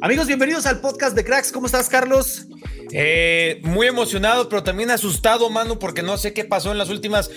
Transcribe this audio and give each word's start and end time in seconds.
Amigos, 0.00 0.26
bienvenidos 0.26 0.66
al 0.66 0.80
podcast 0.80 1.16
de 1.16 1.24
Cracks. 1.24 1.52
¿Cómo 1.52 1.66
estás, 1.66 1.88
Carlos? 1.88 2.46
Eh, 2.92 3.60
muy 3.64 3.86
emocionado, 3.86 4.48
pero 4.48 4.62
también 4.62 4.90
asustado, 4.90 5.48
Manu, 5.50 5.78
porque 5.78 6.02
no 6.02 6.16
sé 6.16 6.32
qué 6.32 6.44
pasó 6.44 6.72
en 6.72 6.78
las 6.78 6.90
últimas 6.90 7.30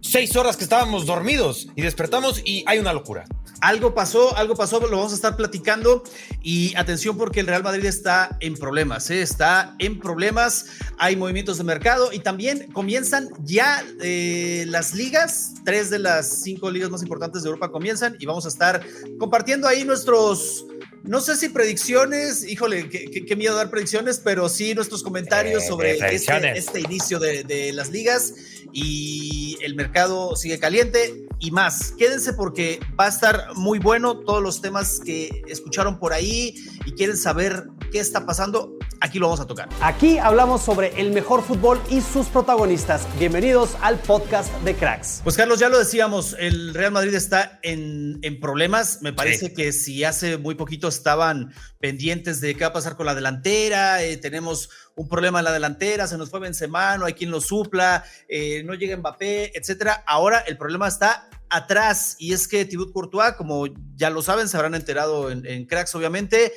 seis 0.00 0.34
horas 0.36 0.56
que 0.56 0.64
estábamos 0.64 1.06
dormidos 1.06 1.68
y 1.76 1.82
despertamos 1.82 2.42
y 2.44 2.64
hay 2.66 2.78
una 2.78 2.92
locura. 2.92 3.24
Algo 3.60 3.94
pasó, 3.94 4.36
algo 4.36 4.54
pasó, 4.56 4.80
lo 4.80 4.96
vamos 4.96 5.12
a 5.12 5.14
estar 5.14 5.36
platicando. 5.36 6.02
Y 6.42 6.74
atención 6.76 7.16
porque 7.16 7.40
el 7.40 7.46
Real 7.46 7.62
Madrid 7.62 7.84
está 7.84 8.36
en 8.40 8.54
problemas, 8.54 9.10
¿eh? 9.10 9.22
está 9.22 9.74
en 9.78 9.98
problemas, 9.98 10.66
hay 10.98 11.16
movimientos 11.16 11.58
de 11.58 11.64
mercado 11.64 12.12
y 12.12 12.20
también 12.20 12.70
comienzan 12.72 13.28
ya 13.44 13.84
eh, 14.02 14.64
las 14.68 14.94
ligas, 14.94 15.54
tres 15.64 15.90
de 15.90 15.98
las 15.98 16.42
cinco 16.42 16.70
ligas 16.70 16.90
más 16.90 17.02
importantes 17.02 17.42
de 17.42 17.48
Europa 17.48 17.70
comienzan 17.70 18.16
y 18.18 18.26
vamos 18.26 18.46
a 18.46 18.48
estar 18.48 18.82
compartiendo 19.18 19.68
ahí 19.68 19.84
nuestros... 19.84 20.66
No 21.02 21.20
sé 21.20 21.36
si 21.36 21.48
predicciones, 21.48 22.44
híjole, 22.44 22.88
qué, 22.88 23.36
miedo 23.36 23.56
dar 23.56 23.70
predicciones, 23.70 24.20
pero 24.22 24.48
sí 24.48 24.74
nuestros 24.74 25.02
comentarios 25.02 25.62
Eh, 25.62 25.66
sobre 25.66 26.14
este, 26.14 26.58
este 26.58 26.80
inicio 26.80 27.18
de, 27.18 27.42
de 27.44 27.72
las 27.72 27.90
ligas 27.90 28.34
y 28.72 29.56
el 29.62 29.74
mercado 29.74 30.36
sigue 30.36 30.58
caliente 30.58 31.26
y 31.38 31.50
más. 31.50 31.92
Quédense 31.92 32.34
porque 32.34 32.80
va 32.98 33.06
a 33.06 33.08
estar 33.08 33.54
muy 33.54 33.78
bueno 33.78 34.20
todos 34.20 34.42
los 34.42 34.60
temas 34.60 35.00
que 35.00 35.42
escucharon 35.48 35.98
por 35.98 36.12
ahí 36.12 36.54
y 36.84 36.92
quieren 36.92 37.16
saber 37.16 37.68
qué 37.90 37.98
está 37.98 38.26
pasando. 38.26 38.78
Aquí 39.02 39.18
lo 39.18 39.28
vamos 39.28 39.40
a 39.40 39.46
tocar. 39.46 39.66
Aquí 39.80 40.18
hablamos 40.18 40.62
sobre 40.62 41.00
el 41.00 41.10
mejor 41.12 41.42
fútbol 41.42 41.80
y 41.88 42.02
sus 42.02 42.26
protagonistas. 42.26 43.06
Bienvenidos 43.18 43.70
al 43.80 43.98
podcast 43.98 44.52
de 44.62 44.74
Cracks. 44.74 45.22
Pues 45.24 45.38
Carlos, 45.38 45.58
ya 45.58 45.70
lo 45.70 45.78
decíamos, 45.78 46.36
el 46.38 46.74
Real 46.74 46.92
Madrid 46.92 47.14
está 47.14 47.58
en, 47.62 48.18
en 48.20 48.38
problemas. 48.40 48.98
Me 49.00 49.14
parece 49.14 49.46
Sí. 49.46 49.54
que 49.54 49.72
si 49.72 50.04
hace 50.04 50.36
muy 50.36 50.54
poquito 50.54 50.86
estaban 50.88 51.54
pendientes 51.78 52.42
de 52.42 52.54
qué 52.54 52.60
va 52.64 52.66
a 52.68 52.72
pasar 52.74 52.94
con 52.96 53.06
la 53.06 53.14
delantera, 53.14 54.02
eh, 54.02 54.18
tenemos 54.18 54.68
un 54.96 55.08
problema 55.08 55.38
en 55.38 55.46
la 55.46 55.52
delantera, 55.52 56.06
se 56.06 56.18
nos 56.18 56.28
fue 56.28 56.40
Benzema, 56.40 56.98
no 56.98 57.06
hay 57.06 57.14
quien 57.14 57.30
lo 57.30 57.40
supla, 57.40 58.04
eh, 58.28 58.62
no 58.64 58.74
llega 58.74 58.98
Mbappé, 58.98 59.56
etcétera. 59.58 60.04
Ahora 60.06 60.40
el 60.40 60.58
problema 60.58 60.86
está 60.88 61.30
atrás 61.48 62.16
y 62.18 62.34
es 62.34 62.46
que 62.46 62.66
Thibaut 62.66 62.92
Courtois, 62.92 63.32
como 63.32 63.64
ya 63.96 64.10
lo 64.10 64.20
saben, 64.20 64.46
se 64.46 64.58
habrán 64.58 64.74
enterado 64.74 65.30
en, 65.30 65.46
en 65.46 65.64
Cracks, 65.64 65.94
obviamente, 65.94 66.52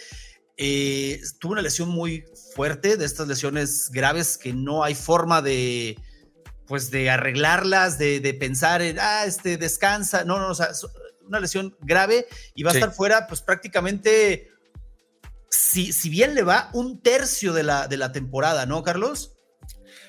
eh, 0.55 1.19
tuvo 1.39 1.53
una 1.53 1.63
lesión 1.63 1.89
muy 1.89 2.23
fuerte, 2.53 2.97
de 2.97 3.05
estas 3.05 3.27
lesiones 3.27 3.89
graves 3.91 4.37
que 4.37 4.53
no 4.53 4.83
hay 4.83 4.95
forma 4.95 5.41
de, 5.41 5.97
pues 6.67 6.91
de 6.91 7.09
arreglarlas, 7.09 7.97
de, 7.97 8.19
de 8.19 8.33
pensar 8.33 8.81
en, 8.81 8.99
ah, 8.99 9.25
este 9.25 9.57
descansa, 9.57 10.23
no, 10.23 10.39
no, 10.39 10.49
o 10.49 10.55
sea, 10.55 10.67
es 10.67 10.85
una 11.27 11.39
lesión 11.39 11.75
grave 11.81 12.25
y 12.55 12.63
va 12.63 12.71
a 12.71 12.73
estar 12.73 12.93
fuera, 12.93 13.27
pues 13.27 13.41
prácticamente, 13.41 14.51
si, 15.49 15.93
si 15.93 16.09
bien 16.09 16.35
le 16.35 16.43
va, 16.43 16.69
un 16.73 17.01
tercio 17.01 17.53
de 17.53 17.63
la, 17.63 17.87
de 17.87 17.97
la 17.97 18.11
temporada, 18.11 18.65
¿no, 18.65 18.83
Carlos? 18.83 19.33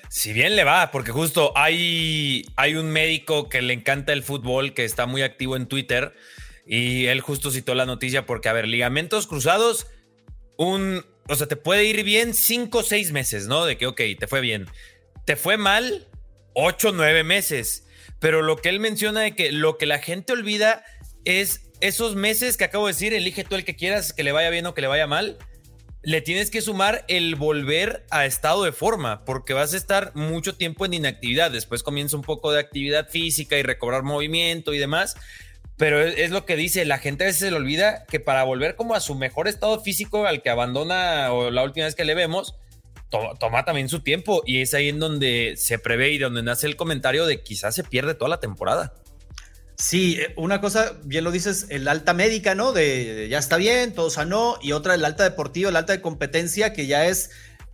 Si 0.09 0.33
bien 0.33 0.55
le 0.55 0.63
va, 0.63 0.91
porque 0.91 1.11
justo 1.11 1.51
hay, 1.55 2.45
hay 2.55 2.75
un 2.75 2.89
médico 2.91 3.49
que 3.49 3.61
le 3.61 3.73
encanta 3.73 4.13
el 4.13 4.23
fútbol, 4.23 4.73
que 4.73 4.85
está 4.85 5.05
muy 5.05 5.23
activo 5.23 5.55
en 5.55 5.67
Twitter, 5.67 6.13
y 6.65 7.07
él 7.07 7.21
justo 7.21 7.51
citó 7.51 7.75
la 7.75 7.85
noticia 7.85 8.25
porque, 8.25 8.49
a 8.49 8.53
ver, 8.53 8.67
ligamentos 8.67 9.27
cruzados, 9.27 9.87
un, 10.57 11.05
o 11.27 11.35
sea, 11.35 11.47
te 11.47 11.55
puede 11.55 11.85
ir 11.85 12.03
bien 12.03 12.33
cinco 12.33 12.79
o 12.79 12.83
seis 12.83 13.11
meses, 13.11 13.47
¿no? 13.47 13.65
De 13.65 13.77
que, 13.77 13.87
ok, 13.87 14.01
te 14.19 14.27
fue 14.27 14.41
bien. 14.41 14.67
Te 15.25 15.35
fue 15.35 15.57
mal 15.57 16.07
ocho 16.53 16.89
o 16.89 16.91
nueve 16.91 17.23
meses. 17.23 17.87
Pero 18.19 18.41
lo 18.41 18.57
que 18.57 18.69
él 18.69 18.79
menciona 18.79 19.21
de 19.21 19.35
que 19.35 19.51
lo 19.51 19.77
que 19.77 19.85
la 19.85 19.99
gente 19.99 20.33
olvida 20.33 20.85
es 21.25 21.71
esos 21.81 22.15
meses 22.15 22.57
que 22.57 22.63
acabo 22.63 22.87
de 22.87 22.93
decir, 22.93 23.13
elige 23.13 23.43
tú 23.43 23.55
el 23.55 23.65
que 23.65 23.75
quieras, 23.75 24.13
que 24.13 24.23
le 24.23 24.31
vaya 24.31 24.49
bien 24.49 24.65
o 24.65 24.73
que 24.73 24.81
le 24.81 24.87
vaya 24.87 25.07
mal 25.07 25.37
le 26.05 26.21
tienes 26.21 26.51
que 26.51 26.61
sumar 26.61 27.03
el 27.07 27.35
volver 27.35 28.05
a 28.11 28.27
estado 28.27 28.63
de 28.63 28.71
forma, 28.71 29.25
porque 29.25 29.53
vas 29.53 29.73
a 29.73 29.77
estar 29.77 30.15
mucho 30.15 30.55
tiempo 30.55 30.85
en 30.85 30.93
inactividad. 30.93 31.49
Después 31.49 31.81
comienza 31.81 32.15
un 32.15 32.21
poco 32.21 32.51
de 32.51 32.59
actividad 32.59 33.09
física 33.09 33.57
y 33.57 33.63
recobrar 33.63 34.03
movimiento 34.03 34.73
y 34.73 34.77
demás. 34.77 35.15
Pero 35.77 36.01
es, 36.01 36.31
lo 36.31 36.45
que 36.45 36.55
dice, 36.55 36.85
la 36.85 36.99
gente 36.99 37.25
a 37.25 37.27
veces 37.27 37.41
se 37.41 37.51
le 37.51 37.57
olvida 37.57 38.05
que 38.05 38.21
para 38.21 38.43
volver 38.43 38.75
como 38.75 38.95
a 38.95 39.01
su 39.01 39.13
mejor 39.13 39.47
estado 39.47 39.81
físico 39.81 40.25
al 40.25 40.41
que 40.41 40.49
abandona 40.49 41.33
o 41.33 41.51
la 41.51 41.63
última 41.63 41.85
vez 41.85 41.95
que 41.95 42.05
le 42.05 42.15
vemos, 42.15 42.55
to- 43.09 43.33
toma 43.39 43.65
también 43.65 43.89
su 43.89 43.99
tiempo 43.99 44.41
y 44.45 44.61
es 44.61 44.73
ahí 44.73 44.87
en 44.87 44.99
donde 44.99 45.55
se 45.57 45.77
prevé 45.77 46.11
y 46.11 46.17
donde 46.17 46.43
nace 46.43 46.67
el 46.67 46.77
comentario 46.77 47.25
de 47.25 47.43
quizás 47.43 47.75
se 47.75 47.83
pierde 47.83 48.13
toda 48.15 48.29
la 48.29 48.39
temporada. 48.39 48.93
Sí, 49.77 50.17
eh, 50.21 50.33
una 50.37 50.61
cosa, 50.61 50.93
bien 51.03 51.25
lo 51.25 51.31
dices, 51.31 51.65
el 51.69 51.89
alta 51.89 52.13
médica, 52.13 52.55
¿no? 52.55 52.71
De, 52.71 53.27
ya 53.29 53.37
está 53.39 53.57
bien, 53.57 53.93
todo 53.93 54.09
sanó, 54.09 54.57
y 54.61 54.71
otra 54.71 54.95
el 54.95 55.03
alta 55.03 55.25
deportiva, 55.25 55.69
el 55.69 55.75
alta 55.75 55.91
de 55.91 55.99
competencia, 55.99 56.71
que 56.71 56.87
ya 56.87 57.05
es, 57.07 57.31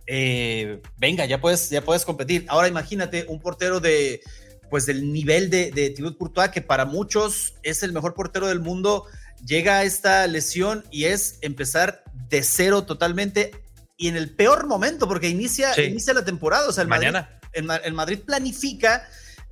eh, 0.08 0.80
venga, 0.96 1.24
ya 1.26 1.40
puedes, 1.40 1.70
ya 1.70 1.82
puedes 1.82 2.04
competir. 2.04 2.44
Ahora 2.48 2.66
imagínate 2.66 3.26
un 3.28 3.38
portero 3.38 3.78
de, 3.78 4.20
pues 4.72 4.86
del 4.86 5.12
nivel 5.12 5.50
de, 5.50 5.70
de 5.70 5.90
Thibaut 5.90 6.16
Courtois, 6.16 6.48
que 6.50 6.62
para 6.62 6.86
muchos 6.86 7.52
es 7.62 7.82
el 7.82 7.92
mejor 7.92 8.14
portero 8.14 8.46
del 8.48 8.60
mundo, 8.60 9.04
llega 9.44 9.76
a 9.76 9.82
esta 9.84 10.26
lesión 10.26 10.82
y 10.90 11.04
es 11.04 11.36
empezar 11.42 12.02
de 12.30 12.42
cero 12.42 12.84
totalmente 12.84 13.50
y 13.98 14.08
en 14.08 14.16
el 14.16 14.34
peor 14.34 14.66
momento, 14.66 15.06
porque 15.06 15.28
inicia, 15.28 15.74
Sí. 15.74 15.82
inicia 15.82 16.14
la 16.14 16.24
temporada, 16.24 16.66
o 16.70 16.72
sea, 16.72 16.82
el 16.84 16.88
Mañana. 16.88 17.38
Madrid, 17.52 17.70
el, 17.76 17.84
el 17.84 17.92
Madrid 17.92 18.20
planifica 18.24 19.06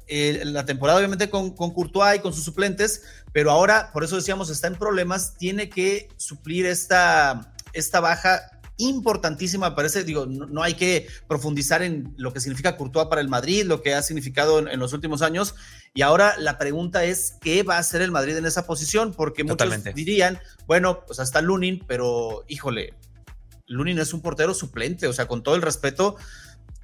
eh, 0.06 0.40
la 0.46 0.64
temporada 0.64 0.96
obviamente 0.98 1.28
con, 1.28 1.54
con 1.54 1.74
Courtois 1.74 2.16
y 2.16 2.20
con 2.20 2.32
sus 2.32 2.42
suplentes, 2.42 3.02
pero 3.30 3.50
ahora, 3.50 3.90
por 3.92 4.04
eso 4.04 4.16
decíamos, 4.16 4.48
está 4.48 4.68
en 4.68 4.76
problemas, 4.76 5.36
tiene 5.36 5.68
que 5.68 6.08
suplir 6.16 6.64
esta, 6.64 7.52
esta 7.74 8.00
baja 8.00 8.40
importantísima, 8.80 9.74
parece, 9.74 10.04
digo, 10.04 10.26
no, 10.26 10.46
no 10.46 10.62
hay 10.62 10.74
que 10.74 11.06
profundizar 11.28 11.82
en 11.82 12.14
lo 12.16 12.32
que 12.32 12.40
significa 12.40 12.76
Courtois 12.76 13.06
para 13.08 13.20
el 13.20 13.28
Madrid, 13.28 13.64
lo 13.64 13.82
que 13.82 13.94
ha 13.94 14.02
significado 14.02 14.58
en, 14.58 14.68
en 14.68 14.78
los 14.80 14.92
últimos 14.92 15.22
años, 15.22 15.54
y 15.94 16.02
ahora 16.02 16.34
la 16.38 16.58
pregunta 16.58 17.04
es, 17.04 17.36
¿qué 17.40 17.62
va 17.62 17.76
a 17.76 17.78
hacer 17.78 18.02
el 18.02 18.10
Madrid 18.10 18.36
en 18.36 18.46
esa 18.46 18.66
posición? 18.66 19.12
Porque 19.12 19.44
Totalmente. 19.44 19.90
muchos 19.90 19.96
dirían, 19.96 20.38
bueno, 20.66 21.04
pues 21.06 21.20
hasta 21.20 21.40
Lunin, 21.40 21.84
pero 21.86 22.44
híjole, 22.48 22.94
Lunin 23.66 23.98
es 23.98 24.12
un 24.12 24.20
portero 24.20 24.52
suplente, 24.54 25.06
o 25.06 25.12
sea, 25.12 25.26
con 25.26 25.42
todo 25.42 25.54
el 25.54 25.62
respeto, 25.62 26.16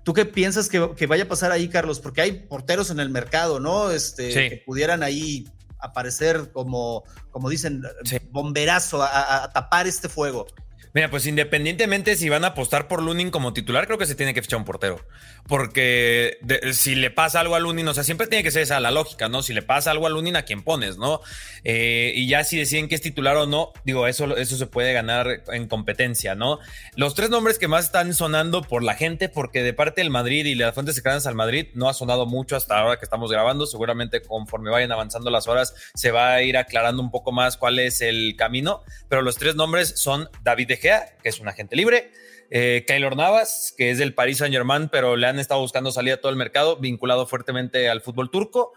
¿Tú 0.05 0.13
qué 0.13 0.25
piensas 0.25 0.69
que, 0.69 0.93
que 0.97 1.09
vaya 1.09 1.25
a 1.25 1.29
pasar 1.29 1.51
ahí, 1.51 1.67
Carlos? 1.69 1.99
Porque 1.99 2.21
hay 2.21 2.31
porteros 2.47 2.91
en 2.91 3.01
el 3.01 3.11
mercado, 3.11 3.59
¿no? 3.59 3.91
Este, 3.91 4.31
Sí. 4.31 4.49
que 4.51 4.63
pudieran 4.65 5.03
ahí 5.03 5.49
aparecer 5.81 6.53
como, 6.53 7.03
como 7.33 7.51
dicen, 7.51 7.83
Sí. 8.05 8.19
bomberazo 8.31 9.03
a 9.03 9.51
tapar 9.53 9.89
este 9.89 10.09
fuego. 10.09 10.47
Mira, 10.95 11.11
pues 11.11 11.27
independientemente 11.27 12.17
si 12.17 12.29
van 12.29 12.45
a 12.45 12.49
apostar 12.49 12.89
por 12.89 13.03
Lunin 13.03 13.31
como 13.31 13.53
titular, 13.53 13.87
creo 13.87 13.99
que 13.99 14.07
se 14.07 14.15
tiene 14.15 14.35
que 14.35 14.43
fichar 14.43 14.59
un 14.59 14.65
portero. 14.65 15.05
Porque 15.49 16.39
si 16.73 16.95
le 16.95 17.11
pasa 17.11 17.41
algo 17.41 17.55
a 17.55 17.61
Lunin, 17.61 17.87
o 17.87 17.95
sea, 17.95 18.03
siempre 18.03 18.27
tiene 18.27 18.43
que 18.43 18.51
ser 18.51 18.63
esa 18.63 18.81
la 18.81 18.91
lógica, 18.91 19.29
¿no? 19.29 19.43
Si 19.43 19.55
le 19.55 19.63
pasa 19.63 19.91
algo 19.91 20.07
a 20.07 20.11
Lunin, 20.11 20.37
¿a 20.37 20.43
quién 20.43 20.63
pones, 20.63 20.97
no? 20.97 21.21
Eh, 21.65 22.13
y 22.15 22.27
ya 22.29 22.45
si 22.45 22.59
deciden 22.59 22.89
que 22.89 22.95
es 22.95 23.01
titular 23.01 23.37
o 23.37 23.47
no, 23.47 23.73
digo, 23.85 24.07
eso, 24.07 24.37
eso 24.37 24.57
se 24.57 24.67
puede 24.67 24.93
ganar 24.93 25.43
en 25.49 25.69
competencia, 25.69 26.35
¿no? 26.35 26.59
Los 26.97 27.15
tres 27.15 27.31
nombres 27.31 27.59
que 27.59 27.69
más 27.69 27.85
están 27.85 28.15
sonando 28.15 28.63
por 28.63 28.83
la 28.83 28.95
gente, 28.95 29.29
porque 29.29 29.63
de 29.63 29.73
parte 29.73 30.01
del 30.01 30.11
Madrid 30.11 30.47
y 30.47 30.55
las 30.55 30.75
fuentes 30.75 30.95
cercanas 30.95 31.27
al 31.27 31.35
Madrid 31.35 31.69
no 31.75 31.89
ha 31.89 31.95
sonado 31.95 32.27
mucho 32.27 32.57
hasta 32.57 32.79
ahora 32.79 32.99
que 32.99 33.05
estamos 33.05 33.31
grabando. 33.31 33.67
Seguramente 33.67 34.23
conforme 34.23 34.71
vayan 34.71 34.93
avanzando 34.93 35.31
las 35.31 35.47
horas 35.47 35.75
se 35.95 36.11
va 36.11 36.33
a 36.33 36.43
ir 36.43 36.57
aclarando 36.57 37.03
un 37.03 37.11
poco 37.11 37.33
más 37.33 37.57
cuál 37.57 37.79
es 37.79 38.01
el 38.01 38.35
camino. 38.37 38.83
Pero 39.09 39.23
los 39.23 39.37
tres 39.37 39.55
nombres 39.55 39.95
son 39.97 40.29
David 40.43 40.69
De 40.69 40.79
que 41.23 41.29
es 41.29 41.41
un 41.41 41.49
agente 41.49 41.77
libre. 41.77 42.11
Eh, 42.51 42.85
Navas, 43.17 43.75
que 43.77 43.91
es 43.91 43.99
del 43.99 44.15
Paris 44.15 44.39
Saint 44.39 44.55
Germain, 44.55 44.89
pero 44.89 45.17
le 45.17 45.27
han 45.27 45.39
estado 45.39 45.61
buscando 45.61 45.91
salida 45.91 46.15
a 46.15 46.21
todo 46.21 46.31
el 46.31 46.37
mercado, 46.37 46.77
vinculado 46.77 47.27
fuertemente 47.27 47.89
al 47.89 48.03
fútbol 48.03 48.31
turco. 48.31 48.73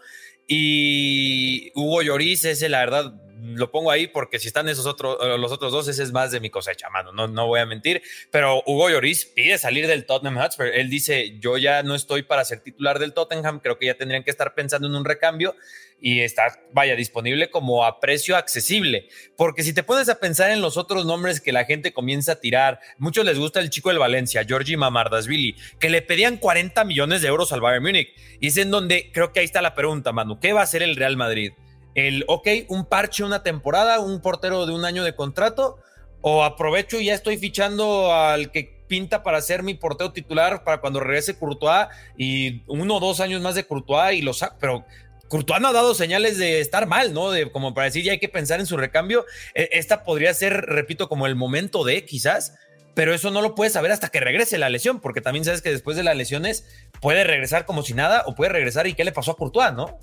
Y 0.46 1.70
Hugo 1.74 2.02
Lloris, 2.02 2.44
ese 2.44 2.68
la 2.68 2.80
verdad 2.80 3.14
lo 3.42 3.70
pongo 3.70 3.90
ahí 3.90 4.06
porque 4.06 4.38
si 4.38 4.48
están 4.48 4.68
esos 4.68 4.86
otros, 4.86 5.18
los 5.38 5.52
otros 5.52 5.72
dos, 5.72 5.88
ese 5.88 6.02
es 6.02 6.12
más 6.12 6.30
de 6.30 6.40
mi 6.40 6.50
cosecha, 6.50 6.88
mano, 6.90 7.12
no, 7.12 7.28
no 7.28 7.46
voy 7.46 7.60
a 7.60 7.66
mentir. 7.66 8.02
Pero 8.30 8.62
Hugo 8.66 8.90
Lloris 8.90 9.26
pide 9.26 9.58
salir 9.58 9.86
del 9.86 10.06
Tottenham 10.06 10.38
Hotspur. 10.38 10.66
Él 10.66 10.90
dice, 10.90 11.38
yo 11.38 11.58
ya 11.58 11.82
no 11.82 11.94
estoy 11.94 12.22
para 12.22 12.44
ser 12.44 12.60
titular 12.60 12.98
del 12.98 13.12
Tottenham, 13.12 13.60
creo 13.60 13.78
que 13.78 13.86
ya 13.86 13.94
tendrían 13.94 14.22
que 14.24 14.30
estar 14.30 14.54
pensando 14.54 14.88
en 14.88 14.94
un 14.94 15.04
recambio 15.04 15.54
y 16.00 16.20
está, 16.20 16.58
vaya, 16.72 16.96
disponible 16.96 17.50
como 17.50 17.84
a 17.84 18.00
precio 18.00 18.36
accesible. 18.36 19.08
Porque 19.36 19.62
si 19.62 19.72
te 19.72 19.82
pones 19.82 20.08
a 20.08 20.18
pensar 20.18 20.50
en 20.50 20.60
los 20.60 20.76
otros 20.76 21.04
nombres 21.04 21.40
que 21.40 21.52
la 21.52 21.64
gente 21.64 21.92
comienza 21.92 22.32
a 22.32 22.40
tirar, 22.40 22.80
muchos 22.98 23.24
les 23.24 23.38
gusta 23.38 23.60
el 23.60 23.70
chico 23.70 23.90
del 23.90 23.98
Valencia, 23.98 24.44
Georgi 24.44 24.76
Mamardasvili, 24.76 25.56
que 25.78 25.90
le 25.90 26.02
pedían 26.02 26.38
40 26.38 26.84
millones 26.84 27.22
de 27.22 27.28
euros 27.28 27.52
al 27.52 27.60
Bayern 27.60 27.84
Múnich. 27.84 28.08
Y 28.40 28.48
es 28.48 28.56
en 28.56 28.70
donde 28.70 29.10
creo 29.12 29.32
que 29.32 29.40
ahí 29.40 29.46
está 29.46 29.62
la 29.62 29.74
pregunta, 29.74 30.12
Manu, 30.12 30.40
¿qué 30.40 30.52
va 30.52 30.60
a 30.60 30.64
hacer 30.64 30.82
el 30.82 30.96
Real 30.96 31.16
Madrid? 31.16 31.52
El, 31.94 32.24
ok, 32.28 32.48
un 32.68 32.84
parche 32.84 33.24
una 33.24 33.42
temporada, 33.42 34.00
un 34.00 34.20
portero 34.20 34.66
de 34.66 34.72
un 34.72 34.84
año 34.84 35.04
de 35.04 35.14
contrato, 35.14 35.78
o 36.22 36.44
aprovecho 36.44 37.00
y 37.00 37.06
ya 37.06 37.14
estoy 37.14 37.38
fichando 37.38 38.12
al 38.12 38.50
que 38.50 38.80
pinta 38.86 39.22
para 39.22 39.40
ser 39.40 39.62
mi 39.62 39.74
portero 39.74 40.12
titular 40.12 40.64
para 40.64 40.80
cuando 40.80 41.00
regrese 41.00 41.38
Courtois 41.38 41.86
y 42.18 42.62
uno 42.66 42.96
o 42.96 43.00
dos 43.00 43.20
años 43.20 43.40
más 43.40 43.54
de 43.54 43.64
Courtois 43.64 44.18
y 44.18 44.22
lo 44.22 44.34
saco, 44.34 44.56
pero 44.60 44.84
Courtois 45.28 45.60
no 45.60 45.68
ha 45.68 45.72
dado 45.72 45.94
señales 45.94 46.38
de 46.38 46.60
estar 46.60 46.86
mal, 46.86 47.14
¿no? 47.14 47.30
De 47.30 47.50
como 47.52 47.72
para 47.72 47.84
decir 47.84 48.02
ya 48.02 48.12
hay 48.12 48.18
que 48.18 48.28
pensar 48.28 48.58
en 48.58 48.66
su 48.66 48.76
recambio. 48.76 49.24
E, 49.54 49.68
esta 49.72 50.02
podría 50.02 50.34
ser, 50.34 50.54
repito, 50.66 51.08
como 51.08 51.28
el 51.28 51.36
momento 51.36 51.84
de 51.84 52.04
quizás, 52.04 52.54
pero 52.94 53.14
eso 53.14 53.30
no 53.30 53.40
lo 53.40 53.54
puedes 53.54 53.72
saber 53.72 53.92
hasta 53.92 54.08
que 54.08 54.18
regrese 54.18 54.58
la 54.58 54.68
lesión, 54.68 55.00
porque 55.00 55.20
también 55.20 55.44
sabes 55.44 55.62
que 55.62 55.70
después 55.70 55.96
de 55.96 56.02
las 56.02 56.16
lesiones 56.16 56.66
puede 57.00 57.22
regresar 57.22 57.64
como 57.64 57.84
si 57.84 57.94
nada 57.94 58.24
o 58.26 58.34
puede 58.34 58.50
regresar 58.50 58.88
y 58.88 58.94
qué 58.94 59.04
le 59.04 59.12
pasó 59.12 59.30
a 59.30 59.36
Courtois, 59.36 59.72
¿no? 59.72 60.00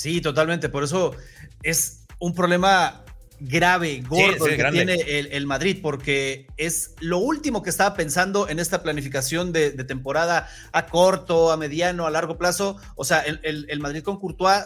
Sí, 0.00 0.22
totalmente. 0.22 0.70
Por 0.70 0.82
eso 0.82 1.14
es 1.62 2.06
un 2.20 2.34
problema 2.34 3.04
grave, 3.38 4.02
gordo 4.08 4.46
que 4.46 4.64
tiene 4.72 4.94
el, 4.94 5.46
Madrid, 5.46 5.80
porque 5.82 6.46
es 6.56 6.94
lo 7.00 7.18
último 7.18 7.62
que 7.62 7.68
estaba 7.68 7.94
pensando 7.94 8.48
en 8.48 8.60
esta 8.60 8.82
planificación 8.82 9.52
de, 9.52 9.72
temporada 9.84 10.48
a 10.72 10.86
corto, 10.86 11.52
a 11.52 11.58
mediano, 11.58 12.06
a 12.06 12.10
largo 12.10 12.38
plazo. 12.38 12.78
O 12.96 13.04
sea, 13.04 13.20
el, 13.20 13.80
Madrid 13.80 14.02
con 14.02 14.18
Courtois 14.18 14.64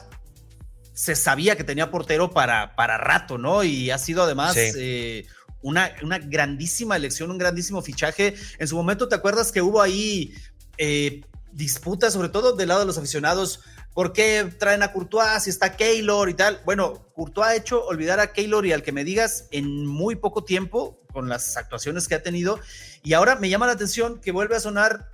se 0.92 1.16
sabía 1.16 1.56
que 1.56 1.64
tenía 1.64 1.90
portero 1.90 2.30
para, 2.30 2.76
para 2.76 2.96
rato, 2.96 3.36
¿no? 3.36 3.64
Y 3.64 3.90
ha 3.90 3.98
sido 3.98 4.22
además 4.22 4.54
eh, 4.56 5.26
una, 5.62 5.90
una, 6.04 6.18
grandísima 6.18 6.94
elección, 6.94 7.32
un 7.32 7.38
grandísimo 7.38 7.82
fichaje. 7.82 8.36
En 8.60 8.68
su 8.68 8.76
momento, 8.76 9.08
¿te 9.08 9.16
acuerdas 9.16 9.50
que 9.50 9.62
hubo 9.62 9.82
ahí 9.82 10.32
eh, 10.78 11.22
disputas, 11.50 12.12
sobre 12.12 12.28
todo 12.28 12.54
del 12.54 12.68
lado 12.68 12.82
de 12.82 12.86
los 12.86 12.98
aficionados? 12.98 13.62
¿Por 13.94 14.12
qué 14.12 14.52
traen 14.58 14.82
a 14.82 14.92
Courtois 14.92 15.44
si 15.44 15.50
está 15.50 15.76
Keylor 15.76 16.28
y 16.28 16.34
tal? 16.34 16.60
Bueno, 16.64 17.06
Courtois 17.14 17.48
ha 17.48 17.54
hecho 17.54 17.84
olvidar 17.84 18.18
a 18.18 18.32
Keylor 18.32 18.66
y 18.66 18.72
al 18.72 18.82
que 18.82 18.92
me 18.92 19.04
digas 19.04 19.46
en 19.52 19.86
muy 19.86 20.16
poco 20.16 20.44
tiempo 20.44 21.00
con 21.12 21.28
las 21.28 21.56
actuaciones 21.56 22.08
que 22.08 22.16
ha 22.16 22.22
tenido. 22.22 22.58
Y 23.04 23.12
ahora 23.12 23.36
me 23.36 23.48
llama 23.48 23.66
la 23.66 23.72
atención 23.72 24.20
que 24.20 24.32
vuelve 24.32 24.56
a 24.56 24.60
sonar, 24.60 25.10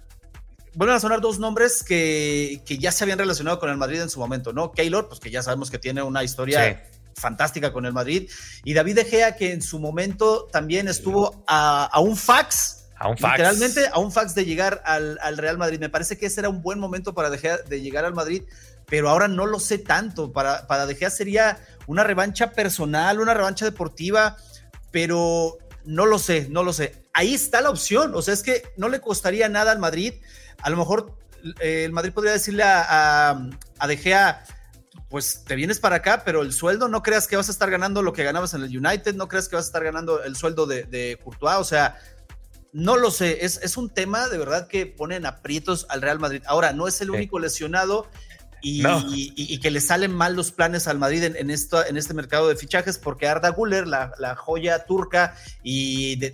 vuelven 0.75 0.97
a 0.97 1.01
sonar 1.01 1.21
dos 1.21 1.39
nombres 1.39 1.83
que, 1.83 2.63
que 2.65 2.79
ya 2.79 2.91
se 2.91 3.05
habían 3.05 3.19
relacionado 3.19 3.59
con 3.59 3.69
el 3.69 3.77
Madrid 3.77 4.01
en 4.01 4.09
su 4.09 4.19
momento, 4.19 4.55
¿no? 4.55 4.73
Keylor, 4.73 5.09
pues 5.09 5.21
que 5.21 5.31
ya 5.31 5.43
sabemos 5.43 5.71
que 5.71 5.79
tiene 5.79 6.03
una 6.03 6.25
historia 6.25 6.83
fantástica 7.21 7.73
con 7.73 7.87
el 7.87 7.93
Madrid. 7.93 8.29
Y 8.65 8.75
David 8.75 8.97
De 8.97 9.05
Gea, 9.05 9.37
que 9.37 9.53
en 9.53 9.63
su 9.63 9.79
momento 9.79 10.49
también 10.51 10.89
estuvo 10.89 11.45
a, 11.47 12.01
un 12.01 12.17
fax 12.17 12.80
a 13.01 13.09
un 13.09 13.19
fax. 13.19 13.39
Literalmente 13.39 13.89
a 13.93 13.99
un 13.99 14.13
fax 14.13 14.35
de 14.37 14.45
llegar 14.45 14.81
al, 14.85 15.19
al, 15.21 15.37
Real 15.37 15.59
Madrid. 15.59 15.81
Me 15.81 15.89
parece 15.89 16.17
que 16.17 16.27
ese 16.27 16.41
era 16.41 16.49
un 16.49 16.63
buen 16.63 16.79
momento 16.79 17.15
para 17.15 17.31
dejar 17.31 17.65
de 17.65 17.81
llegar 17.81 18.05
al 18.05 18.15
Madrid 18.15 18.45
pero 18.91 19.09
ahora 19.09 19.29
no 19.29 19.47
lo 19.47 19.59
sé 19.61 19.79
tanto. 19.79 20.33
Para, 20.33 20.67
para 20.67 20.85
De 20.85 20.97
Gea 20.97 21.09
sería 21.09 21.59
una 21.87 22.05
revancha 22.05 22.51
personal, 22.51 23.21
una 23.21 23.33
revancha 23.33 23.65
deportiva, 23.65 24.37
pero 24.91 25.57
no 25.85 26.05
lo 26.05 26.19
sé, 26.19 26.49
no 26.51 26.65
lo 26.65 26.73
sé. 26.75 27.05
Ahí 27.15 27.33
está 27.33 27.61
la 27.61 27.71
opción, 27.71 28.15
o 28.15 28.21
sea, 28.21 28.35
es 28.35 28.43
que 28.43 28.65
no 28.77 28.89
le 28.89 29.01
costaría 29.01 29.49
nada 29.49 29.73
al 29.73 29.79
Madrid. 29.79 30.15
A 30.61 30.69
lo 30.69 30.77
mejor 30.77 31.17
eh, 31.61 31.85
el 31.85 31.93
Madrid 31.93 32.13
podría 32.13 32.33
decirle 32.33 32.65
a, 32.65 33.49
a, 33.79 33.87
De 33.87 33.97
Gea, 33.97 34.45
pues 35.09 35.45
te 35.45 35.55
vienes 35.55 35.79
para 35.79 35.97
acá, 35.97 36.23
pero 36.25 36.43
el 36.43 36.53
sueldo 36.53 36.89
no 36.89 37.03
creas 37.03 37.29
que 37.29 37.37
vas 37.37 37.49
a 37.49 37.53
estar 37.53 37.71
ganando 37.71 38.03
lo 38.03 38.13
que 38.13 38.25
ganabas 38.25 38.55
en 38.55 38.63
el 38.63 38.77
United, 38.77 39.15
no 39.15 39.29
creas 39.29 39.49
que 39.49 39.57
vas 39.57 39.67
a 39.67 39.69
estar 39.69 39.85
ganando 39.85 40.23
el 40.23 40.37
sueldo 40.37 40.67
de, 40.67 40.85
de 40.85 41.19
Courtois, 41.23 41.59
o 41.59 41.65
sea, 41.65 41.97
no 42.73 42.97
lo 42.97 43.11
sé, 43.11 43.45
es, 43.45 43.61
es, 43.63 43.77
un 43.77 43.91
tema 43.91 44.29
de 44.29 44.39
verdad 44.39 44.69
que 44.69 44.87
ponen 44.87 45.27
aprietos 45.27 45.87
al 45.89 46.03
Real 46.03 46.21
Madrid. 46.21 46.43
Ahora, 46.47 46.73
no 46.73 46.87
es 46.87 47.01
el 47.01 47.11
único 47.11 47.39
lesionado 47.39 48.07
y, 48.63 49.59
que 49.59 49.71
le 49.71 49.81
salen 49.81 50.13
mal 50.13 50.37
los 50.37 50.53
planes 50.53 50.87
al 50.87 50.99
Madrid 50.99 51.25
en, 51.25 51.51
esto, 51.51 51.85
en 51.85 51.97
este 51.97 52.15
mercado 52.15 52.49
de 52.49 52.57
fichajes, 52.57 52.99
porque 52.99 53.29
Arda 53.29 53.51
Guller, 53.51 53.87
la, 53.87 54.37
joya 54.37 54.85
turca 54.85 55.35
y 55.63 56.33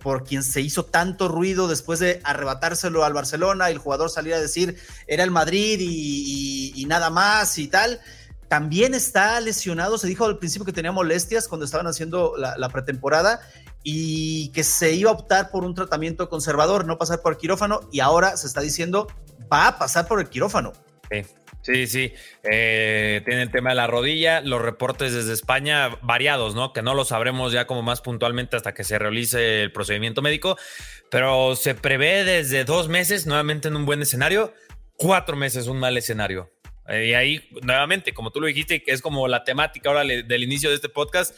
por 0.00 0.24
quien 0.24 0.42
se 0.42 0.60
hizo 0.60 0.84
tanto 0.84 1.28
ruido 1.28 1.68
después 1.68 1.98
de 1.98 2.20
arrebatárselo 2.24 3.04
al 3.04 3.12
Barcelona, 3.12 3.70
y 3.70 3.74
el 3.74 3.78
jugador 3.78 4.10
salía 4.10 4.36
a 4.36 4.40
decir 4.40 4.78
era 5.06 5.24
el 5.24 5.30
Madrid 5.30 5.78
y, 5.80 6.84
nada 6.88 7.10
más 7.10 7.58
y 7.58 7.68
tal. 7.68 8.00
También 8.48 8.94
está 8.94 9.38
lesionado, 9.40 9.98
se 9.98 10.06
dijo 10.06 10.24
al 10.24 10.38
principio 10.38 10.64
que 10.64 10.72
tenía 10.72 10.90
molestias 10.90 11.48
cuando 11.48 11.66
estaban 11.66 11.86
haciendo 11.86 12.34
la, 12.38 12.56
la 12.56 12.70
pretemporada 12.70 13.40
y 13.82 14.50
que 14.52 14.64
se 14.64 14.92
iba 14.92 15.10
a 15.10 15.14
optar 15.14 15.50
por 15.50 15.64
un 15.64 15.74
tratamiento 15.74 16.28
conservador, 16.28 16.84
no 16.84 16.98
pasar 16.98 17.20
por 17.22 17.32
el 17.32 17.38
quirófano, 17.38 17.80
y 17.92 18.00
ahora 18.00 18.36
se 18.36 18.46
está 18.46 18.60
diciendo 18.60 19.08
va 19.52 19.68
a 19.68 19.78
pasar 19.78 20.06
por 20.06 20.20
el 20.20 20.28
quirófano. 20.28 20.72
Sí. 21.10 21.22
Sí, 21.62 21.86
sí. 21.86 22.12
Eh, 22.44 23.20
tiene 23.26 23.42
el 23.42 23.50
tema 23.50 23.70
de 23.70 23.76
la 23.76 23.86
rodilla, 23.86 24.40
los 24.40 24.62
reportes 24.62 25.12
desde 25.12 25.34
España 25.34 25.90
variados, 26.02 26.54
¿no? 26.54 26.72
Que 26.72 26.82
no 26.82 26.94
lo 26.94 27.04
sabremos 27.04 27.52
ya 27.52 27.66
como 27.66 27.82
más 27.82 28.00
puntualmente 28.00 28.56
hasta 28.56 28.72
que 28.72 28.84
se 28.84 28.98
realice 28.98 29.62
el 29.64 29.72
procedimiento 29.72 30.22
médico, 30.22 30.56
pero 31.10 31.56
se 31.56 31.74
prevé 31.74 32.24
desde 32.24 32.64
dos 32.64 32.88
meses, 32.88 33.26
nuevamente 33.26 33.68
en 33.68 33.76
un 33.76 33.84
buen 33.84 34.00
escenario, 34.00 34.54
cuatro 34.96 35.36
meses 35.36 35.66
un 35.66 35.78
mal 35.78 35.96
escenario. 35.98 36.50
Eh, 36.88 37.08
y 37.08 37.14
ahí, 37.14 37.48
nuevamente, 37.62 38.14
como 38.14 38.30
tú 38.30 38.40
lo 38.40 38.46
dijiste, 38.46 38.82
que 38.82 38.92
es 38.92 39.02
como 39.02 39.28
la 39.28 39.44
temática 39.44 39.90
ahora 39.90 40.04
del 40.04 40.42
inicio 40.42 40.70
de 40.70 40.76
este 40.76 40.88
podcast, 40.88 41.36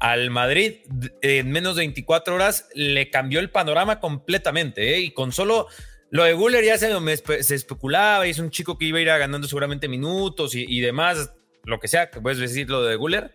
al 0.00 0.30
Madrid 0.30 0.78
en 1.20 1.50
menos 1.52 1.76
de 1.76 1.82
24 1.82 2.34
horas 2.34 2.68
le 2.74 3.10
cambió 3.10 3.38
el 3.38 3.50
panorama 3.50 4.00
completamente, 4.00 4.94
¿eh? 4.94 5.00
Y 5.00 5.10
con 5.12 5.30
solo 5.30 5.68
lo 6.10 6.24
de 6.24 6.32
Guller 6.32 6.64
ya 6.64 6.78
se, 6.78 7.54
especulaba 7.54 8.26
y 8.26 8.30
es 8.30 8.38
un 8.38 8.50
chico 8.50 8.78
que 8.78 8.86
iba 8.86 8.98
a 8.98 9.02
ir 9.02 9.08
ganando 9.08 9.46
seguramente 9.46 9.88
minutos 9.88 10.54
y, 10.54 10.80
demás, 10.80 11.32
lo 11.64 11.78
que 11.78 11.86
sea, 11.86 12.10
que 12.10 12.20
puedes 12.20 12.38
decir 12.38 12.68
lo 12.68 12.82
de 12.82 12.96
Guller. 12.96 13.32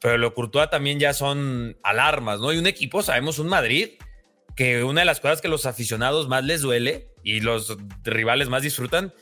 Pero 0.00 0.18
lo 0.18 0.34
Courtois 0.34 0.68
también 0.68 0.98
ya 0.98 1.14
son 1.14 1.78
alarmas, 1.84 2.40
¿no? 2.40 2.52
Y 2.52 2.58
un 2.58 2.66
equipo, 2.66 3.02
sabemos, 3.02 3.38
un 3.38 3.48
Madrid, 3.48 3.90
que 4.56 4.82
una 4.82 5.02
de 5.02 5.04
las 5.04 5.20
cosas 5.20 5.40
que 5.40 5.48
los 5.48 5.64
aficionados 5.64 6.28
más 6.28 6.44
les 6.44 6.60
duele 6.60 7.12
y 7.22 7.40
los 7.40 7.76
rivales 8.02 8.48
más 8.48 8.62
disfrutan 8.62 9.14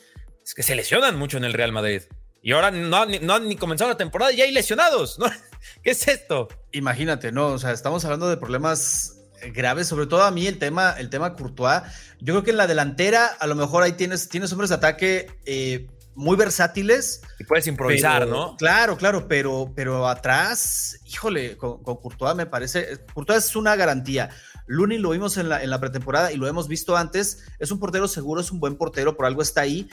es 0.43 0.55
que 0.55 0.63
se 0.63 0.75
lesionan 0.75 1.17
mucho 1.17 1.37
en 1.37 1.43
el 1.43 1.53
Real 1.53 1.71
Madrid. 1.71 2.01
Y 2.41 2.53
ahora 2.53 2.71
no, 2.71 3.05
no 3.05 3.33
han 3.33 3.47
ni 3.47 3.55
comenzado 3.55 3.89
la 3.89 3.97
temporada 3.97 4.31
y 4.31 4.37
ya 4.37 4.45
hay 4.45 4.51
lesionados, 4.51 5.19
¿no? 5.19 5.27
¿Qué 5.83 5.91
es 5.91 6.07
esto? 6.07 6.47
Imagínate, 6.71 7.31
¿no? 7.31 7.47
O 7.47 7.59
sea, 7.59 7.71
estamos 7.71 8.03
hablando 8.05 8.29
de 8.29 8.37
problemas 8.37 9.17
grave, 9.53 9.83
sobre 9.83 10.07
todo 10.07 10.23
a 10.23 10.31
mí 10.31 10.47
el 10.47 10.57
tema, 10.57 10.95
el 10.97 11.09
tema 11.09 11.33
Courtois. 11.33 11.81
Yo 12.19 12.33
creo 12.33 12.43
que 12.43 12.51
en 12.51 12.57
la 12.57 12.67
delantera 12.67 13.25
a 13.27 13.47
lo 13.47 13.55
mejor 13.55 13.83
ahí 13.83 13.93
tienes, 13.93 14.29
tienes 14.29 14.51
hombres 14.51 14.69
de 14.69 14.75
ataque 14.75 15.27
eh, 15.45 15.87
muy 16.15 16.35
versátiles. 16.35 17.21
Y 17.39 17.43
puedes 17.45 17.67
improvisar, 17.67 18.27
¿no? 18.27 18.55
Claro, 18.57 18.97
claro, 18.97 19.27
pero, 19.27 19.71
pero 19.75 20.07
atrás, 20.07 20.99
híjole, 21.05 21.57
con, 21.57 21.81
Courtois 21.83 22.35
me 22.35 22.45
parece, 22.45 22.99
Courtois 23.13 23.45
es 23.45 23.55
una 23.55 23.75
garantía. 23.75 24.29
Luni 24.67 24.97
lo 24.97 25.09
vimos 25.09 25.37
en 25.37 25.49
la, 25.49 25.63
en 25.63 25.69
la 25.69 25.79
pretemporada 25.79 26.31
y 26.31 26.37
lo 26.37 26.47
hemos 26.47 26.67
visto 26.67 26.95
antes. 26.95 27.43
Es 27.59 27.71
un 27.71 27.79
portero 27.79 28.07
seguro, 28.07 28.41
es 28.41 28.51
un 28.51 28.59
buen 28.59 28.77
portero, 28.77 29.17
por 29.17 29.25
algo 29.25 29.41
está 29.41 29.61
ahí. 29.61 29.89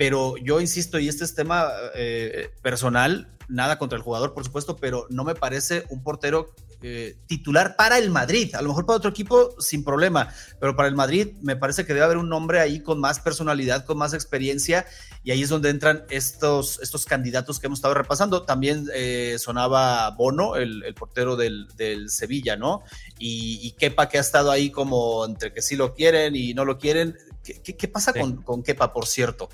Pero 0.00 0.38
yo 0.38 0.62
insisto, 0.62 0.98
y 0.98 1.10
este 1.10 1.24
es 1.24 1.34
tema 1.34 1.68
eh, 1.94 2.48
personal, 2.62 3.28
nada 3.50 3.78
contra 3.78 3.98
el 3.98 4.02
jugador, 4.02 4.32
por 4.32 4.42
supuesto, 4.46 4.76
pero 4.76 5.06
no 5.10 5.24
me 5.24 5.34
parece 5.34 5.84
un 5.90 6.02
portero 6.02 6.54
eh, 6.80 7.18
titular 7.26 7.76
para 7.76 7.98
el 7.98 8.08
Madrid. 8.08 8.54
A 8.54 8.62
lo 8.62 8.70
mejor 8.70 8.86
para 8.86 8.96
otro 8.96 9.10
equipo 9.10 9.60
sin 9.60 9.84
problema, 9.84 10.32
pero 10.58 10.74
para 10.74 10.88
el 10.88 10.94
Madrid 10.94 11.34
me 11.42 11.54
parece 11.54 11.84
que 11.84 11.92
debe 11.92 12.06
haber 12.06 12.16
un 12.16 12.30
nombre 12.30 12.60
ahí 12.60 12.80
con 12.80 12.98
más 12.98 13.20
personalidad, 13.20 13.84
con 13.84 13.98
más 13.98 14.14
experiencia, 14.14 14.86
y 15.22 15.32
ahí 15.32 15.42
es 15.42 15.50
donde 15.50 15.68
entran 15.68 16.04
estos, 16.08 16.80
estos 16.80 17.04
candidatos 17.04 17.60
que 17.60 17.66
hemos 17.66 17.80
estado 17.80 17.92
repasando. 17.92 18.44
También 18.44 18.86
eh, 18.94 19.36
sonaba 19.38 20.08
Bono, 20.12 20.56
el, 20.56 20.94
portero 20.94 21.36
del, 21.36 21.68
Sevilla, 22.08 22.56
¿no? 22.56 22.84
Y, 23.18 23.60
y, 23.62 23.72
Kepa, 23.72 24.08
que 24.08 24.16
ha 24.16 24.22
estado 24.22 24.50
ahí 24.50 24.70
como 24.70 25.26
entre 25.26 25.52
que 25.52 25.60
sí 25.60 25.76
lo 25.76 25.92
quieren 25.92 26.34
y 26.36 26.54
no 26.54 26.64
lo 26.64 26.78
quieren. 26.78 27.18
¿Qué, 27.42 27.88
pasa 27.88 28.14
con, 28.14 28.40
con 28.40 28.62
Kepa, 28.62 28.94
por 28.94 29.06
cierto? 29.06 29.50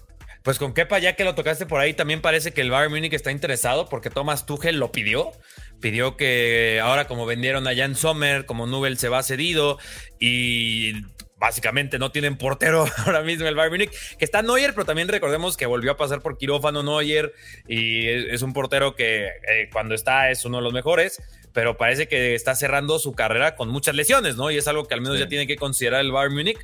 Pues 0.46 0.60
con 0.60 0.74
Kepa, 0.74 1.00
ya 1.00 1.16
que 1.16 1.24
lo 1.24 1.34
tocaste 1.34 1.66
por 1.66 1.80
ahí, 1.80 1.92
también 1.92 2.20
parece 2.20 2.52
que 2.52 2.60
el 2.60 2.70
Bayern 2.70 2.92
Múnich 2.92 3.12
está 3.12 3.32
interesado 3.32 3.88
porque 3.88 4.10
Thomas 4.10 4.46
Tuchel 4.46 4.78
lo 4.78 4.92
pidió. 4.92 5.32
Pidió 5.80 6.16
que 6.16 6.78
ahora 6.80 7.08
como 7.08 7.26
vendieron 7.26 7.66
a 7.66 7.74
Jan 7.74 7.96
Sommer, 7.96 8.46
como 8.46 8.68
Nubel 8.68 8.96
se 8.96 9.08
va 9.08 9.24
cedido 9.24 9.76
y 10.20 10.92
básicamente 11.36 11.98
no 11.98 12.12
tienen 12.12 12.38
portero 12.38 12.86
ahora 13.04 13.22
mismo 13.22 13.48
el 13.48 13.56
Bayern 13.56 13.72
Múnich, 13.72 14.16
que 14.18 14.24
está 14.24 14.40
Neuer, 14.42 14.72
pero 14.72 14.84
también 14.84 15.08
recordemos 15.08 15.56
que 15.56 15.66
volvió 15.66 15.90
a 15.90 15.96
pasar 15.96 16.22
por 16.22 16.38
quirófano 16.38 16.84
Neuer 16.84 17.34
y 17.66 18.06
es, 18.06 18.40
un 18.42 18.52
portero 18.52 18.94
que 18.94 19.26
eh, 19.26 19.68
cuando 19.72 19.96
está 19.96 20.30
es 20.30 20.44
uno 20.44 20.58
de 20.58 20.62
los 20.62 20.72
mejores, 20.72 21.20
pero 21.52 21.76
parece 21.76 22.06
que 22.06 22.36
está 22.36 22.54
cerrando 22.54 23.00
su 23.00 23.14
carrera 23.14 23.56
con 23.56 23.68
muchas 23.68 23.96
lesiones, 23.96 24.36
¿no? 24.36 24.52
Y 24.52 24.58
es 24.58 24.68
algo 24.68 24.84
que 24.84 24.94
al 24.94 25.00
menos 25.00 25.18
ya 25.18 25.26
tiene 25.26 25.48
que 25.48 25.56
considerar 25.56 26.02
el 26.02 26.12
Bayern 26.12 26.34
Múnich. 26.36 26.58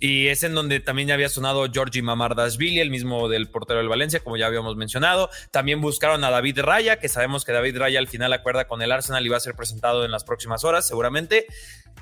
Y 0.00 0.28
es 0.28 0.42
en 0.42 0.54
donde 0.54 0.80
también 0.80 1.08
ya 1.08 1.14
había 1.14 1.28
sonado 1.28 1.70
Georgi 1.70 2.00
Mamardashvili, 2.00 2.80
el 2.80 2.90
mismo 2.90 3.28
del 3.28 3.50
portero 3.50 3.80
del 3.80 3.88
Valencia, 3.88 4.20
como 4.20 4.38
ya 4.38 4.46
habíamos 4.46 4.74
mencionado. 4.76 5.28
También 5.50 5.82
buscaron 5.82 6.24
a 6.24 6.30
David 6.30 6.60
Raya, 6.60 6.98
que 6.98 7.08
sabemos 7.10 7.44
que 7.44 7.52
David 7.52 7.76
Raya 7.76 7.98
al 7.98 8.08
final 8.08 8.32
acuerda 8.32 8.66
con 8.66 8.80
el 8.80 8.90
Arsenal 8.92 9.24
y 9.26 9.28
va 9.28 9.36
a 9.36 9.40
ser 9.40 9.54
presentado 9.54 10.06
en 10.06 10.10
las 10.10 10.24
próximas 10.24 10.64
horas, 10.64 10.88
seguramente. 10.88 11.46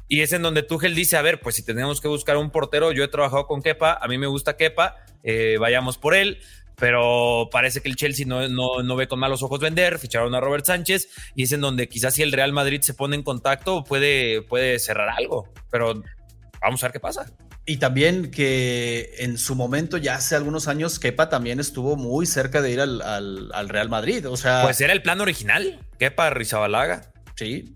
Y 0.06 0.20
es 0.20 0.32
en 0.32 0.42
donde 0.42 0.62
Tuchel 0.62 0.94
dice, 0.94 1.16
a 1.16 1.22
ver, 1.22 1.40
pues 1.40 1.56
si 1.56 1.64
tenemos 1.64 2.00
que 2.00 2.06
buscar 2.06 2.36
un 2.36 2.50
portero, 2.50 2.92
yo 2.92 3.02
he 3.02 3.08
trabajado 3.08 3.48
con 3.48 3.62
Kepa, 3.62 3.98
a 4.00 4.06
mí 4.06 4.16
me 4.16 4.28
gusta 4.28 4.56
Kepa, 4.56 4.94
eh, 5.24 5.56
vayamos 5.58 5.98
por 5.98 6.14
él 6.14 6.38
pero 6.78 7.48
parece 7.50 7.80
que 7.80 7.88
el 7.88 7.96
Chelsea 7.96 8.24
no, 8.24 8.48
no, 8.48 8.84
no, 8.84 8.94
ve 8.94 9.08
con 9.08 9.18
malos 9.18 9.42
ojos 9.42 9.58
vender, 9.58 9.98
ficharon 9.98 10.32
a 10.36 10.40
Robert 10.40 10.64
Sánchez 10.64 11.08
y 11.34 11.42
es 11.42 11.50
en 11.50 11.60
donde 11.60 11.88
quizás 11.88 12.14
si 12.14 12.22
el 12.22 12.30
Real 12.30 12.52
Madrid 12.52 12.80
se 12.82 12.94
pone 12.94 13.16
en 13.16 13.24
contacto 13.24 13.82
puede, 13.82 14.42
puede 14.42 14.78
cerrar 14.78 15.08
algo, 15.08 15.52
pero 15.70 16.04
vamos 16.60 16.82
a 16.82 16.86
ver 16.86 16.92
qué 16.92 17.00
pasa. 17.00 17.26
Y 17.68 17.76
también 17.76 18.30
que 18.30 19.14
en 19.18 19.36
su 19.36 19.54
momento, 19.54 19.98
ya 19.98 20.14
hace 20.14 20.34
algunos 20.34 20.68
años, 20.68 20.98
Kepa 20.98 21.28
también 21.28 21.60
estuvo 21.60 21.96
muy 21.96 22.24
cerca 22.24 22.62
de 22.62 22.70
ir 22.70 22.80
al, 22.80 23.68
Real 23.68 23.90
Madrid. 23.90 24.26
O 24.26 24.38
sea. 24.38 24.62
Pues 24.62 24.80
era 24.80 24.94
el 24.94 25.02
plan 25.02 25.20
original, 25.20 25.78
Kepa 25.98 26.30
Rizabalaga. 26.30 27.12
Sí. 27.36 27.74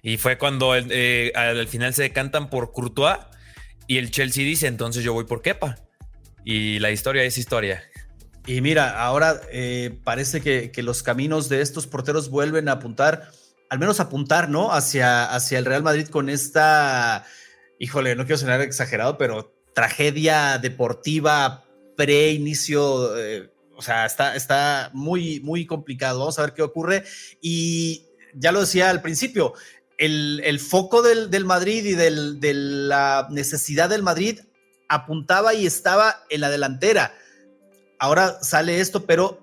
Y 0.00 0.16
fue 0.18 0.38
cuando 0.38 0.76
eh, 0.76 1.32
al 1.34 1.66
final 1.66 1.92
se 1.92 2.02
decantan 2.02 2.50
por 2.50 2.70
Courtois 2.70 3.18
y 3.88 3.98
el 3.98 4.12
Chelsea 4.12 4.44
dice: 4.44 4.68
entonces 4.68 5.02
yo 5.02 5.12
voy 5.12 5.24
por 5.24 5.42
Kepa. 5.42 5.74
Y 6.44 6.78
la 6.78 6.92
historia 6.92 7.24
es 7.24 7.36
historia. 7.36 7.82
Y 8.46 8.60
mira, 8.60 9.02
ahora 9.02 9.40
eh, 9.50 9.98
parece 10.04 10.40
que, 10.40 10.70
los 10.84 11.02
caminos 11.02 11.48
de 11.48 11.62
estos 11.62 11.88
porteros 11.88 12.30
vuelven 12.30 12.68
a 12.68 12.72
apuntar, 12.74 13.32
al 13.70 13.80
menos 13.80 13.98
apuntar, 13.98 14.48
¿no? 14.48 14.72
Hacia, 14.72 15.24
hacia 15.24 15.58
el 15.58 15.64
Real 15.64 15.82
Madrid 15.82 16.06
con 16.06 16.28
esta 16.28 17.26
híjole, 17.80 18.14
no 18.14 18.24
quiero 18.24 18.38
sonar 18.38 18.60
exagerado, 18.60 19.18
pero 19.18 19.52
tragedia 19.74 20.58
deportiva 20.58 21.64
pre-inicio, 21.96 23.18
eh, 23.18 23.50
o 23.74 23.82
sea, 23.82 24.06
está, 24.06 24.36
está 24.36 24.90
muy, 24.92 25.40
muy 25.40 25.66
complicado. 25.66 26.20
Vamos 26.20 26.38
a 26.38 26.42
ver 26.42 26.52
qué 26.52 26.62
ocurre. 26.62 27.04
Y 27.40 28.04
ya 28.34 28.52
lo 28.52 28.60
decía 28.60 28.90
al 28.90 29.02
principio, 29.02 29.54
el, 29.98 30.60
foco 30.60 31.02
del, 31.02 31.44
Madrid 31.44 31.84
y 31.84 31.94
de 31.94 32.54
la 32.54 33.26
necesidad 33.30 33.88
del 33.88 34.02
Madrid 34.02 34.40
apuntaba 34.88 35.54
y 35.54 35.66
estaba 35.66 36.24
en 36.28 36.42
la 36.42 36.50
delantera. 36.50 37.14
Ahora 37.98 38.42
sale 38.42 38.80
esto, 38.80 39.04
pero 39.06 39.40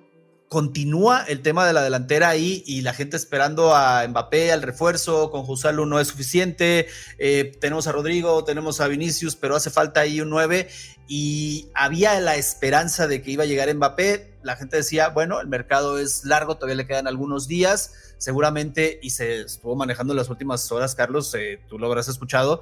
continúa 0.50 1.25
el 1.27 1.42
tema 1.42 1.68
de 1.68 1.74
la 1.74 1.82
delantera 1.82 2.30
ahí 2.30 2.63
y 2.66 2.82
la 2.82 2.94
gente 2.94 3.18
esperando 3.18 3.75
a 3.75 4.08
Mbappé, 4.08 4.51
al 4.51 4.62
refuerzo, 4.62 5.30
con 5.30 5.44
Jusalo 5.44 5.86
no 5.86 6.00
es 6.00 6.08
suficiente, 6.08 6.88
eh, 7.18 7.51
tenemos 7.60 7.88
a 7.88 7.92
Rodrigo, 7.92 8.44
tenemos 8.46 8.80
a 8.80 8.88
Vinicius, 8.88 9.36
pero 9.36 9.56
hace 9.56 9.70
falta 9.70 10.01
ahí 10.01 10.22
un 10.22 10.30
9 10.30 10.70
y 11.08 11.70
había 11.74 12.20
la 12.22 12.36
esperanza 12.36 13.08
de 13.08 13.22
que 13.22 13.32
iba 13.32 13.44
a 13.44 13.48
llegar 13.48 13.74
Mbappé, 13.74 14.36
la 14.42 14.56
gente 14.56 14.77
decía, 14.77 15.10
bueno, 15.10 15.42
el 15.42 15.48
mercado 15.48 16.00
es 16.00 16.24
largo, 16.24 16.56
todavía 16.56 16.75
le 16.75 16.88
quedan 16.88 17.08
algunos 17.08 17.48
días, 17.48 18.16
seguramente, 18.18 19.00
y 19.01 19.10
se 19.10 19.42
estuvo 19.42 19.75
manejando 19.75 20.13
las 20.13 20.30
últimas 20.30 20.72
horas, 20.72 20.96
Carlos, 20.96 21.34
eh, 21.36 21.60
tú 21.68 21.77
lo 21.77 21.88
habrás 21.88 22.08
escuchado, 22.08 22.62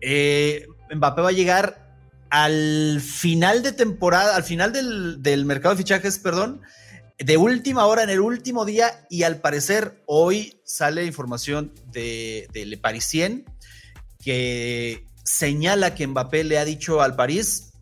eh, 0.00 0.66
Mbappé 0.94 1.20
va 1.20 1.28
a 1.28 1.32
llegar 1.32 1.92
al 2.30 3.02
final 3.02 3.62
de 3.62 3.72
temporada, 3.72 4.34
al 4.34 4.44
final 4.44 4.72
del, 4.72 5.22
del 5.22 5.44
mercado 5.44 5.74
de 5.74 5.82
fichajes, 5.82 6.18
perdón, 6.18 6.62
de 7.24 7.36
última 7.36 7.86
hora, 7.86 8.02
en 8.02 8.10
el 8.10 8.20
último 8.20 8.64
día, 8.64 9.06
y 9.08 9.22
al 9.22 9.40
parecer 9.40 10.02
hoy 10.06 10.60
sale 10.64 11.04
información 11.04 11.72
de, 11.92 12.48
Le 12.52 12.76
Parisien 12.78 13.44
que 14.18 15.04
señala 15.24 15.94
que 15.94 16.06
Mbappé 16.06 16.44
le 16.44 16.58
ha 16.58 16.64
dicho 16.64 17.02
al 17.02 17.16
París, 17.16 17.72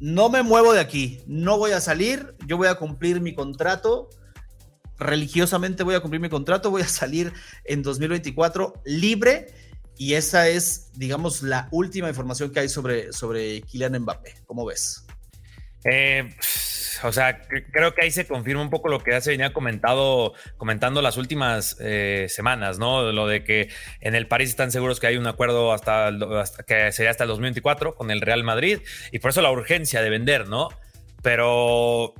no 0.00 0.30
me 0.30 0.42
muevo 0.42 0.72
de 0.72 0.80
aquí, 0.80 1.22
no 1.26 1.58
voy 1.58 1.72
a 1.72 1.80
salir, 1.80 2.34
yo 2.46 2.56
voy 2.56 2.68
a 2.68 2.76
cumplir 2.76 3.20
mi 3.20 3.34
contrato, 3.34 4.08
religiosamente 4.98 5.82
voy 5.82 5.94
a 5.94 6.00
cumplir 6.00 6.20
mi 6.20 6.28
contrato, 6.28 6.70
voy 6.70 6.82
a 6.82 6.88
salir 6.88 7.32
en 7.64 7.82
2024 7.82 8.82
libre. 8.84 9.46
Y 9.96 10.14
esa 10.14 10.48
es, 10.48 10.90
digamos, 10.94 11.42
la 11.42 11.68
última 11.70 12.08
información 12.08 12.50
que 12.50 12.60
hay 12.60 12.68
sobre, 12.68 13.12
sobre 13.12 13.62
Kylian 13.62 14.00
Mbappé. 14.00 14.34
¿Cómo 14.46 14.64
ves? 14.64 15.04
Eh, 15.84 16.34
o 17.02 17.12
sea, 17.12 17.40
creo 17.72 17.94
que 17.94 18.02
ahí 18.02 18.10
se 18.10 18.26
confirma 18.26 18.62
un 18.62 18.70
poco 18.70 18.88
lo 18.88 19.00
que 19.00 19.12
ya 19.12 19.20
se 19.20 19.30
venía 19.30 19.52
comentado, 19.52 20.34
comentando 20.56 21.02
las 21.02 21.16
últimas 21.16 21.76
eh, 21.80 22.26
semanas, 22.28 22.78
¿no? 22.78 23.12
Lo 23.12 23.26
de 23.26 23.42
que 23.44 23.68
en 24.00 24.14
el 24.14 24.26
París 24.26 24.50
están 24.50 24.70
seguros 24.70 25.00
que 25.00 25.06
hay 25.06 25.16
un 25.16 25.26
acuerdo 25.26 25.72
hasta, 25.72 26.10
que 26.66 26.92
sería 26.92 27.10
hasta 27.10 27.24
el 27.24 27.28
2024 27.28 27.94
con 27.94 28.10
el 28.10 28.20
Real 28.20 28.44
Madrid 28.44 28.80
y 29.12 29.18
por 29.18 29.30
eso 29.30 29.42
la 29.42 29.50
urgencia 29.50 30.02
de 30.02 30.10
vender, 30.10 30.48
¿no? 30.48 30.68
Pero 31.22 32.14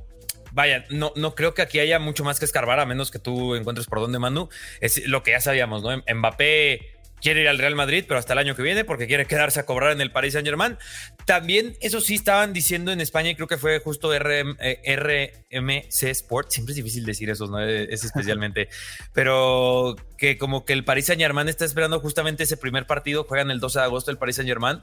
vaya, 0.51 0.85
no, 0.89 1.13
no 1.15 1.35
creo 1.35 1.53
que 1.53 1.61
aquí 1.61 1.79
haya 1.79 1.99
mucho 1.99 2.23
más 2.23 2.39
que 2.39 2.45
escarbar 2.45 2.79
a 2.79 2.85
menos 2.85 3.11
que 3.11 3.19
tú 3.19 3.55
encuentres 3.55 3.87
por 3.87 3.99
dónde, 3.99 4.19
Manu. 4.19 4.49
Es 4.81 5.05
lo 5.07 5.21
que 5.21 5.31
ya 5.31 5.41
sabíamos, 5.41 5.83
¿no? 5.83 6.03
Mbappé 6.13 6.94
quiere 7.21 7.41
ir 7.41 7.47
al 7.47 7.57
Real 7.57 7.75
Madrid, 7.75 8.05
pero 8.07 8.19
hasta 8.19 8.33
el 8.33 8.39
año 8.39 8.55
que 8.55 8.61
viene 8.61 8.85
porque 8.85 9.07
quiere 9.07 9.25
quedarse 9.25 9.59
a 9.59 9.65
cobrar 9.65 9.91
en 9.91 10.01
el 10.01 10.11
Paris 10.11 10.33
Saint 10.33 10.47
Germain. 10.47 10.77
También, 11.25 11.75
eso 11.81 12.01
sí, 12.01 12.15
estaban 12.15 12.53
diciendo 12.53 12.91
en 12.91 13.01
España, 13.01 13.29
y 13.29 13.35
creo 13.35 13.47
que 13.47 13.57
fue 13.57 13.79
justo 13.79 14.11
RMC 14.17 14.59
eh, 14.59 15.87
Sport, 15.89 16.51
siempre 16.51 16.73
es 16.73 16.77
difícil 16.77 17.05
decir 17.05 17.29
eso, 17.29 17.47
¿no? 17.47 17.59
Es 17.59 18.03
especialmente, 18.03 18.69
pero 19.13 19.95
que 20.17 20.37
como 20.37 20.65
que 20.65 20.73
el 20.73 20.83
Paris 20.83 21.05
Saint 21.05 21.21
Germain 21.21 21.47
está 21.47 21.65
esperando 21.65 21.99
justamente 21.99 22.43
ese 22.43 22.57
primer 22.57 22.85
partido, 22.85 23.23
juegan 23.23 23.51
el 23.51 23.59
12 23.59 23.79
de 23.79 23.85
agosto 23.85 24.11
el 24.11 24.17
Paris 24.17 24.35
Saint 24.35 24.47
Germain, 24.47 24.81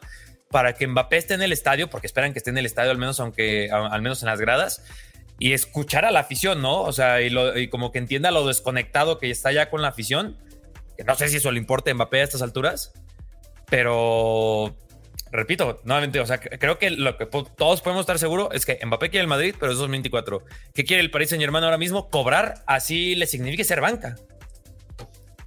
para 0.50 0.74
que 0.74 0.86
Mbappé 0.86 1.16
esté 1.16 1.34
en 1.34 1.42
el 1.42 1.52
estadio, 1.52 1.88
porque 1.88 2.06
esperan 2.06 2.32
que 2.32 2.38
esté 2.38 2.50
en 2.50 2.58
el 2.58 2.66
estadio 2.66 2.90
al 2.90 2.98
menos, 2.98 3.20
aunque 3.20 3.70
al 3.70 4.02
menos 4.02 4.22
en 4.22 4.28
las 4.28 4.40
gradas 4.40 4.82
y 5.38 5.54
escuchar 5.54 6.04
a 6.04 6.10
la 6.10 6.20
afición, 6.20 6.62
¿no? 6.62 6.82
O 6.82 6.92
sea, 6.92 7.20
y, 7.20 7.34
y, 7.56 7.68
como 7.68 7.90
que 7.90 7.98
entienda 7.98 8.30
lo 8.30 8.46
desconectado 8.46 9.18
que 9.18 9.30
está 9.30 9.50
ya 9.50 9.70
con 9.70 9.82
la 9.82 9.88
afición 9.88 10.36
no 11.06 11.14
sé 11.14 11.28
si 11.28 11.37
eso 11.37 11.50
le 11.50 11.59
importa 11.59 11.90
a 11.90 11.94
Mbappé 11.94 12.21
a 12.21 12.25
estas 12.25 12.42
alturas, 12.42 12.92
pero 13.68 14.76
repito, 15.30 15.80
nuevamente, 15.85 16.21
o 16.21 16.26
sea, 16.26 16.38
creo 16.38 16.78
que 16.78 16.90
lo 16.90 17.16
que 17.16 17.26
todos 17.26 17.80
podemos 17.80 18.02
estar 18.02 18.18
seguros 18.18 18.49
es 18.52 18.66
que 18.66 18.78
Mbappé 18.85 19.11
quiere 19.11 19.23
el 19.23 19.28
Madrid, 19.28 19.54
pero 19.59 19.73
es 19.73 19.78
2024. 19.78 20.44
¿Qué 20.75 20.85
quiere 20.85 21.02
el 21.02 21.11
Paris 21.11 21.30
Saint 21.30 21.42
Germain 21.42 21.64
ahora 21.64 21.78
mismo? 21.78 22.11
Cobrar, 22.11 22.62
así 22.66 23.14
le 23.14 23.26
significa 23.26 23.64
ser 23.64 23.80
banca. 23.80 24.16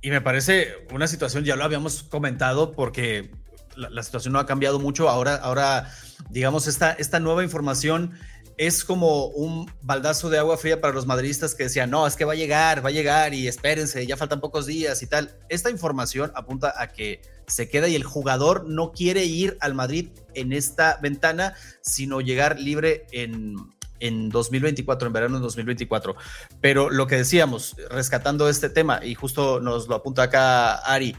Y 0.02 0.10
me 0.10 0.22
parece 0.22 0.86
una 0.92 1.08
situación, 1.08 1.46
ya 1.46 1.56
lo 1.56 1.64
habíamos 1.64 2.04
comentado, 2.04 2.72
porque 2.72 3.32
la, 3.76 4.04
situación 4.04 4.34
no 4.34 4.40
ha 4.40 4.46
cambiado 4.46 4.80
mucho. 4.80 5.10
Ahora, 5.10 5.36
ahora 5.36 5.92
digamos, 6.30 6.68
esta, 6.68 6.92
esta 6.94 7.20
nueva 7.20 7.44
información 7.44 8.14
es 8.58 8.86
como 8.86 9.28
un 9.28 9.72
baldazo 9.82 10.30
de 10.30 10.38
agua 10.38 10.58
fría 10.58 10.80
para 10.80 10.94
los 10.94 11.06
madridistas 11.06 11.56
que 11.56 11.64
decían, 11.64 11.90
no, 11.90 12.08
es 12.08 12.16
que 12.16 12.26
va 12.26 12.34
a 12.34 12.38
llegar, 12.38 12.84
va 12.84 12.90
a 12.90 12.94
llegar 12.94 13.34
y 13.34 13.48
espérense, 13.48 14.06
ya 14.08 14.18
faltan 14.18 14.40
pocos 14.40 14.66
días 14.66 15.02
y 15.04 15.08
tal. 15.08 15.38
Esta 15.50 15.70
información 15.70 16.32
apunta 16.36 16.74
a 16.78 16.88
que 16.88 17.22
se 17.48 17.70
queda 17.70 17.88
y 17.88 17.96
el 17.96 18.04
jugador 18.04 18.68
no 18.68 18.92
quiere 18.92 19.26
ir 19.26 19.58
al 19.60 19.74
Madrid 19.74 20.10
en 20.34 20.54
esta 20.54 20.98
ventana, 21.02 21.54
sino 21.82 22.22
llegar 22.22 22.60
libre 22.60 23.06
en, 23.12 23.56
en 24.00 24.30
2024, 24.30 25.08
en 25.08 25.14
verano 25.14 25.36
de 25.36 25.44
2024. 25.44 26.16
Pero 26.62 26.90
lo 26.90 27.08
que 27.08 27.18
decíamos, 27.18 27.76
rescatando 27.90 28.50
este 28.50 28.70
tema, 28.70 29.04
y 29.04 29.16
justo 29.16 29.60
nos 29.60 29.88
lo 29.88 29.96
apunta 29.96 30.24
acá 30.24 30.76
Ari, 30.76 31.16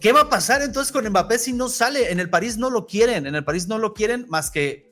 ¿qué 0.00 0.12
va 0.12 0.22
a 0.22 0.28
pasar 0.30 0.62
entonces 0.62 0.92
con 0.92 1.06
Mbappé 1.08 1.38
si 1.38 1.52
no 1.52 1.68
sale? 1.68 2.10
En 2.10 2.20
el 2.20 2.30
París 2.30 2.56
no 2.56 2.70
lo 2.70 2.86
quieren, 2.86 3.26
en 3.26 3.34
el 3.34 3.44
París 3.44 3.68
no 3.68 3.78
lo 3.78 3.92
quieren 3.94 4.26
más 4.28 4.50
que 4.50 4.83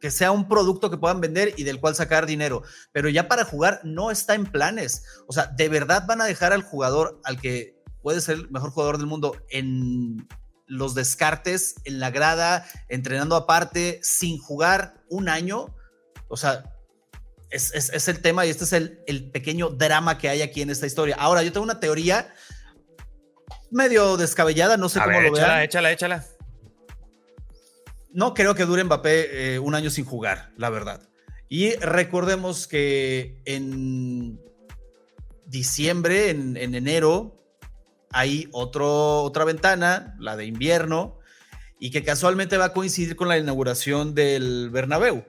que 0.00 0.10
sea 0.10 0.30
un 0.30 0.48
producto 0.48 0.90
que 0.90 0.96
puedan 0.96 1.20
vender 1.20 1.54
y 1.56 1.64
del 1.64 1.80
cual 1.80 1.94
sacar 1.94 2.26
dinero. 2.26 2.62
Pero 2.92 3.08
ya 3.08 3.28
para 3.28 3.44
jugar 3.44 3.80
no 3.84 4.10
está 4.10 4.34
en 4.34 4.46
planes. 4.46 5.04
O 5.26 5.32
sea, 5.32 5.46
¿de 5.46 5.68
verdad 5.68 6.04
van 6.06 6.20
a 6.20 6.26
dejar 6.26 6.52
al 6.52 6.62
jugador 6.62 7.20
al 7.24 7.40
que 7.40 7.78
puede 8.02 8.20
ser 8.20 8.36
el 8.36 8.50
mejor 8.50 8.70
jugador 8.70 8.98
del 8.98 9.06
mundo 9.06 9.36
en 9.50 10.28
los 10.66 10.94
descartes, 10.94 11.76
en 11.84 11.98
la 11.98 12.10
grada, 12.10 12.66
entrenando 12.88 13.34
aparte, 13.36 14.00
sin 14.02 14.38
jugar 14.38 15.02
un 15.08 15.28
año. 15.28 15.74
O 16.28 16.36
sea, 16.36 16.64
es, 17.50 18.08
el 18.08 18.20
tema 18.20 18.46
y 18.46 18.50
este 18.50 18.64
es 18.64 18.72
el, 18.72 19.30
pequeño 19.30 19.70
drama 19.70 20.18
que 20.18 20.28
hay 20.28 20.42
aquí 20.42 20.62
en 20.62 20.70
esta 20.70 20.86
historia. 20.86 21.16
Ahora, 21.18 21.42
yo 21.42 21.52
tengo 21.52 21.64
una 21.64 21.80
teoría 21.80 22.32
medio 23.70 24.16
descabellada, 24.16 24.76
no 24.76 24.88
sé 24.88 25.00
cómo 25.00 25.20
lo 25.20 25.28
échala, 25.28 25.64
Échala, 25.64 25.92
échala. 25.92 26.24
No 28.18 28.34
creo 28.34 28.56
que 28.56 28.64
dure 28.64 28.82
Mbappé 28.82 29.54
eh, 29.54 29.58
un 29.60 29.76
año 29.76 29.90
sin 29.90 30.04
jugar, 30.04 30.50
la 30.56 30.70
verdad. 30.70 31.08
Y 31.48 31.76
recordemos 31.76 32.66
que 32.66 33.40
en 33.44 34.40
diciembre, 35.46 36.30
en, 36.30 36.56
enero, 36.56 37.40
hay 38.10 38.48
otra 38.50 39.44
ventana, 39.44 40.16
la 40.18 40.36
de 40.36 40.46
invierno, 40.46 41.20
y 41.78 41.92
que 41.92 42.02
casualmente 42.02 42.56
va 42.56 42.64
a 42.64 42.72
coincidir 42.72 43.14
con 43.14 43.28
la 43.28 43.38
inauguración 43.38 44.16
del 44.16 44.70
Bernabéu. 44.70 45.24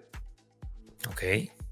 Ok. 1.11 1.23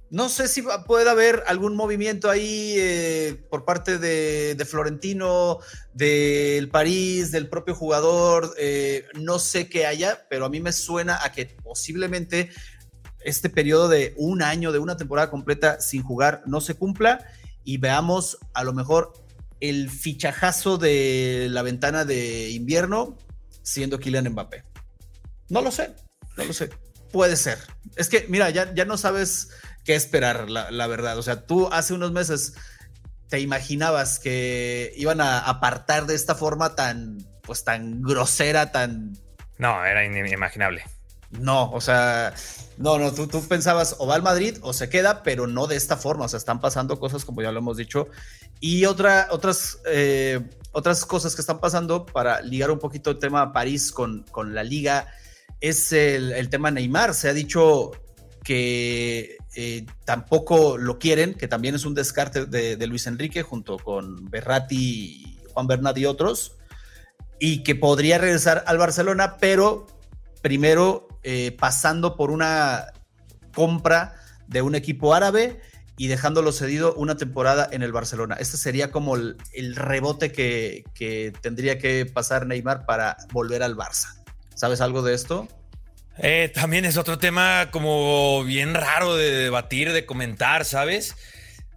No 0.09 0.29
sé 0.29 0.47
si 0.47 0.63
puede 0.85 1.09
haber 1.09 1.43
algún 1.47 1.75
movimiento 1.75 2.29
ahí 2.29 2.75
eh, 2.77 3.45
por 3.49 3.65
parte 3.65 3.97
de, 3.97 4.65
Florentino, 4.65 5.59
del 5.93 6.69
París, 6.69 7.31
del 7.31 7.49
propio 7.49 7.75
jugador. 7.75 8.53
Eh, 8.57 9.05
no 9.15 9.37
sé 9.37 9.67
qué 9.67 9.85
haya, 9.85 10.25
pero 10.29 10.45
a 10.45 10.49
mí 10.49 10.61
me 10.61 10.71
suena 10.71 11.19
a 11.23 11.33
que 11.33 11.45
posiblemente 11.45 12.51
este 13.19 13.49
periodo 13.49 13.89
de 13.89 14.13
un 14.17 14.41
año, 14.41 14.71
de 14.71 14.79
una 14.79 14.95
temporada 14.95 15.29
completa 15.29 15.81
sin 15.81 16.03
jugar, 16.03 16.41
no 16.45 16.61
se 16.61 16.75
cumpla 16.75 17.25
y 17.65 17.77
veamos 17.77 18.37
a 18.53 18.63
lo 18.63 18.71
mejor 18.71 19.11
el 19.59 19.89
fichajazo 19.89 20.77
de 20.77 21.47
la 21.49 21.63
ventana 21.63 22.05
de 22.05 22.51
invierno 22.51 23.17
siendo 23.61 23.99
Kylian 23.99 24.29
Mbappé. 24.29 24.63
No 25.49 25.61
lo 25.61 25.71
sé, 25.71 25.93
no 26.37 26.45
lo 26.45 26.53
sé. 26.53 26.69
Puede 27.11 27.35
ser. 27.35 27.57
Es 27.95 28.07
que, 28.07 28.25
mira, 28.29 28.49
ya, 28.49 28.73
ya 28.73 28.85
no 28.85 28.97
sabes 28.97 29.49
qué 29.87 29.95
esperar, 29.95 30.49
la, 30.49 30.87
verdad. 30.87 31.17
O 31.17 31.23
sea, 31.23 31.47
tú 31.47 31.69
hace 31.71 31.93
unos 31.93 32.11
meses 32.11 32.55
te 33.29 33.39
imaginabas 33.39 34.19
que 34.19 34.93
iban 34.97 35.21
a 35.21 35.39
apartar 35.39 36.05
de 36.07 36.13
esta 36.13 36.35
forma 36.35 36.75
tan, 36.75 37.25
pues 37.41 37.63
tan 37.63 38.01
grosera, 38.01 38.73
tan... 38.73 39.17
No, 39.57 39.85
era 39.85 40.05
inimaginable. 40.05 40.83
No, 41.31 41.71
o 41.71 41.79
sea, 41.79 42.33
no, 42.77 42.99
no, 42.99 43.13
tú, 43.13 43.27
tú, 43.27 43.47
pensabas 43.47 43.95
o 43.99 44.07
va 44.07 44.15
al 44.15 44.23
Madrid 44.23 44.57
o 44.61 44.73
se 44.73 44.89
queda, 44.89 45.23
pero 45.23 45.47
no 45.47 45.67
de 45.67 45.77
esta 45.77 45.95
forma. 45.95 46.25
O 46.25 46.27
sea, 46.27 46.37
están 46.37 46.59
pasando 46.59 46.99
cosas 46.99 47.23
como 47.23 47.41
ya 47.41 47.53
lo 47.53 47.59
hemos 47.59 47.77
dicho. 47.77 48.09
Y 48.59 48.83
otra, 48.85 49.29
otras, 49.31 49.79
eh, 49.85 50.41
otras 50.73 51.05
cosas 51.05 51.33
que 51.33 51.41
están 51.41 51.61
pasando 51.61 52.05
para 52.05 52.41
ligar 52.41 52.71
un 52.71 52.79
poquito 52.79 53.09
el 53.11 53.19
tema 53.19 53.53
París 53.53 53.93
con, 53.93 54.23
con 54.31 54.53
la 54.53 54.65
liga 54.65 55.07
es 55.61 55.93
el, 55.93 56.33
el 56.33 56.49
tema 56.49 56.71
Neymar. 56.71 57.13
Se 57.13 57.29
ha 57.29 57.33
dicho 57.33 57.91
que 58.43 59.37
eh, 59.59 59.87
tampoco 60.05 60.77
lo 60.77 60.99
quieren, 60.99 61.33
que 61.33 61.47
también 61.47 61.73
es 61.73 61.83
un 61.83 61.95
descarte 61.95 62.45
de, 62.45 62.85
Luis 62.85 63.07
Enrique 63.07 63.41
junto 63.41 63.79
con 63.79 64.29
Berratti, 64.29 65.39
Juan 65.51 65.65
Bernat 65.65 65.97
y 65.97 66.05
otros, 66.05 66.57
y 67.39 67.63
que 67.63 67.73
podría 67.73 68.19
regresar 68.19 68.63
al 68.67 68.77
Barcelona, 68.77 69.37
pero 69.39 69.87
primero 70.43 71.07
eh, 71.23 71.57
pasando 71.57 72.15
por 72.15 72.29
una 72.29 72.93
compra 73.51 74.13
de 74.45 74.61
un 74.61 74.75
equipo 74.75 75.15
árabe 75.15 75.59
y 75.97 76.05
dejándolo 76.05 76.51
cedido 76.51 76.93
una 76.93 77.17
temporada 77.17 77.67
en 77.71 77.81
el 77.81 77.91
Barcelona. 77.91 78.35
Este 78.39 78.57
sería 78.57 78.91
como 78.91 79.15
el, 79.15 79.37
rebote 79.75 80.31
que, 80.31 80.83
que, 80.93 81.33
tendría 81.41 81.79
que 81.79 82.05
pasar 82.05 82.45
Neymar 82.45 82.85
para 82.85 83.17
volver 83.33 83.63
al 83.63 83.75
Barça. 83.75 84.23
¿Sabes 84.53 84.81
algo 84.81 85.01
de 85.01 85.15
esto? 85.15 85.47
Eh, 86.19 86.51
también 86.53 86.85
es 86.85 86.97
otro 86.97 87.17
tema 87.17 87.69
como 87.71 88.43
bien 88.43 88.73
raro 88.73 89.15
de 89.15 89.31
debatir, 89.31 89.91
de 89.93 90.05
comentar, 90.05 90.65
¿sabes? 90.65 91.15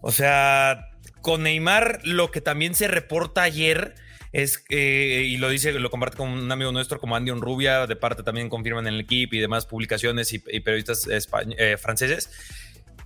O 0.00 0.12
sea, 0.12 0.88
con 1.20 1.42
Neymar 1.42 2.00
lo 2.04 2.30
que 2.30 2.40
también 2.40 2.74
se 2.74 2.88
reporta 2.88 3.42
ayer 3.42 3.94
es, 4.32 4.64
y 4.70 5.36
lo 5.38 5.48
dice, 5.48 5.72
lo 5.72 5.90
comparte 5.90 6.16
con 6.16 6.28
un 6.28 6.50
amigo 6.52 6.72
nuestro 6.72 7.00
como 7.00 7.16
Andy 7.16 7.32
Rubia, 7.32 7.86
de 7.86 7.96
parte 7.96 8.22
también 8.22 8.48
confirman 8.48 8.86
en 8.86 8.94
el 8.94 9.00
equipo 9.00 9.34
y 9.34 9.40
demás 9.40 9.66
publicaciones 9.66 10.32
y, 10.32 10.38
periodistas 10.38 11.08
eh, 11.08 11.76
franceses, 11.76 12.30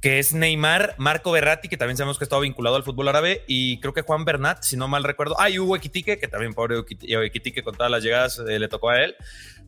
que 0.05 0.19
es 0.19 0.35
Neymar, 0.35 0.97
Marco 0.99 1.33
Berratti, 1.33 1.67
que 1.67 1.79
también 1.79 1.97
sabemos 1.97 2.19
que 2.19 2.25
estaba 2.25 2.43
vinculado 2.43 2.77
al 2.77 2.83
fútbol 2.83 3.09
árabe, 3.09 3.43
y 3.47 3.81
creo 3.81 3.95
que 3.95 4.03
Juan 4.03 4.27
Bernat, 4.27 4.63
si 4.63 4.77
no 4.77 4.87
mal 4.87 5.03
recuerdo. 5.03 5.35
Ah, 5.41 5.49
y 5.49 5.59
Hugo 5.59 5.77
Equitique, 5.77 6.19
que 6.19 6.29
también 6.29 6.53
pobre 6.53 6.77
Equitique 7.25 7.63
con 7.63 7.75
todas 7.75 7.91
las 7.91 8.03
llegadas 8.03 8.39
eh, 8.39 8.59
le 8.59 8.69
tocó 8.69 8.91
a 8.91 9.03
él, 9.03 9.17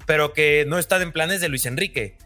pero 0.05 0.35
que 0.35 0.67
no 0.69 0.79
está 0.79 1.01
en 1.01 1.13
planes 1.13 1.41
de 1.41 1.49
Luis 1.49 1.65
Enrique. 1.65 2.19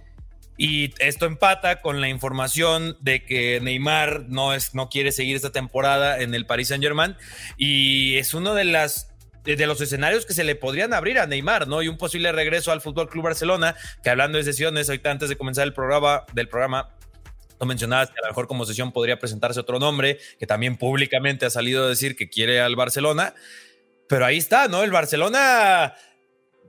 Y 0.57 0.93
esto 0.99 1.25
empata 1.25 1.83
con 1.83 2.01
la 2.01 2.09
información 2.09 2.97
de 2.99 3.25
que 3.25 3.61
Neymar 3.61 4.25
no, 4.27 4.55
es, 4.55 4.75
no 4.75 4.89
quiere 4.89 5.13
seguir 5.13 5.37
esta 5.37 5.53
temporada 5.53 6.21
en 6.21 6.35
el 6.35 6.47
Paris 6.47 6.67
Saint 6.67 6.83
Germain 6.83 7.15
y 7.57 8.17
es 8.17 8.35
uno 8.35 8.55
de 8.55 8.65
las 8.65 9.07
de 9.45 9.67
los 9.67 9.81
escenarios 9.81 10.27
que 10.27 10.35
se 10.35 10.45
le 10.45 10.57
podrían 10.57 10.93
abrir 10.93 11.19
a 11.19 11.27
Neymar, 11.27 11.67
¿no? 11.67 11.81
Y 11.81 11.89
un 11.89 11.97
posible 11.97 12.31
regreso 12.31 12.73
al 12.73 12.81
Fútbol 12.81 13.09
Club 13.09 13.25
Barcelona, 13.25 13.75
que 14.03 14.11
hablando 14.11 14.37
de 14.37 14.45
sesiones, 14.45 14.89
ahorita 14.89 15.11
antes 15.11 15.29
de 15.29 15.37
comenzar 15.37 15.67
el 15.67 15.73
programa, 15.73 16.25
del 16.35 16.49
programa, 16.49 16.91
no 17.61 17.67
mencionabas 17.67 18.09
que 18.09 18.19
a 18.19 18.23
lo 18.23 18.29
mejor 18.29 18.47
como 18.49 18.65
sesión 18.65 18.91
podría 18.91 19.19
presentarse 19.19 19.61
otro 19.61 19.79
nombre, 19.79 20.19
que 20.39 20.47
también 20.47 20.79
públicamente 20.79 21.45
ha 21.45 21.51
salido 21.51 21.85
a 21.85 21.89
decir 21.89 22.17
que 22.17 22.31
quiere 22.31 22.61
al 22.61 22.75
Barcelona. 22.75 23.35
Pero 24.09 24.25
ahí 24.25 24.39
está, 24.39 24.67
¿no? 24.67 24.83
El 24.83 24.91
Barcelona, 24.91 25.95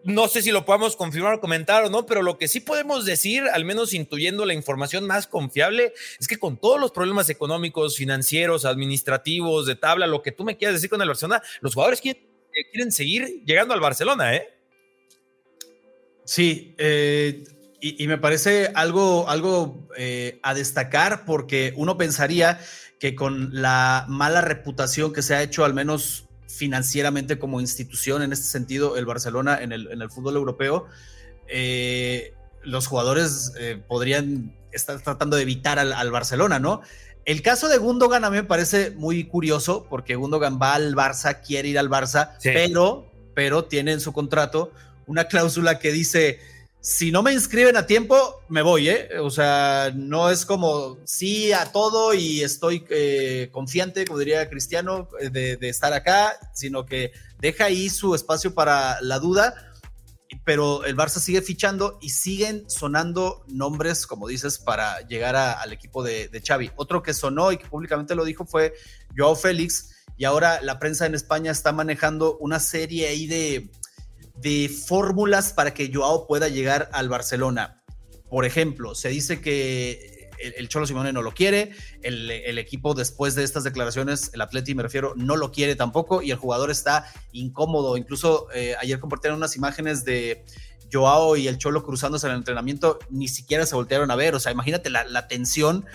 no 0.03 0.27
sé 0.27 0.41
si 0.41 0.51
lo 0.51 0.65
podemos 0.65 0.95
confirmar 0.95 1.35
o 1.35 1.39
comentar 1.39 1.85
o 1.85 1.89
no, 1.89 2.05
pero 2.05 2.21
lo 2.21 2.37
que 2.37 2.49
sí 2.49 2.59
podemos 2.59 3.05
decir, 3.05 3.43
al 3.53 3.63
menos 3.63 3.93
intuyendo 3.93 4.45
la 4.45 4.53
información 4.53 5.07
más 5.07 5.27
confiable, 5.27 5.93
es 6.19 6.27
que 6.27 6.37
con 6.37 6.57
todos 6.57 6.79
los 6.79 6.91
problemas 6.91 7.29
económicos, 7.29 7.95
financieros, 7.95 8.65
administrativos, 8.65 9.65
de 9.65 9.75
tabla, 9.75 10.07
lo 10.07 10.21
que 10.21 10.33
tú 10.33 10.43
me 10.43 10.57
quieras 10.57 10.75
decir 10.75 10.89
con 10.89 11.01
el 11.01 11.07
Barcelona, 11.07 11.41
los 11.61 11.73
jugadores 11.73 12.01
quieren, 12.01 12.21
eh, 12.21 12.69
quieren 12.71 12.91
seguir 12.91 13.43
llegando 13.45 13.73
al 13.73 13.79
Barcelona, 13.79 14.35
¿eh? 14.35 14.49
Sí, 16.25 16.75
eh, 16.77 17.43
y, 17.81 18.07
me 18.07 18.19
parece 18.19 18.71
algo, 18.75 19.27
algo 19.27 19.87
eh, 19.97 20.39
a 20.43 20.53
destacar 20.53 21.25
porque 21.25 21.73
uno 21.75 21.97
pensaría 21.97 22.59
que 22.99 23.15
con 23.15 23.49
la 23.59 24.05
mala 24.07 24.41
reputación 24.41 25.11
que 25.11 25.23
se 25.23 25.33
ha 25.33 25.41
hecho, 25.41 25.65
al 25.65 25.73
menos 25.73 26.25
financieramente 26.47 27.39
como 27.39 27.59
institución 27.59 28.21
en 28.21 28.33
este 28.33 28.45
sentido, 28.45 28.97
el 28.97 29.07
Barcelona 29.07 29.59
en 29.63 29.71
el, 29.71 29.91
en 29.91 30.03
el 30.03 30.11
fútbol 30.11 30.35
europeo, 30.35 30.85
eh, 31.47 32.35
los 32.61 32.85
jugadores 32.85 33.51
eh, 33.59 33.81
podrían 33.87 34.55
estar 34.71 35.01
tratando 35.01 35.35
de 35.35 35.41
evitar 35.41 35.79
al, 35.79 36.11
Barcelona, 36.11 36.59
¿no? 36.59 36.81
El 37.25 37.41
caso 37.41 37.67
de 37.67 37.79
Gundogan 37.79 38.23
a 38.23 38.29
mí 38.29 38.37
me 38.37 38.43
parece 38.43 38.91
muy 38.91 39.23
curioso 39.23 39.87
porque 39.89 40.15
Gundogan 40.15 40.59
va 40.61 40.75
al 40.75 40.95
Barça, 40.95 41.41
quiere 41.41 41.69
ir 41.69 41.79
al 41.79 41.89
Barça, 41.89 42.35
pero, 42.43 43.11
pero 43.33 43.65
tiene 43.65 43.91
en 43.93 43.99
su 43.99 44.13
contrato 44.13 44.71
una 45.07 45.25
cláusula 45.25 45.79
que 45.79 45.91
dice 45.91 46.39
si 46.81 47.11
no 47.11 47.21
me 47.21 47.31
inscriben 47.31 47.77
a 47.77 47.85
tiempo, 47.85 48.41
me 48.49 48.63
voy, 48.63 48.89
¿eh? 48.89 49.19
O 49.19 49.29
sea, 49.29 49.91
no 49.95 50.31
es 50.31 50.47
como 50.47 50.97
sí 51.05 51.53
a 51.53 51.71
todo 51.71 52.15
y 52.15 52.41
estoy 52.41 52.83
eh, 52.89 53.49
confiante, 53.51 54.03
como 54.03 54.17
diría 54.17 54.49
Cristiano, 54.49 55.07
eh, 55.19 55.29
de, 55.29 55.69
estar 55.69 55.93
acá, 55.93 56.35
sino 56.55 56.87
que 56.87 57.11
deja 57.39 57.65
ahí 57.65 57.87
su 57.87 58.15
espacio 58.15 58.55
para 58.55 58.99
la 59.01 59.19
duda, 59.19 59.53
pero 60.43 60.83
el 60.83 60.97
Barça 60.97 61.19
sigue 61.19 61.43
fichando 61.43 61.99
y 62.01 62.09
siguen 62.09 62.67
sonando 62.67 63.45
nombres, 63.47 64.07
como 64.07 64.27
dices, 64.27 64.57
para 64.57 65.01
llegar 65.01 65.35
al 65.35 65.71
equipo 65.71 66.01
de, 66.01 66.29
de 66.29 66.41
Xavi. 66.41 66.71
Otro 66.77 67.03
que 67.03 67.13
sonó 67.13 67.51
y 67.51 67.57
que 67.57 67.67
públicamente 67.67 68.15
lo 68.15 68.25
dijo 68.25 68.43
fue 68.43 68.73
Joao 69.15 69.35
Félix, 69.35 69.91
y 70.17 70.25
ahora 70.25 70.61
la 70.61 70.79
prensa 70.79 71.05
en 71.05 71.15
España 71.15 71.51
está 71.51 71.71
manejando 71.71 72.37
una 72.37 72.59
serie 72.59 73.07
ahí 73.07 73.27
de 73.27 73.71
de 74.41 74.69
fórmulas 74.69 75.53
para 75.53 75.73
que 75.73 75.91
Joao 75.93 76.27
pueda 76.27 76.47
llegar 76.47 76.89
al 76.93 77.09
Barcelona. 77.09 77.83
Por 78.29 78.45
ejemplo, 78.45 78.95
se 78.95 79.09
dice 79.09 79.41
que 79.41 80.29
el, 80.39 80.67
Cholo 80.69 80.87
Simone 80.87 81.13
no 81.13 81.21
lo 81.21 81.33
quiere, 81.33 81.71
el, 82.01 82.57
equipo 82.57 82.93
después 82.93 83.35
de 83.35 83.43
estas 83.43 83.63
declaraciones, 83.63 84.31
el 84.33 84.41
Atleti 84.41 84.73
me 84.73 84.83
refiero, 84.83 85.13
no 85.15 85.35
lo 85.35 85.51
quiere 85.51 85.75
tampoco 85.75 86.21
y 86.21 86.31
el 86.31 86.37
jugador 86.37 86.71
está 86.71 87.05
incómodo. 87.31 87.97
Incluso 87.97 88.47
eh, 88.53 88.75
ayer 88.79 88.99
compartieron 88.99 89.37
unas 89.37 89.55
imágenes 89.55 90.03
de 90.05 90.43
Joao 90.91 91.35
y 91.37 91.47
el 91.47 91.57
Cholo 91.57 91.83
cruzándose 91.83 92.27
en 92.27 92.33
el 92.33 92.39
entrenamiento, 92.39 92.99
ni 93.09 93.27
siquiera 93.27 93.65
se 93.65 93.75
voltearon 93.75 94.11
a 94.11 94.15
ver. 94.15 94.35
O 94.35 94.39
sea, 94.39 94.51
imagínate 94.51 94.89
la, 94.89 95.03
la 95.03 95.27
tensión 95.27 95.85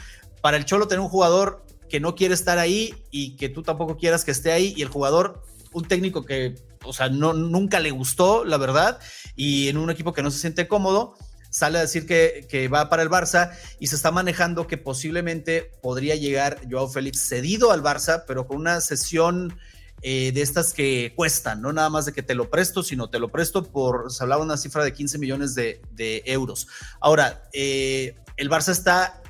para 0.40 0.56
el 0.56 0.64
Cholo 0.64 0.86
tener 0.88 1.00
un 1.00 1.08
jugador 1.08 1.64
que 1.88 2.00
no 2.00 2.14
quiere 2.14 2.34
estar 2.34 2.58
ahí 2.58 2.94
y 3.10 3.36
que 3.36 3.48
tú 3.48 3.62
tampoco 3.62 3.96
quieras 3.96 4.24
que 4.24 4.30
esté 4.30 4.52
ahí 4.52 4.74
y 4.76 4.82
el 4.82 4.88
jugador, 4.88 5.42
un 5.72 5.84
técnico 5.84 6.24
que 6.24 6.54
o 6.84 6.92
sea, 6.92 7.08
no, 7.08 7.34
nunca 7.34 7.80
le 7.80 7.90
gustó, 7.90 8.44
la 8.44 8.56
verdad, 8.56 8.98
y 9.34 9.68
en 9.68 9.78
un 9.78 9.90
equipo 9.90 10.12
que 10.12 10.22
no 10.22 10.30
se 10.30 10.38
siente 10.38 10.68
cómodo, 10.68 11.14
sale 11.50 11.78
a 11.78 11.82
decir 11.82 12.06
que, 12.06 12.68
va 12.68 12.88
para 12.88 13.02
el 13.02 13.10
Barça 13.10 13.52
y 13.80 13.86
se 13.86 13.96
está 13.96 14.10
manejando 14.10 14.66
que 14.66 14.76
posiblemente 14.76 15.72
podría 15.82 16.14
llegar 16.14 16.60
Joao 16.70 16.88
Félix 16.88 17.20
cedido 17.20 17.72
al 17.72 17.82
Barça, 17.82 18.24
pero 18.26 18.46
con 18.46 18.58
una 18.58 18.80
sesión 18.80 19.58
eh, 20.02 20.32
de 20.32 20.42
estas 20.42 20.74
que 20.74 21.14
cuestan, 21.16 21.62
no 21.62 21.72
nada 21.72 21.88
más 21.88 22.04
de 22.04 22.12
que 22.12 22.22
te 22.22 22.34
lo 22.34 22.50
presto, 22.50 22.82
sino 22.82 23.08
te 23.08 23.18
lo 23.18 23.30
presto 23.30 23.64
por, 23.64 24.12
se 24.12 24.22
hablaba 24.22 24.42
una 24.42 24.58
cifra 24.58 24.84
de 24.84 24.92
15 24.92 25.18
millones 25.18 25.54
de, 25.54 25.80
euros. 26.26 26.68
Ahora, 27.00 27.48
eh, 27.54 28.16
el 28.36 28.50
Barça 28.50 28.72
está 28.72 29.22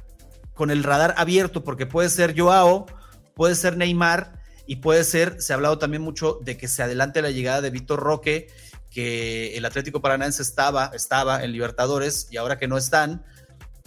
con 0.53 0.71
el 0.71 0.83
radar 0.83 1.15
abierto 1.19 1.63
porque 1.63 1.87
puede 1.87 2.09
ser 2.09 2.37
Joao, 2.37 2.87
puede 3.35 3.55
ser 3.55 3.77
Neymar 3.77 4.33
y 4.67 4.77
puede 4.77 5.05
ser, 5.05 5.41
se 5.41 5.53
ha 5.53 5.57
hablado 5.57 5.79
también 5.79 6.03
mucho 6.03 6.39
de 6.43 6.57
que 6.57 6.69
se 6.69 6.83
adelante 6.83 7.23
la 7.23 7.31
llegada 7.31 7.61
de 7.61 7.71
Víctor 7.71 8.01
Roque, 8.01 8.49
que 8.91 9.57
el 9.57 9.65
Atlético 9.65 10.01
Paranaense 10.01 10.43
estaba, 10.43 10.91
estaba 10.95 11.45
en 11.45 11.53
Libertadores 11.53 12.29
y 12.31 12.37
ahora 12.37 12.59
que 12.59 12.67
no 12.67 12.77
están, 12.77 13.25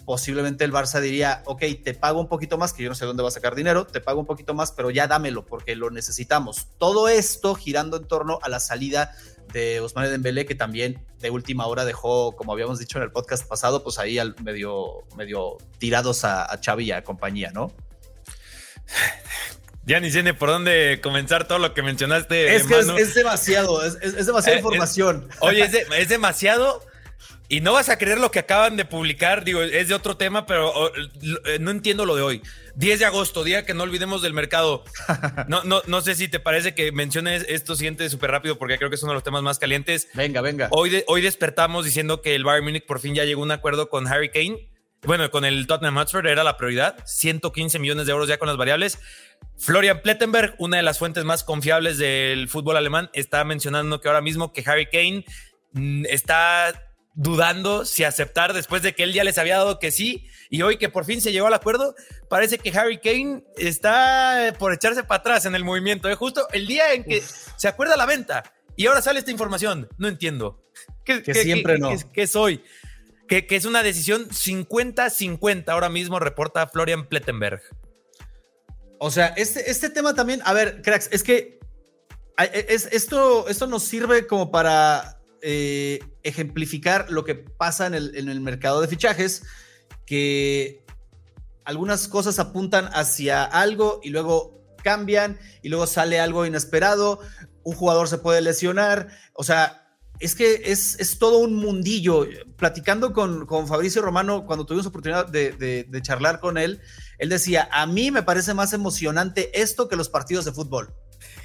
posiblemente 0.06 0.64
el 0.64 0.72
Barça 0.72 1.02
diría, 1.02 1.44
ok, 1.46 1.62
te 1.84 1.94
pago 1.94 2.20
un 2.20 2.28
poquito 2.28 2.58
más, 2.58 2.74
que 2.74 2.84
yo 2.84 2.90
no 2.90 2.96
sé 2.96 3.06
dónde 3.06 3.24
va 3.24 3.30
a 3.30 3.32
sacar 3.32 3.56
dinero, 3.56 3.86
te 3.86 4.02
pago 4.02 4.20
un 4.20 4.26
poquito 4.26 4.54
más, 4.54 4.72
pero 4.72 4.90
ya 4.90 5.08
dámelo 5.08 5.46
porque 5.46 5.76
lo 5.76 5.92
necesitamos. 5.92 6.68
Todo 6.78 7.10
esto 7.10 7.56
girando 7.56 7.98
en 7.98 8.08
torno 8.08 8.40
a 8.42 8.50
la 8.50 8.60
salida 8.60 9.14
de 9.52 9.80
Ousmane 9.80 10.10
Dembélé, 10.10 10.46
que 10.46 10.56
también 10.56 11.06
de 11.20 11.30
última 11.30 11.68
hora 11.68 11.86
dejó, 11.86 12.36
como 12.36 12.54
habíamos 12.54 12.80
dicho 12.80 12.98
en 12.98 13.04
el 13.04 13.12
podcast 13.12 13.48
pasado, 13.48 13.84
pues 13.84 14.00
ahí 14.00 14.18
al 14.18 14.36
medio, 14.42 15.04
medio 15.18 15.58
tirados 15.78 16.24
a, 16.24 16.46
a 16.46 16.60
Xavi 16.64 16.86
y 16.86 16.92
a 16.92 17.04
compañía, 17.04 17.52
¿no? 17.52 17.68
Ya 19.90 20.00
ni 20.00 20.12
sé 20.12 20.36
por 20.36 20.50
dónde 20.50 21.00
comenzar 21.02 21.48
todo 21.48 21.58
lo 21.58 21.74
que 21.74 21.82
mencionaste. 21.82 22.56
Es 22.56 22.68
que 22.68 22.78
es, 22.78 23.16
demasiado, 23.16 23.84
es, 23.84 24.00
demasiada 24.24 24.58
eh, 24.58 24.60
información. 24.60 25.28
oye, 25.40 25.64
es, 25.98 26.10
demasiado. 26.10 26.86
Y 27.48 27.62
no 27.62 27.74
vas 27.74 27.90
a 27.90 27.98
creer 27.98 28.20
lo 28.20 28.30
que 28.30 28.38
acaban 28.38 28.78
de 28.78 28.86
publicar, 28.86 29.44
digo, 29.44 29.64
es 29.64 29.88
de 29.88 29.96
otro 29.96 30.16
tema, 30.16 30.46
pero 30.46 30.94
eh, 30.96 31.58
no 31.60 31.72
entiendo 31.72 32.06
lo 32.06 32.16
de 32.16 32.22
hoy. 32.22 32.44
10 32.76 33.00
de 33.00 33.06
agosto, 33.06 33.44
día 33.44 33.66
que 33.66 33.74
no 33.74 33.82
olvidemos 33.82 34.22
del 34.22 34.34
mercado. 34.34 34.84
No, 35.48 35.64
no, 35.64 35.82
no 35.88 36.02
sé 36.02 36.14
si 36.14 36.28
te 36.28 36.40
parece 36.40 36.76
que 36.76 36.92
menciones 36.92 37.44
esto 37.50 37.76
siguiente 37.76 38.08
súper 38.12 38.30
rápido 38.30 38.60
porque 38.60 38.78
creo 38.78 38.92
que 38.92 38.96
es 38.96 39.02
uno 39.02 39.14
de 39.14 39.16
los 39.16 39.24
temas 39.24 39.42
más 39.42 39.58
calientes. 39.58 40.08
Venga, 40.14 40.42
venga. 40.42 40.68
Hoy, 40.70 41.04
hoy 41.08 41.24
despertamos 41.24 41.84
diciendo 41.84 42.22
que 42.22 42.36
el 42.36 42.44
Bayern 42.44 42.66
Munich 42.66 42.86
por 42.86 43.00
fin 43.00 43.16
ya 43.16 43.24
llegó 43.24 43.42
a 43.42 43.46
un 43.46 43.52
acuerdo 43.52 43.90
con 43.90 44.08
Harry 44.08 44.30
Kane. 44.30 44.70
Bueno, 45.04 45.32
con 45.32 45.46
el 45.46 45.66
Tottenham 45.66 45.96
Hotspur 45.96 46.28
era 46.28 46.44
la 46.44 46.58
prioridad. 46.58 46.98
115 47.06 47.80
millones 47.80 48.06
de 48.06 48.12
euros 48.12 48.28
ya 48.28 48.38
con 48.38 48.48
las 48.48 48.58
variables. 48.58 49.00
Florian 49.58 50.02
Plettenberg, 50.02 50.56
una 50.58 50.78
de 50.78 50.84
las 50.84 51.00
fuentes 51.00 51.24
más 51.24 51.44
confiables 51.44 51.98
del 51.98 52.50
fútbol 52.50 52.78
alemán, 52.78 53.10
está 53.14 53.44
mencionando 53.44 54.02
que 54.02 54.08
ahora 54.08 54.22
mismo 54.22 54.52
que 54.52 54.64
Harry 54.66 54.88
Kane 54.88 55.26
mm, 55.74 56.06
está 56.10 56.90
dudando 57.16 57.86
si 57.86 58.04
aceptar 58.04 58.54
después 58.54 58.82
de 58.82 58.94
que 58.94 59.04
él 59.04 59.14
ya 59.14 59.24
les 59.24 59.38
había 59.38 59.58
dado 59.58 59.80
que 59.80 59.92
sí 59.92 60.28
y 60.50 60.62
hoy 60.62 60.78
que 60.78 60.88
por 60.88 61.04
fin 61.04 61.20
se 61.20 61.34
llegó 61.34 61.48
al 61.48 61.54
acuerdo, 61.54 61.96
parece 62.30 62.58
que 62.58 62.78
Harry 62.78 63.00
Kane 63.00 63.44
está 63.58 64.54
por 64.58 64.74
echarse 64.74 65.04
para 65.04 65.20
atrás 65.20 65.46
en 65.46 65.56
el 65.56 65.64
movimiento. 65.64 66.10
¿eh? 66.10 66.16
justo 66.16 66.48
el 66.52 66.68
día 66.68 66.94
en 66.94 67.04
que 67.04 67.22
se 67.56 67.68
acuerda 67.68 67.98
la 67.98 68.06
venta 68.06 68.44
y 68.76 68.88
ahora 68.88 69.02
sale 69.02 69.20
esta 69.20 69.32
información. 69.32 69.90
No 69.98 70.08
entiendo. 70.08 70.64
Que, 71.04 71.34
siempre 71.34 71.80
no. 71.80 71.92
¿Qué 72.14 72.28
soy? 72.28 72.64
Que, 73.30 73.46
es 73.52 73.66
una 73.66 73.84
decisión 73.84 74.28
50-50 74.28 75.70
ahora 75.70 75.88
mismo, 75.88 76.20
reporta 76.20 76.68
Florian 76.68 77.08
Plettenberg. 77.08 77.62
O 78.98 79.12
sea, 79.12 79.28
este, 79.28 79.70
este 79.70 79.92
tema 79.92 80.16
también, 80.16 80.42
a 80.44 80.54
ver, 80.54 80.82
cracks, 80.82 81.10
es 81.12 81.24
que 81.24 81.60
es, 82.52 82.90
esto, 82.92 83.48
esto 83.48 83.68
nos 83.68 83.84
sirve 83.84 84.26
como 84.26 84.50
para 84.50 85.22
eh, 85.44 86.00
ejemplificar 86.24 87.12
lo 87.12 87.24
que 87.24 87.36
pasa 87.36 87.86
en 87.86 87.94
el, 87.94 88.16
en 88.16 88.30
el 88.30 88.42
mercado 88.42 88.82
de 88.82 88.88
fichajes, 88.88 89.44
que 90.08 90.84
algunas 91.66 92.08
cosas 92.08 92.40
apuntan 92.40 92.90
hacia 92.94 93.44
algo 93.44 94.00
y 94.02 94.10
luego 94.10 94.60
cambian 94.84 95.38
y 95.62 95.70
luego 95.70 95.86
sale 95.86 96.20
algo 96.20 96.48
inesperado, 96.48 97.20
un 97.64 97.76
jugador 97.76 98.08
se 98.08 98.18
puede 98.18 98.42
lesionar, 98.42 99.10
o 99.34 99.44
sea, 99.44 99.89
es 100.20 100.36
que 100.36 100.62
es, 100.66 101.00
es 101.00 101.18
todo 101.18 101.40
un 101.40 101.56
mundillo. 101.56 102.28
Platicando 102.58 103.14
con, 103.14 103.46
con, 103.46 103.68
Fabricio 103.68 104.02
Romano, 104.02 104.46
cuando 104.46 104.66
tuvimos 104.66 104.86
oportunidad 104.86 105.28
de, 105.28 105.52
de, 105.54 106.02
charlar 106.02 106.40
con 106.40 106.58
él, 106.58 106.82
él 107.18 107.30
decía, 107.30 107.70
a 107.72 107.86
mí 107.86 108.12
me 108.12 108.24
parece 108.24 108.54
más 108.54 108.74
emocionante 108.74 109.62
esto 109.62 109.88
que 109.88 109.96
los 109.96 110.10
partidos 110.10 110.46
de 110.46 110.52
fútbol. 110.52 110.94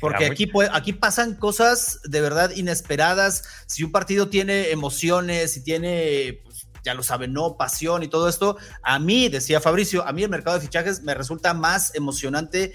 Porque 0.01 0.27
aquí, 0.27 0.51
aquí 0.73 0.93
pasan 0.93 1.35
cosas 1.35 2.01
de 2.05 2.21
verdad 2.21 2.51
inesperadas. 2.55 3.45
Si 3.67 3.85
un 3.85 3.93
partido 3.93 4.29
tiene 4.29 4.71
emociones, 4.71 5.53
si 5.53 5.63
tiene, 5.63 6.41
pues, 6.45 6.67
ya 6.85 6.95
lo 6.95 7.03
saben, 7.03 7.33
no, 7.33 7.57
pasión 7.57 8.03
y 8.03 8.09
todo 8.09 8.29
esto, 8.29 8.57
a 8.83 8.99
mí, 8.99 9.29
decía 9.29 9.61
Fabricio, 9.61 10.07
a 10.07 10.13
mí 10.13 10.23
el 10.23 10.29
mercado 10.29 10.59
de 10.59 10.63
fichajes 10.63 11.03
me 11.03 11.15
resulta 11.15 11.55
más 11.55 11.95
emocionante 11.95 12.75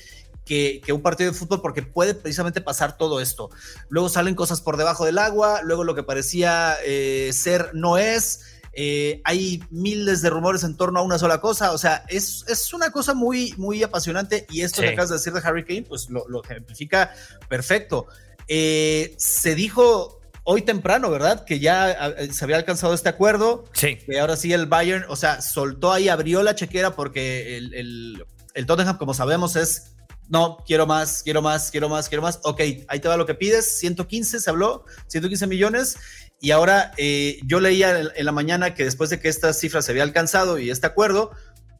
que, 0.49 0.81
un 0.91 1.03
partido 1.03 1.31
de 1.31 1.37
fútbol 1.37 1.61
porque 1.61 1.83
puede 1.83 2.15
precisamente 2.15 2.59
pasar 2.59 2.97
todo 2.97 3.21
esto. 3.21 3.51
Luego 3.87 4.09
salen 4.09 4.33
cosas 4.33 4.61
por 4.61 4.77
debajo 4.77 5.05
del 5.05 5.19
agua, 5.19 5.61
luego 5.63 5.83
lo 5.83 5.93
que 5.93 6.01
parecía 6.01 6.75
eh, 6.83 7.29
ser 7.33 7.69
no 7.73 7.99
es. 7.99 8.41
Eh, 8.73 9.21
hay 9.25 9.63
miles 9.69 10.23
de 10.23 10.31
rumores 10.31 10.63
en 10.63 10.75
torno 10.75 10.99
a 10.99 11.03
una 11.03 11.19
sola 11.19 11.39
cosa, 11.39 11.71
o 11.71 11.77
sea, 11.77 12.03
es, 12.07 12.45
es 12.47 12.73
una 12.73 12.91
cosa 12.91 13.13
muy, 13.13 13.53
muy 13.57 13.83
apasionante 13.83 14.47
y 14.49 14.61
esto 14.61 14.81
que 14.81 14.89
acabas 14.89 15.09
de 15.09 15.17
decir 15.17 15.33
de 15.33 15.41
Harry 15.43 15.65
Kane, 15.65 15.83
pues 15.83 16.07
lo, 16.09 16.43
ejemplifica 16.43 17.13
perfecto. 17.47 18.07
Eh, 18.47 19.13
se 19.17 19.53
dijo 19.53 20.19
hoy 20.43 20.63
temprano, 20.63 21.11
¿verdad? 21.11 21.45
Que 21.45 21.59
ya 21.59 22.15
se 22.31 22.43
había 22.43 22.57
alcanzado 22.57 22.95
este 22.95 23.09
acuerdo. 23.09 23.65
Sí. 23.73 23.97
Que 23.97 24.19
ahora 24.19 24.35
sí 24.35 24.51
el 24.53 24.65
Bayern, 24.65 25.05
o 25.09 25.15
sea, 25.15 25.41
soltó 25.41 25.91
ahí, 25.91 26.09
abrió 26.09 26.41
la 26.41 26.55
chequera 26.55 26.95
porque 26.95 27.57
el, 27.57 27.73
el, 27.75 28.25
el 28.55 28.65
Tottenham, 28.65 28.97
como 28.97 29.13
sabemos, 29.13 29.55
es 29.55 29.95
no, 30.29 30.57
quiero 30.65 30.85
más, 30.85 31.23
quiero 31.23 31.41
más, 31.41 31.71
quiero 31.71 31.89
más, 31.89 32.07
quiero 32.07 32.21
más. 32.21 32.39
Ok, 32.43 32.61
ahí 32.87 32.99
te 32.99 33.07
va 33.07 33.17
lo 33.17 33.25
que 33.25 33.33
pides, 33.33 33.79
115 33.79 34.39
se 34.39 34.49
habló, 34.49 34.85
115 35.07 35.47
millones. 35.47 35.97
Y 36.39 36.51
ahora 36.51 36.93
eh, 36.97 37.39
yo 37.45 37.59
leía 37.59 37.99
en, 38.15 38.25
la 38.25 38.31
mañana 38.31 38.75
que 38.75 38.85
después 38.85 39.09
de 39.09 39.19
que 39.19 39.27
esta 39.27 39.51
cifra 39.53 39.81
se 39.81 39.91
había 39.91 40.03
alcanzado 40.03 40.59
y 40.59 40.69
este 40.69 40.87
acuerdo, 40.87 41.31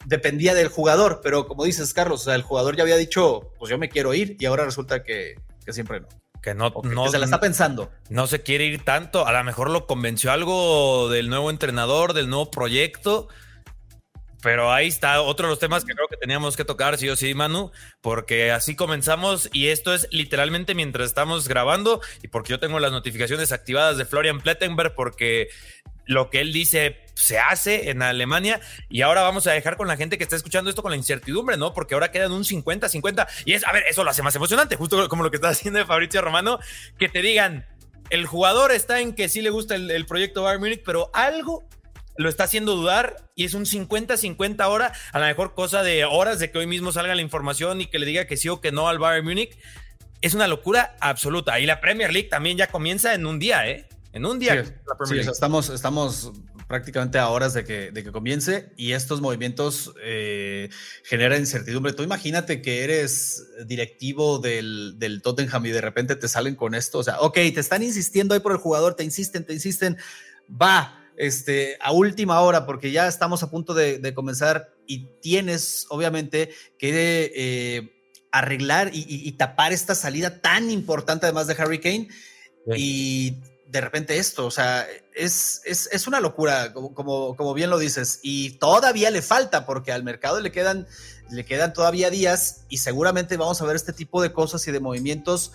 dependía 0.06 0.56
del 0.56 0.68
jugador, 0.68 1.22
pero 1.24 1.48
como 1.48 1.64
dices, 1.64 1.94
Carlos, 1.94 2.22
o 2.22 2.24
sea, 2.26 2.36
el 2.36 2.42
jugador 2.42 2.76
ya 2.76 2.84
había 2.84 2.98
dicho, 2.98 3.52
pues 3.60 3.70
yo 3.70 3.78
me 3.78 3.90
quiero 3.90 4.14
ir 4.14 4.36
y 4.40 4.46
ahora 4.46 4.66
resulta 4.66 5.04
que, 5.04 5.36
siempre 5.68 6.02
no. 6.02 6.08
Que 6.42 6.56
no, 6.56 6.72
no 6.84 7.08
se 7.10 7.20
la 7.20 7.26
está 7.26 7.40
pensando. 7.40 7.92
No 8.10 8.26
se 8.26 8.42
quiere 8.42 8.66
ir 8.66 8.84
tanto. 8.84 9.28
A 9.28 9.34
lo 9.34 9.44
mejor 9.44 9.70
lo 9.70 9.86
convenció 9.86 10.32
algo 10.32 11.10
del 11.10 11.30
nuevo 11.30 11.50
entrenador, 11.50 12.14
del 12.14 12.30
nuevo 12.30 12.50
proyecto 12.50 13.28
pero 14.42 14.72
ahí 14.72 14.88
está 14.88 15.22
otro 15.22 15.48
de 15.48 15.52
los 15.52 15.60
temas 15.60 15.84
que 15.84 15.94
creo 15.94 16.08
que 16.08 16.18
teníamos 16.18 16.56
que 16.56 16.66
tocar, 16.66 16.98
sí 16.98 17.10
o 17.10 17.16
sí, 17.16 17.34
Manu, 17.34 17.72
porque 18.02 18.52
así 18.52 18.76
comenzamos 18.76 19.50
y 19.52 19.68
esto 19.68 19.94
es 19.94 20.08
literalmente 20.12 20.76
mientras 20.76 21.08
estamos 21.08 21.48
grabando 21.48 22.02
y 22.24 22.30
porque 22.30 22.52
yo 22.52 22.60
tengo 22.60 22.80
las 22.80 22.92
notificaciones 22.92 23.52
activadas 23.52 23.98
de 23.98 24.06
Florian 24.06 24.40
Plettenberg 24.40 24.96
porque 24.96 25.50
lo 26.06 26.30
que 26.30 26.42
él 26.42 26.54
dice 26.54 26.98
se 27.14 27.38
hace 27.38 27.90
en 27.92 28.02
Alemania 28.02 28.62
y 28.90 29.02
ahora 29.02 29.22
vamos 29.22 29.46
a 29.46 29.52
dejar 29.52 29.78
con 29.78 29.88
la 29.88 29.98
gente 29.98 30.18
que 30.18 30.24
está 30.24 30.36
escuchando 30.36 30.70
esto 30.70 30.82
con 30.82 30.92
la 30.92 30.98
incertidumbre, 30.98 31.58
¿no? 31.58 31.74
Porque 31.74 31.94
ahora 31.94 32.12
quedan 32.12 32.32
un 32.32 32.44
50-50 32.44 33.28
y 33.46 33.54
es, 33.54 33.68
a 33.68 33.72
ver, 33.72 33.84
eso 33.90 34.04
lo 34.04 34.10
hace 34.10 34.24
más 34.24 34.36
emocionante, 34.36 34.76
justo 34.76 35.08
como 35.10 35.24
lo 35.24 35.30
que 35.30 35.38
está 35.38 35.50
haciendo 35.50 35.86
Fabrizio 35.86 36.22
Romano, 36.22 36.60
que 36.98 37.10
te 37.10 37.22
digan, 37.22 37.66
el 38.10 38.26
jugador 38.26 38.72
está 38.72 39.02
en 39.02 39.14
que 39.14 39.30
sí 39.30 39.42
le 39.42 39.50
gusta 39.50 39.76
el, 39.76 39.92
el 39.92 40.06
proyecto 40.06 40.44
Bayern 40.44 40.62
Munich, 40.62 40.82
pero 40.84 41.12
algo 41.14 41.68
lo 42.20 42.28
está 42.28 42.44
haciendo 42.44 42.76
dudar 42.76 43.32
y 43.34 43.46
es 43.46 43.54
un 43.54 43.64
50-50 43.64 44.60
ahora, 44.60 44.92
a 45.14 45.20
la 45.20 45.28
mejor 45.28 45.54
cosa 45.54 45.84
de 45.84 46.04
horas 46.04 46.38
de 46.40 46.52
que 46.52 46.58
hoy 46.58 46.68
mismo 46.68 46.92
salga 46.92 47.16
la 47.16 47.22
información 47.22 47.80
y 47.80 47.86
que 47.86 47.98
le 47.98 48.06
diga 48.06 48.28
que 48.28 48.36
sí 48.36 48.50
o 48.50 48.60
que 48.60 48.74
no 48.74 48.90
al 48.90 49.00
Bayern 49.00 49.26
Múnich. 49.26 49.58
Es 50.20 50.34
una 50.34 50.46
locura 50.46 50.98
absoluta. 51.00 51.62
Y 51.62 51.66
la 51.66 51.80
Premier 51.80 52.12
League 52.12 52.28
también 52.28 52.58
ya 52.58 52.68
comienza 52.68 53.14
en 53.14 53.26
un 53.26 53.40
día, 53.40 53.70
¿eh? 53.70 53.88
En 54.12 54.26
un 54.26 54.38
día. 54.38 54.66
Sí, 55.06 55.18
estamos, 55.20 55.70
estamos 55.70 56.34
prácticamente 56.68 57.20
a 57.20 57.30
horas 57.30 57.54
de 57.54 57.64
que, 57.64 57.92
de 57.92 58.04
que 58.04 58.12
comience 58.12 58.74
y 58.76 58.92
estos 58.92 59.22
movimientos 59.22 59.94
eh, 60.04 60.70
generan 61.06 61.40
incertidumbre. 61.40 61.94
Tú 61.94 62.04
imagínate 62.04 62.62
que 62.62 62.84
eres 62.84 63.48
directivo 63.66 64.40
del, 64.40 64.96
del, 65.00 65.22
Tottenham 65.22 65.66
y 65.68 65.70
de 65.70 65.80
repente 65.80 66.18
te 66.18 66.28
salen 66.28 66.56
con 66.56 66.76
esto. 66.76 67.00
O 67.00 67.04
sea, 67.04 67.22
ok, 67.22 67.36
te 67.36 67.62
están 67.62 67.82
insistiendo 67.82 68.34
ahí 68.34 68.42
por 68.42 68.52
el 68.52 68.58
jugador, 68.58 68.96
te 68.96 69.06
insisten, 69.06 69.46
te 69.46 69.54
insisten. 69.54 69.98
Va, 70.50 70.99
este, 71.20 71.78
a 71.82 71.92
última 71.92 72.40
hora, 72.40 72.66
porque 72.66 72.92
ya 72.92 73.06
estamos 73.06 73.44
a 73.44 73.52
punto 73.52 73.74
de, 73.74 74.14
comenzar 74.16 74.74
y 74.88 75.06
tienes, 75.22 75.86
obviamente, 75.90 76.50
que 76.80 77.34
eh, 77.36 77.92
arreglar 78.32 78.92
y, 78.94 79.30
tapar 79.34 79.74
esta 79.74 79.96
salida 79.96 80.40
tan 80.40 80.72
importante, 80.72 81.26
además 81.26 81.48
de 81.48 81.56
Harry 81.60 81.80
Kane. 81.80 82.08
Y 82.74 83.36
de 83.68 83.82
repente 83.82 84.18
esto, 84.18 84.46
o 84.46 84.52
sea, 84.52 84.88
es, 85.14 85.62
es, 85.66 86.08
una 86.08 86.22
locura, 86.22 86.72
como, 86.72 86.94
como, 86.94 87.36
como, 87.36 87.54
bien 87.54 87.70
lo 87.70 87.80
dices, 87.80 88.22
y 88.24 88.52
todavía 88.52 89.12
le 89.12 89.22
falta, 89.22 89.66
porque 89.66 89.92
al 89.92 90.04
mercado 90.04 90.40
le 90.40 90.54
quedan, 90.54 90.88
le 91.30 91.44
quedan 91.44 91.74
todavía 91.74 92.10
días 92.10 92.64
y 92.70 92.78
seguramente 92.78 93.36
vamos 93.36 93.62
a 93.62 93.66
ver 93.66 93.76
este 93.76 93.92
tipo 93.92 94.22
de 94.22 94.32
cosas 94.32 94.66
y 94.70 94.72
de 94.72 94.80
movimientos 94.80 95.52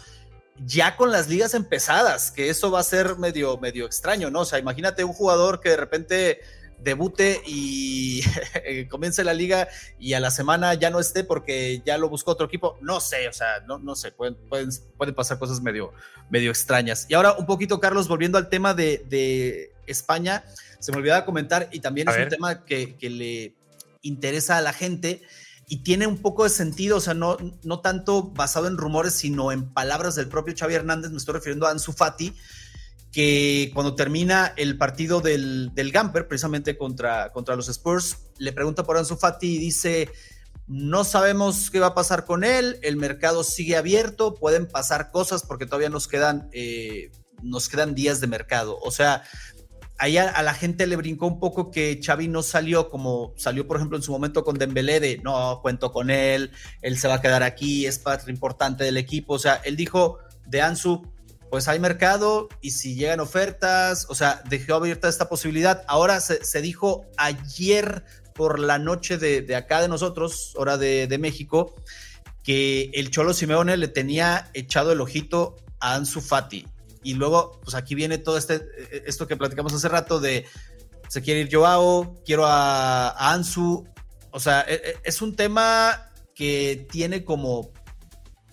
ya 0.58 0.96
con 0.96 1.10
las 1.10 1.28
ligas 1.28 1.54
empezadas, 1.54 2.30
que 2.30 2.48
eso 2.48 2.70
va 2.70 2.80
a 2.80 2.84
ser 2.84 3.16
medio, 3.16 3.58
medio 3.58 3.86
extraño, 3.86 4.30
¿no? 4.30 4.40
O 4.40 4.44
sea, 4.44 4.58
imagínate 4.58 5.04
un 5.04 5.12
jugador 5.12 5.60
que 5.60 5.70
de 5.70 5.76
repente 5.76 6.40
debute 6.78 7.42
y 7.46 8.22
comience 8.90 9.24
la 9.24 9.34
liga 9.34 9.68
y 9.98 10.12
a 10.12 10.20
la 10.20 10.30
semana 10.30 10.74
ya 10.74 10.90
no 10.90 11.00
esté 11.00 11.24
porque 11.24 11.82
ya 11.84 11.98
lo 11.98 12.08
buscó 12.08 12.32
otro 12.32 12.46
equipo. 12.46 12.78
No 12.80 13.00
sé, 13.00 13.26
o 13.28 13.32
sea, 13.32 13.60
no, 13.66 13.78
no 13.78 13.96
sé, 13.96 14.12
pueden, 14.12 14.36
pueden, 14.48 14.70
pueden 14.96 15.14
pasar 15.14 15.38
cosas 15.38 15.60
medio, 15.60 15.92
medio 16.30 16.50
extrañas. 16.50 17.06
Y 17.08 17.14
ahora 17.14 17.32
un 17.32 17.46
poquito, 17.46 17.80
Carlos, 17.80 18.06
volviendo 18.06 18.38
al 18.38 18.48
tema 18.48 18.74
de, 18.74 19.04
de 19.08 19.72
España, 19.86 20.44
se 20.78 20.92
me 20.92 20.98
olvidaba 20.98 21.24
comentar 21.24 21.68
y 21.72 21.80
también 21.80 22.08
es 22.08 22.16
un 22.16 22.28
tema 22.28 22.64
que, 22.64 22.96
que, 22.96 23.10
le 23.10 23.54
interesa 24.02 24.58
a 24.58 24.60
la 24.60 24.74
gente 24.74 25.22
y 25.68 25.78
tiene 25.78 26.06
un 26.06 26.18
poco 26.18 26.44
de 26.44 26.50
sentido, 26.50 26.98
o 26.98 27.00
sea, 27.00 27.14
no, 27.14 27.36
no 27.62 27.80
tanto 27.80 28.24
basado 28.24 28.66
en 28.66 28.76
rumores, 28.76 29.14
sino 29.14 29.52
en 29.52 29.72
palabras 29.72 30.14
del 30.14 30.28
propio 30.28 30.54
Xavi 30.56 30.74
Hernández, 30.74 31.10
me 31.10 31.16
estoy 31.16 31.34
refiriendo 31.34 31.66
a 31.66 31.70
Ansu 31.70 31.92
Fati, 31.92 32.34
que 33.12 33.70
cuando 33.72 33.94
termina 33.94 34.52
el 34.56 34.76
partido 34.76 35.20
del, 35.20 35.72
del 35.74 35.92
Gamper, 35.92 36.26
precisamente 36.26 36.76
contra, 36.76 37.30
contra 37.32 37.56
los 37.56 37.68
Spurs, 37.68 38.18
le 38.38 38.52
pregunta 38.52 38.82
por 38.82 38.98
Ansu 38.98 39.16
Fati 39.16 39.54
y 39.54 39.58
dice, 39.58 40.10
no 40.66 41.04
sabemos 41.04 41.70
qué 41.70 41.78
va 41.78 41.88
a 41.88 41.94
pasar 41.94 42.24
con 42.24 42.42
él, 42.42 42.78
el 42.82 42.96
mercado 42.96 43.44
sigue 43.44 43.76
abierto, 43.76 44.34
pueden 44.34 44.66
pasar 44.66 45.10
cosas 45.10 45.44
porque 45.44 45.66
todavía 45.66 45.90
nos 45.90 46.08
quedan, 46.08 46.48
eh, 46.52 47.10
nos 47.42 47.68
quedan 47.68 47.94
días 47.94 48.20
de 48.20 48.26
mercado. 48.26 48.78
O 48.82 48.90
sea, 48.90 49.22
ahí 49.98 50.18
a, 50.18 50.42
la 50.42 50.54
gente 50.54 50.86
le 50.86 50.96
brincó 50.96 51.26
un 51.26 51.38
poco 51.38 51.70
que 51.70 52.00
Xavi 52.02 52.28
no 52.28 52.42
salió 52.42 52.88
como 52.88 53.32
salió, 53.36 53.66
por 53.66 53.76
ejemplo, 53.76 53.96
en 53.96 54.02
su 54.02 54.12
momento 54.12 54.44
con 54.44 54.58
Dembélé 54.58 55.00
de 55.00 55.18
no, 55.22 55.60
cuento 55.62 55.92
con 55.92 56.10
él, 56.10 56.50
él 56.82 56.98
se 56.98 57.08
va 57.08 57.14
a 57.14 57.20
quedar 57.20 57.42
aquí, 57.42 57.86
es 57.86 57.98
parte 57.98 58.30
importante 58.30 58.84
del 58.84 58.96
equipo. 58.96 59.34
O 59.34 59.38
sea, 59.38 59.60
él 59.64 59.76
dijo 59.76 60.18
de 60.46 60.62
Ansu, 60.62 61.02
pues 61.50 61.68
hay 61.68 61.78
mercado 61.78 62.48
y 62.60 62.72
si 62.72 62.96
llegan 62.96 63.20
ofertas, 63.20 64.06
o 64.08 64.14
sea, 64.14 64.42
dejó 64.48 64.74
abierta 64.74 65.08
esta 65.08 65.28
posibilidad. 65.28 65.84
Ahora 65.86 66.20
se, 66.20 66.60
dijo 66.60 67.06
ayer 67.16 68.04
por 68.34 68.58
la 68.58 68.80
noche 68.80 69.18
de, 69.18 69.54
acá 69.54 69.80
de 69.80 69.88
nosotros, 69.88 70.52
hora 70.56 70.76
de, 70.76 71.16
México, 71.18 71.76
que 72.42 72.90
el 72.94 73.10
Cholo 73.10 73.32
Simeone 73.32 73.76
le 73.76 73.86
tenía 73.86 74.50
echado 74.52 74.90
el 74.90 75.00
ojito 75.00 75.56
a 75.78 75.94
Ansu 75.94 76.20
Fati. 76.20 76.66
Y 77.04 77.14
luego, 77.14 77.60
pues 77.62 77.76
aquí 77.76 77.94
viene 77.94 78.18
todo 78.18 78.36
este, 78.36 78.66
esto 79.08 79.28
que 79.28 79.36
platicamos 79.36 79.72
hace 79.72 79.88
rato 79.88 80.18
de 80.18 80.46
se 81.08 81.22
quiere 81.22 81.40
ir 81.40 81.48
Joao, 81.54 82.20
quiero 82.24 82.44
a, 82.46 83.32
Ansu. 83.32 83.86
O 84.32 84.40
sea, 84.40 84.62
e, 84.62 84.74
e, 84.74 84.96
es 85.04 85.22
un 85.22 85.36
tema 85.36 86.10
que 86.34 86.88
tiene 86.90 87.24
como 87.24 87.70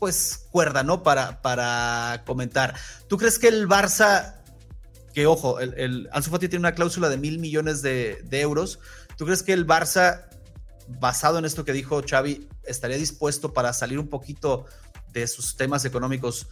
pues 0.02 0.48
cuerda, 0.50 0.82
¿no? 0.82 1.04
Para, 1.04 1.42
para 1.44 2.24
comentar. 2.26 2.76
¿Tú 3.08 3.18
crees 3.18 3.38
que 3.38 3.48
el 3.48 3.68
Barça, 3.68 4.42
que 5.14 5.28
ojo, 5.28 5.60
el, 5.60 6.10
Ansu 6.12 6.32
Fati 6.32 6.50
tiene 6.50 6.62
una 6.62 6.74
cláusula 6.74 7.08
de 7.08 7.18
mil 7.18 7.38
millones 7.38 7.84
de, 7.84 8.20
euros, 8.32 8.80
¿tú 9.16 9.26
crees 9.26 9.44
que 9.44 9.54
el 9.54 9.68
Barça, 9.68 10.26
basado 10.88 11.38
en 11.38 11.46
esto 11.46 11.66
que 11.66 11.72
dijo 11.72 12.02
Xavi, 12.08 12.48
estaría 12.64 12.98
dispuesto 12.98 13.54
para 13.54 13.74
salir 13.74 14.00
un 14.00 14.08
poquito 14.08 14.66
de 15.14 15.28
sus 15.28 15.56
temas 15.56 15.86
económicos 15.86 16.48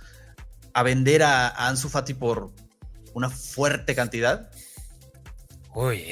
a 0.80 0.84
vender 0.84 1.24
a, 1.24 1.48
a 1.48 1.68
Ansu 1.68 1.90
Fati 1.90 2.14
por 2.14 2.52
una 3.14 3.30
fuerte 3.30 3.96
cantidad? 3.96 4.50
Uy, 5.76 6.04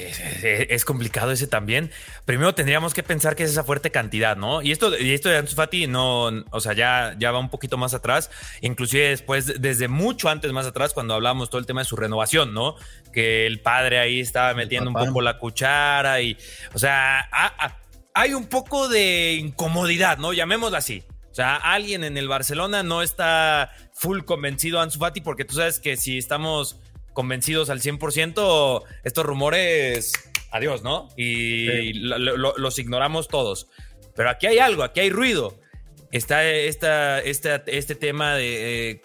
es, 0.42 0.84
complicado 0.84 1.32
ese 1.32 1.48
también. 1.48 1.90
Primero 2.24 2.54
tendríamos 2.54 2.94
que 2.94 3.02
pensar 3.02 3.34
que 3.34 3.42
es 3.42 3.50
esa 3.50 3.64
fuerte 3.64 3.90
cantidad, 3.90 4.36
¿no? 4.36 4.62
Y 4.62 4.70
esto, 4.70 4.96
y 4.96 5.12
esto 5.12 5.28
de 5.28 5.36
Ansu 5.36 5.56
Fati 5.56 5.88
no, 5.88 6.26
o 6.50 6.60
sea, 6.60 6.74
ya, 6.74 7.16
ya 7.18 7.32
va 7.32 7.40
un 7.40 7.50
poquito 7.50 7.76
más 7.76 7.92
atrás, 7.92 8.30
inclusive 8.60 9.08
después, 9.08 9.60
desde 9.60 9.88
mucho 9.88 10.28
antes 10.28 10.52
más 10.52 10.64
atrás, 10.64 10.94
cuando 10.94 11.14
hablábamos 11.14 11.50
todo 11.50 11.58
el 11.58 11.66
tema 11.66 11.80
de 11.80 11.86
su 11.86 11.96
renovación, 11.96 12.54
¿no? 12.54 12.76
Que 13.12 13.46
el 13.46 13.60
padre 13.60 13.98
ahí 13.98 14.20
estaba 14.20 14.54
metiendo 14.54 14.90
un 14.90 14.96
poco 14.96 15.20
la 15.20 15.38
cuchara 15.38 16.20
y, 16.20 16.38
o 16.72 16.78
sea, 16.78 17.28
hay 18.14 18.34
un 18.34 18.46
poco 18.46 18.88
de 18.88 19.34
incomodidad, 19.34 20.18
¿no? 20.18 20.32
Llamémoslo 20.32 20.76
así. 20.76 21.02
O 21.38 21.40
sea, 21.40 21.54
alguien 21.54 22.02
en 22.02 22.16
el 22.16 22.26
Barcelona 22.26 22.82
no 22.82 23.00
está 23.00 23.70
full 23.92 24.22
convencido 24.22 24.80
a 24.80 24.82
Ansu 24.82 24.98
Fati 24.98 25.20
porque 25.20 25.44
tú 25.44 25.54
sabes 25.54 25.78
que 25.78 25.96
si 25.96 26.18
estamos 26.18 26.80
convencidos 27.12 27.70
al 27.70 27.80
100%, 27.80 28.82
estos 29.04 29.24
rumores, 29.24 30.14
adiós, 30.50 30.82
¿no? 30.82 31.06
Y 31.16 31.92
los 31.92 32.78
ignoramos 32.80 33.28
todos. 33.28 33.68
Pero 34.16 34.30
aquí 34.30 34.48
hay 34.48 34.58
algo, 34.58 34.82
aquí 34.82 34.98
hay 34.98 35.10
ruido. 35.10 35.60
Está 36.10 36.44
esta, 36.44 37.20
este 37.20 37.94
tema 37.94 38.34
de 38.34 38.90
eh, 38.90 39.02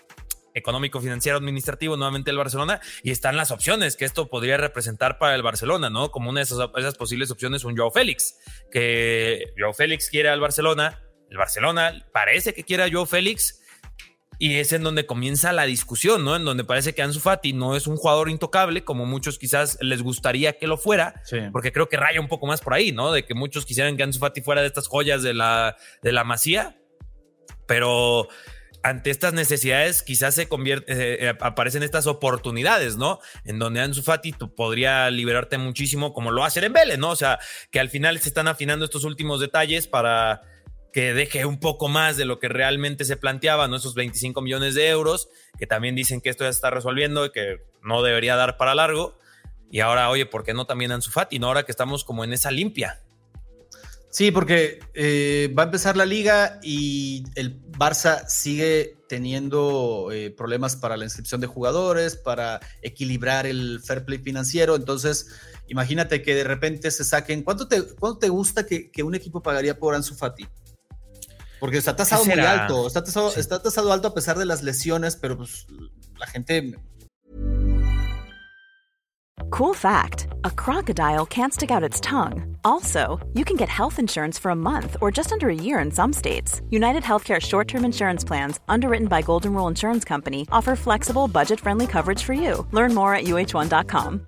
económico, 0.56 1.02
financiero, 1.02 1.38
administrativo, 1.38 1.98
nuevamente 1.98 2.32
el 2.32 2.38
Barcelona, 2.38 2.82
y 3.04 3.12
están 3.12 3.38
las 3.38 3.52
opciones 3.52 3.96
que 3.96 4.06
esto 4.06 4.28
podría 4.28 4.58
representar 4.58 5.19
para 5.19 5.36
el 5.36 5.43
Barcelona, 5.43 5.91
¿no? 5.91 6.10
Como 6.10 6.32
una 6.32 6.39
de 6.39 6.46
esas, 6.46 6.67
esas 6.78 6.96
posibles 6.96 7.30
opciones, 7.30 7.63
un 7.63 7.78
Joao 7.78 7.91
Félix, 7.91 8.39
que 8.72 9.54
Joao 9.56 9.74
Félix 9.74 10.10
quiere 10.10 10.30
al 10.30 10.39
Barcelona, 10.39 11.00
el 11.34 11.39
Barcelona 11.39 12.06
parece 12.12 12.54
que 12.54 12.63
quiere 12.63 12.84
a 12.84 12.91
Joao 12.91 13.08
Félix, 13.08 13.60
y 14.38 14.56
es 14.56 14.72
en 14.72 14.84
donde 14.84 15.06
comienza 15.06 15.52
la 15.52 15.63
discusión, 15.63 16.24
¿no? 16.24 16.36
En 16.36 16.46
donde 16.46 16.63
parece 16.63 16.93
que 16.93 17.02
Ansu 17.02 17.19
Fati 17.19 17.54
no 17.54 17.76
es 17.76 17.88
un 17.88 17.98
jugador 17.98 18.30
intocable, 18.30 18.84
como 18.84 19.06
muchos 19.06 19.39
quizás 19.39 19.78
les 19.82 20.04
gustaría 20.04 20.58
que 20.58 20.67
lo 20.67 20.78
fuera, 20.78 21.22
porque 21.52 21.72
creo 21.72 21.89
que 21.89 21.98
raya 21.98 22.19
un 22.19 22.28
poco 22.28 22.46
más 22.46 22.62
por 22.62 22.74
ahí, 22.74 22.91
¿no? 22.91 23.12
De 23.12 23.26
que 23.26 23.34
muchos 23.34 23.65
quisieran 23.65 23.98
que 23.98 24.04
Ansu 24.04 24.19
Fati 24.19 24.41
fuera 24.41 24.62
de 24.62 24.67
estas 24.67 24.88
joyas 24.88 25.24
de 25.24 25.34
la, 25.34 25.76
de 26.04 26.12
la 26.12 26.24
masía, 26.24 26.78
pero 27.67 28.28
ante 28.84 29.10
estas 29.10 29.34
necesidades 29.34 30.04
quizás 30.04 30.36
se 30.36 30.48
convierte, 30.48 30.91
eh, 30.91 31.30
eh, 31.30 31.34
aparecen 31.39 31.82
estas 31.82 32.06
oportunidades, 32.06 32.98
¿no? 32.98 33.19
En 33.46 33.58
donde 33.58 33.80
Ansu 33.80 34.04
Fati 34.04 34.34
podría 34.34 35.10
liberarte 35.10 35.58
muchísimo 35.58 36.13
como 36.13 36.32
lo 36.32 36.43
hace 36.43 36.63
en 36.63 36.74
Vélez, 36.74 37.00
¿no? 37.00 37.10
O 37.10 37.15
sea, 37.15 37.39
que 37.72 37.80
al 37.80 37.89
final 37.89 38.19
se 38.19 38.28
están 38.28 38.48
afinando 38.48 38.86
estos 38.86 39.04
últimos 39.04 39.39
detalles 39.39 39.88
para 39.88 40.41
que 40.93 41.15
deje 41.15 41.45
un 41.45 41.60
poco 41.60 41.89
más 41.89 42.17
de 42.17 42.25
lo 42.25 42.39
que 42.39 42.47
realmente 42.47 43.03
se 43.03 43.17
planteaba, 43.17 43.67
¿no? 43.67 43.77
Esos 43.77 43.95
25 43.95 44.41
millones 44.41 44.75
de 44.75 44.89
euros, 44.89 45.27
que 45.58 45.65
también 45.65 45.95
dicen 45.95 46.21
que 46.21 46.29
esto 46.29 46.43
ya 46.43 46.53
se 46.53 46.58
está 46.58 46.69
resolviendo 46.69 47.25
y 47.25 47.32
que 47.32 47.63
no 47.82 48.03
debería 48.03 48.36
dar 48.36 48.58
para 48.58 48.75
largo. 48.75 49.17
Y 49.71 49.79
ahora, 49.79 50.12
oye, 50.12 50.27
¿por 50.27 50.43
qué 50.43 50.53
no 50.53 50.67
también 50.67 50.91
Ansu 50.91 51.10
Fati? 51.10 51.39
No, 51.39 51.47
ahora 51.47 51.63
que 51.63 51.71
estamos 51.71 52.03
como 52.03 52.23
en 52.23 52.32
esa 52.32 52.51
limpia. 52.51 53.01
Sí, 54.12 54.29
porque 54.29 54.82
eh, 54.93 55.51
va 55.58 55.63
a 55.63 55.65
empezar 55.65 55.97
la 55.97 56.06
liga 56.06 56.60
y 56.62 57.23
el 57.34 57.60
Barça 57.71 58.27
sigue 58.27 58.99
teniendo 59.10 60.12
eh, 60.12 60.29
problemas 60.29 60.75
para 60.75 60.95
la 60.95 61.06
inscripción 61.06 61.41
de 61.41 61.47
jugadores, 61.47 62.15
para 62.17 62.60
equilibrar 62.84 63.47
el 63.47 63.82
fair 63.84 64.06
play 64.06 64.19
financiero. 64.19 64.75
Entonces, 64.75 65.32
imagínate 65.67 66.21
que 66.21 66.36
de 66.36 66.43
repente 66.43 66.91
se 66.91 67.03
saquen. 67.03 67.41
¿Cuánto 67.41 67.67
te, 67.67 67.82
cuánto 67.82 68.19
te 68.19 68.29
gusta 68.29 68.67
que, 68.67 68.91
que 68.91 69.01
un 69.01 69.15
equipo 69.15 69.41
pagaría 69.41 69.79
por 69.79 69.95
Ansu 69.95 70.13
Fati? 70.13 70.47
Porque 71.63 71.78
está 71.78 71.95
tasado 71.95 72.26
muy 72.26 72.38
alto, 72.41 72.88
está 72.88 73.02
tasado, 73.02 73.32
sí. 73.32 73.39
está 73.39 73.58
tasado 73.58 73.93
alto 73.93 74.10
a 74.10 74.13
pesar 74.13 74.38
de 74.38 74.43
las 74.43 74.63
lesiones, 74.63 75.15
pero 75.15 75.38
pues 75.38 75.65
la 76.17 76.28
gente 76.28 76.76
Cool 79.49 79.73
fact 79.73 80.28
a 80.43 80.52
crocodile 80.52 81.26
can't 81.26 81.54
stick 81.54 81.71
out 81.71 81.82
its 81.82 82.02
tongue. 82.02 82.58
Also, 82.65 83.17
you 83.32 83.45
can 83.45 83.56
get 83.56 83.69
health 83.69 83.97
insurance 83.97 84.38
for 84.38 84.52
a 84.52 84.56
month 84.56 84.97
or 84.99 85.10
just 85.10 85.32
under 85.32 85.47
a 85.47 85.56
year 85.56 85.80
in 85.80 85.89
some 85.89 86.12
states. 86.12 86.62
United 86.69 87.04
Healthcare 87.04 87.39
short 87.39 87.69
term 87.69 87.86
insurance 87.86 88.26
plans, 88.26 88.60
underwritten 88.67 89.08
by 89.08 89.21
Golden 89.21 89.54
Rule 89.54 89.69
Insurance 89.69 90.04
Company, 90.04 90.45
offer 90.52 90.76
flexible, 90.76 91.30
budget 91.30 91.62
friendly 91.62 91.88
coverage 91.88 92.23
for 92.23 92.34
you. 92.34 92.67
Learn 92.73 92.93
more 92.93 93.15
at 93.15 93.23
uh1.com. 93.23 94.28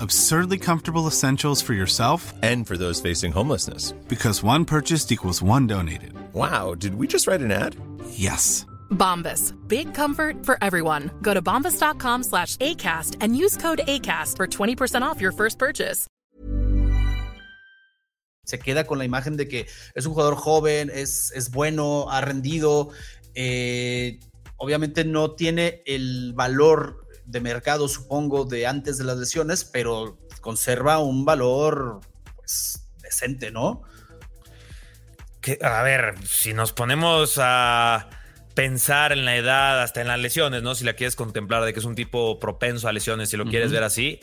Absurdly 0.00 0.58
comfortable 0.58 1.08
essentials 1.08 1.60
for 1.60 1.74
yourself 1.74 2.32
and 2.42 2.66
for 2.66 2.76
those 2.76 3.00
facing 3.00 3.32
homelessness. 3.32 3.92
Because 4.06 4.42
one 4.44 4.64
purchased 4.64 5.10
equals 5.10 5.42
one 5.42 5.66
donated. 5.66 6.12
Wow, 6.32 6.74
did 6.74 6.94
we 6.94 7.06
just 7.06 7.26
write 7.26 7.40
an 7.40 7.50
ad? 7.50 7.74
Yes. 8.10 8.64
Bombas. 8.90 9.54
Big 9.66 9.94
comfort 9.94 10.44
for 10.46 10.56
everyone. 10.62 11.10
Go 11.22 11.34
to 11.34 11.42
bombas.com 11.42 12.22
slash 12.22 12.56
ACAST 12.58 13.16
and 13.20 13.36
use 13.36 13.56
code 13.56 13.80
ACAST 13.88 14.36
for 14.36 14.46
20% 14.46 15.02
off 15.02 15.20
your 15.20 15.32
first 15.32 15.58
purchase. 15.58 16.06
Se 18.46 18.58
queda 18.58 18.86
con 18.86 18.98
la 18.98 19.04
imagen 19.04 19.36
de 19.36 19.46
que 19.46 19.66
es 19.94 20.06
un 20.06 20.14
jugador 20.14 20.34
joven, 20.36 20.90
es, 20.90 21.32
es 21.34 21.50
bueno, 21.50 22.08
ha 22.08 22.22
rendido. 22.22 22.92
Eh, 23.34 24.20
obviamente 24.56 25.04
no 25.04 25.32
tiene 25.32 25.82
el 25.86 26.32
valor 26.34 27.07
de 27.28 27.40
mercado, 27.40 27.88
supongo, 27.88 28.44
de 28.44 28.66
antes 28.66 28.96
de 28.96 29.04
las 29.04 29.18
lesiones, 29.18 29.64
pero 29.64 30.18
conserva 30.40 30.98
un 30.98 31.24
valor 31.24 32.00
pues, 32.36 32.88
decente, 33.02 33.50
¿no? 33.50 33.82
Que, 35.40 35.58
a 35.62 35.82
ver, 35.82 36.14
si 36.26 36.54
nos 36.54 36.72
ponemos 36.72 37.38
a 37.38 38.08
pensar 38.54 39.12
en 39.12 39.26
la 39.26 39.36
edad, 39.36 39.82
hasta 39.82 40.00
en 40.00 40.08
las 40.08 40.18
lesiones, 40.18 40.62
¿no? 40.62 40.74
Si 40.74 40.84
la 40.84 40.94
quieres 40.94 41.16
contemplar 41.16 41.64
de 41.64 41.72
que 41.74 41.80
es 41.80 41.84
un 41.84 41.94
tipo 41.94 42.40
propenso 42.40 42.88
a 42.88 42.92
lesiones, 42.92 43.28
si 43.28 43.36
lo 43.36 43.44
quieres 43.44 43.70
ver 43.70 43.82
así, 43.82 44.20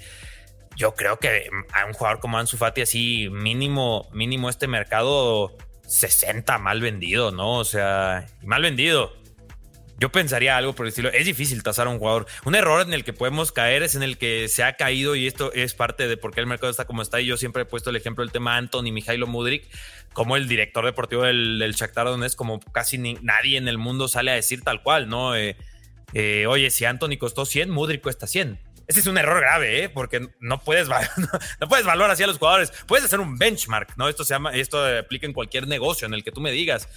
yo 0.76 0.96
creo 0.96 1.20
que 1.20 1.48
a 1.74 1.86
un 1.86 1.94
jugador 1.94 2.20
como 2.20 2.38
Ansu 2.38 2.58
Fati 2.58 2.82
así 2.82 3.30
mínimo 3.32 4.10
mínimo 4.12 4.50
este 4.50 4.68
mercado 4.68 5.56
60 5.88 6.58
mal 6.58 6.82
vendido, 6.82 7.32
¿no? 7.32 7.60
O 7.60 7.66
sea, 7.66 8.26
mal 8.44 8.62
vendido. 8.62 9.14
Yo 9.98 10.12
pensaría 10.12 10.58
algo 10.58 10.74
por 10.74 10.86
el 10.86 10.90
estilo. 10.90 11.10
Es 11.10 11.26
difícil 11.26 11.64
tasar 11.64 11.88
a 11.88 11.90
un 11.90 12.00
jugador. 12.00 12.26
Un 12.44 12.56
error 12.56 12.82
en 12.82 12.94
el 12.94 13.04
que 13.04 13.14
podemos 13.14 13.52
caer 13.52 13.82
es 13.82 13.96
en 13.96 14.04
el 14.04 14.18
que 14.18 14.50
se 14.50 14.64
ha 14.64 14.76
caído 14.76 15.16
y 15.16 15.26
esto 15.26 15.54
es 15.54 15.74
parte 15.74 16.08
de 16.08 16.18
por 16.18 16.34
qué 16.34 16.42
el 16.42 16.48
mercado 16.48 16.70
está 16.70 16.86
como 16.86 17.02
está. 17.02 17.22
Y 17.22 17.28
yo 17.28 17.38
siempre 17.38 17.64
he 17.64 17.66
puesto 17.66 17.92
el 17.92 17.96
ejemplo 17.96 18.24
del 18.24 18.32
tema 18.32 18.58
Anthony 18.58 18.92
Mijailo 18.92 19.26
Mudrik 19.26 19.70
como 20.12 20.38
el 20.38 20.48
director 20.48 20.86
deportivo 20.86 21.24
del, 21.24 21.60
del 21.60 21.74
Shakhtar 21.74 22.08
Donetsk, 22.08 22.38
como 22.38 22.60
casi 22.60 22.98
nadie 22.98 23.58
en 23.58 23.68
el 23.68 23.78
mundo 23.78 24.08
sale 24.08 24.32
a 24.32 24.36
decir 24.36 24.64
tal 24.64 24.82
cual, 24.82 25.10
¿no? 25.10 25.36
Eh, 25.36 25.58
eh, 26.14 26.46
oye, 26.48 26.72
si 26.72 26.86
Anthony 26.86 27.18
costó 27.20 27.46
100, 27.46 27.70
Mudrik 27.70 28.02
cuesta 28.02 28.26
100. 28.26 28.58
Ese 28.88 29.00
es 29.00 29.08
un 29.08 29.18
error 29.18 29.42
grave, 29.42 29.84
¿eh? 29.84 29.90
porque 29.90 30.30
no 30.40 30.62
puedes, 30.62 30.88
no 31.60 31.68
puedes 31.68 31.86
valorar 31.86 32.12
así 32.12 32.24
a 32.24 32.28
los 32.28 32.38
jugadores. 32.38 32.72
Puedes 32.88 33.06
hacer 33.06 33.20
un 33.20 33.38
benchmark, 33.38 33.98
¿no? 33.98 34.08
Esto 34.08 34.24
se 34.24 34.34
llama, 34.34 34.52
esto 34.52 34.86
aplica 34.86 35.26
en 35.26 35.34
cualquier 35.34 35.68
negocio 35.68 36.06
en 36.06 36.14
el 36.14 36.24
que 36.24 36.32
tú 36.32 36.40
me 36.40 36.52
digas 36.52 36.88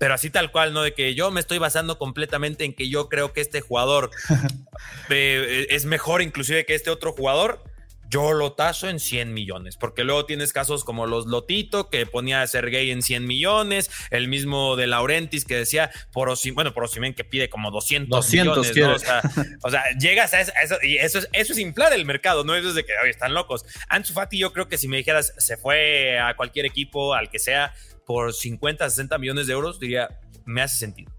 pero 0.00 0.14
así 0.14 0.30
tal 0.30 0.50
cual, 0.50 0.72
¿no? 0.72 0.80
De 0.80 0.94
que 0.94 1.14
yo 1.14 1.30
me 1.30 1.40
estoy 1.40 1.58
basando 1.58 1.98
completamente 1.98 2.64
en 2.64 2.72
que 2.72 2.88
yo 2.88 3.10
creo 3.10 3.34
que 3.34 3.42
este 3.42 3.60
jugador 3.60 4.10
eh, 5.10 5.66
es 5.68 5.84
mejor 5.84 6.22
inclusive 6.22 6.64
que 6.64 6.74
este 6.74 6.88
otro 6.88 7.12
jugador. 7.12 7.62
Yo 8.08 8.32
lo 8.32 8.54
taso 8.54 8.88
en 8.88 8.98
100 8.98 9.32
millones, 9.32 9.76
porque 9.76 10.02
luego 10.02 10.24
tienes 10.26 10.52
casos 10.52 10.82
como 10.82 11.06
los 11.06 11.26
Lotito, 11.26 11.90
que 11.90 12.06
ponía 12.06 12.42
a 12.42 12.46
Sergey 12.48 12.90
en 12.90 13.02
100 13.02 13.24
millones, 13.24 13.88
el 14.10 14.26
mismo 14.26 14.74
de 14.74 14.88
Laurentis 14.88 15.44
que 15.44 15.54
decía, 15.54 15.92
por 16.12 16.28
bueno, 16.54 16.74
por 16.74 16.82
Osimen 16.82 17.14
que 17.14 17.22
pide 17.22 17.48
como 17.48 17.70
200, 17.70 18.08
200 18.08 18.68
millones, 18.68 19.04
¿no? 19.04 19.42
o, 19.62 19.70
sea, 19.70 19.84
llegas 19.96 20.34
a 20.34 20.40
eso, 20.40 20.52
y 20.82 20.96
eso 20.96 21.20
es, 21.20 21.28
eso 21.32 21.52
es 21.52 21.58
inflar 21.60 21.92
el 21.92 22.04
mercado, 22.04 22.42
no 22.42 22.56
eso 22.56 22.70
es 22.70 22.74
de 22.74 22.84
que, 22.84 22.92
oye, 23.00 23.10
están 23.10 23.32
locos. 23.32 23.64
Ansu 23.88 24.12
Fati 24.12 24.38
yo 24.38 24.52
creo 24.52 24.66
que 24.66 24.76
si 24.76 24.88
me 24.88 24.96
dijeras, 24.96 25.32
se 25.38 25.56
fue 25.56 26.18
a 26.18 26.34
cualquier 26.34 26.66
equipo, 26.66 27.14
al 27.14 27.30
que 27.30 27.38
sea, 27.38 27.74
por 28.10 28.34
50, 28.34 28.90
60 28.90 29.18
millones 29.18 29.46
de 29.46 29.52
euros, 29.52 29.78
diría, 29.78 30.18
me 30.44 30.62
hace 30.62 30.78
sentido. 30.78 31.12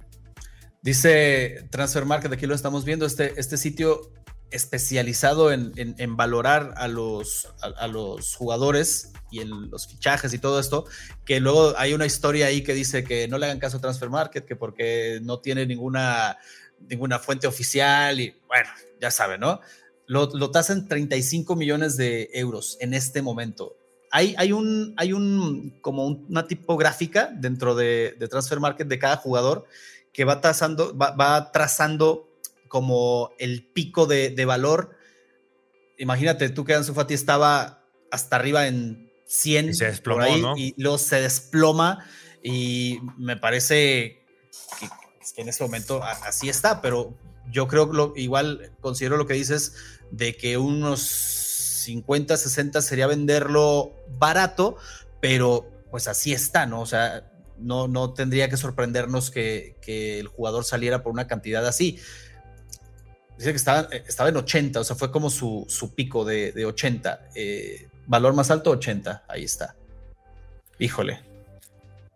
Dice 0.82 1.65
Transfer 1.71 2.04
Market, 2.04 2.34
aquí 2.34 2.45
lo 2.45 2.54
estamos 2.54 2.84
viendo, 2.84 3.06
este, 3.06 3.39
este 3.39 3.56
sitio 3.56 4.12
especializado 4.49 5.54
en, 5.54 5.71
en, 5.77 6.17
valorar 6.17 6.73
a 6.75 6.89
los, 6.89 7.47
a, 7.62 7.88
los 7.88 8.36
jugadores 8.36 9.13
y 9.32 9.39
en 9.39 9.69
los 9.71 9.88
fichajes 9.88 10.34
y 10.34 10.39
todo 10.39 10.60
esto, 10.60 10.84
que 11.23 11.39
luego 11.39 11.75
hay 11.77 11.93
una 11.93 12.06
historia 12.06 12.47
ahí 12.47 12.62
que 12.62 12.73
dice 12.73 13.06
que 13.06 13.30
no 13.30 13.38
le 13.38 13.45
hagan 13.45 13.60
caso 13.60 13.77
a 13.77 13.80
Transfer 13.80 14.10
Market, 14.10 14.43
que 14.43 14.58
porque 14.58 15.19
no 15.23 15.39
tiene 15.39 15.65
ninguna, 15.65 16.39
ninguna 16.89 17.19
fuente 17.19 17.47
oficial 17.47 18.19
y 18.19 18.36
bueno, 18.47 18.69
ya 18.99 19.12
saben, 19.12 19.39
¿no? 19.39 19.62
Lo, 20.08 20.25
lo 20.34 20.51
tasan 20.51 20.89
35 20.89 21.56
millones 21.56 21.95
de 21.95 22.32
euros 22.34 22.75
en 22.82 22.93
este 22.93 23.21
momento 23.21 23.77
hay, 24.12 24.52
un, 24.52 24.93
hay 24.97 25.13
un, 25.13 25.78
como 25.82 26.06
una 26.06 26.45
tipográfica 26.47 27.32
dentro 27.34 27.76
de, 27.76 28.15
Transfer 28.30 28.60
Market 28.60 28.88
de 28.88 29.00
cada 29.00 29.17
jugador 29.17 29.65
que 30.12 30.26
va, 30.26 30.41
tasando, 30.41 30.95
va, 30.97 31.52
trazando 31.52 32.30
como 32.67 33.32
el 33.39 33.63
pico 33.63 34.06
de, 34.06 34.45
valor. 34.45 34.97
Imagínate 35.97 36.50
tú 36.50 36.65
que 36.65 36.74
Ansu 36.74 36.93
Fati 36.93 37.13
estaba 37.13 37.84
hasta 38.12 38.36
arriba 38.36 38.67
en 38.67 39.12
100 39.26 39.69
y 39.69 39.74
se 39.74 39.86
desplomó, 39.86 40.58
y 40.58 40.74
luego 40.78 40.97
se 40.97 41.21
desploma 41.21 42.06
y 42.43 43.00
me 43.17 43.38
parece 43.38 44.24
que, 44.80 45.41
en 45.41 45.47
este 45.47 45.63
momento 45.63 46.04
así 46.04 46.50
está, 46.50 46.82
pero 46.82 47.13
yo 47.50 47.67
creo 47.67 48.13
que 48.13 48.21
igual 48.21 48.74
considero 48.82 49.15
lo 49.15 49.26
que 49.26 49.36
dices 49.36 49.74
de 50.12 50.36
que 50.36 50.58
unos 50.58 51.40
50, 51.84 52.38
60 52.38 52.82
sería 52.82 53.08
venderlo 53.08 53.94
barato, 54.17 54.78
pero 55.20 55.65
pues 55.89 56.08
así 56.08 56.34
está, 56.34 56.65
¿no? 56.65 56.82
O 56.82 56.86
sea, 56.86 57.32
no, 57.58 57.88
no 57.88 58.13
tendría 58.13 58.50
que 58.50 58.58
sorprendernos 58.58 59.30
que, 59.30 59.76
el 59.86 60.28
jugador 60.28 60.63
saliera 60.63 61.04
por 61.04 61.12
una 61.12 61.28
cantidad 61.28 61.65
así. 61.67 62.00
Dice 63.38 63.52
que 63.52 63.58
estaba, 63.58 63.88
estaba 64.08 64.30
en 64.30 64.38
80, 64.38 64.80
o 64.80 64.84
sea, 64.84 64.96
fue 64.96 65.12
como 65.12 65.30
su, 65.30 65.94
pico 65.96 66.26
de, 66.26 66.65
80. 66.65 67.30
Eh, 67.36 67.88
valor 68.08 68.34
más 68.34 68.52
alto, 68.52 68.72
80, 68.72 69.26
ahí 69.28 69.44
está. 69.44 69.76
Híjole. 70.80 71.20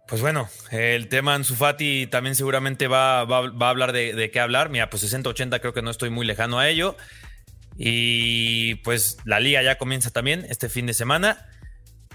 Pues 0.07 0.21
bueno, 0.21 0.49
el 0.69 1.09
tema 1.09 1.33
Anzufati 1.33 2.05
también 2.05 2.35
seguramente 2.35 2.87
va, 2.87 3.25
va, 3.25 3.39
a 3.39 3.69
hablar 3.69 3.91
de, 3.91 4.13
de, 4.13 4.29
qué 4.29 4.39
hablar. 4.39 4.69
Mira, 4.69 4.89
pues 4.89 5.11
60-80 5.11 5.59
creo 5.59 5.73
que 5.73 5.81
no 5.81 5.89
estoy 5.89 6.11
muy 6.11 6.27
lejano 6.27 6.59
a 6.59 6.69
ello. 6.69 6.95
Y 7.77 8.75
pues 8.75 9.17
la 9.25 9.39
liga 9.39 9.61
ya 9.61 9.77
comienza 9.77 10.09
también 10.09 10.45
este 10.49 10.69
fin 10.69 10.85
de 10.85 10.93
semana. 10.93 11.49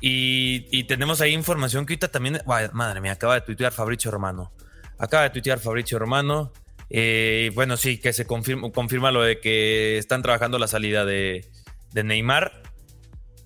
Y, 0.01 0.85
tenemos 0.85 1.21
ahí 1.21 1.33
información 1.33 1.85
que 1.85 1.93
ahorita 1.93 2.09
también. 2.09 2.41
madre 2.73 3.01
mía, 3.01 3.13
acaba 3.13 3.35
de 3.35 3.43
tuitear 3.43 3.73
Fabricio 3.73 4.11
Romano. 4.11 4.53
Acaba 4.99 5.25
de 5.25 5.31
tuitear 5.31 5.59
Fabricio 5.59 5.99
Romano. 5.99 6.53
Eh, 6.89 7.51
bueno, 7.55 7.77
sí, 7.77 7.99
que 7.99 8.13
se 8.13 8.27
confirma, 8.27 8.71
confirma, 8.73 9.11
lo 9.11 9.23
de 9.23 9.41
que 9.41 9.99
están 9.99 10.23
trabajando 10.23 10.59
la 10.59 10.69
salida 10.69 11.05
de, 11.05 11.47
Neymar. 11.93 12.63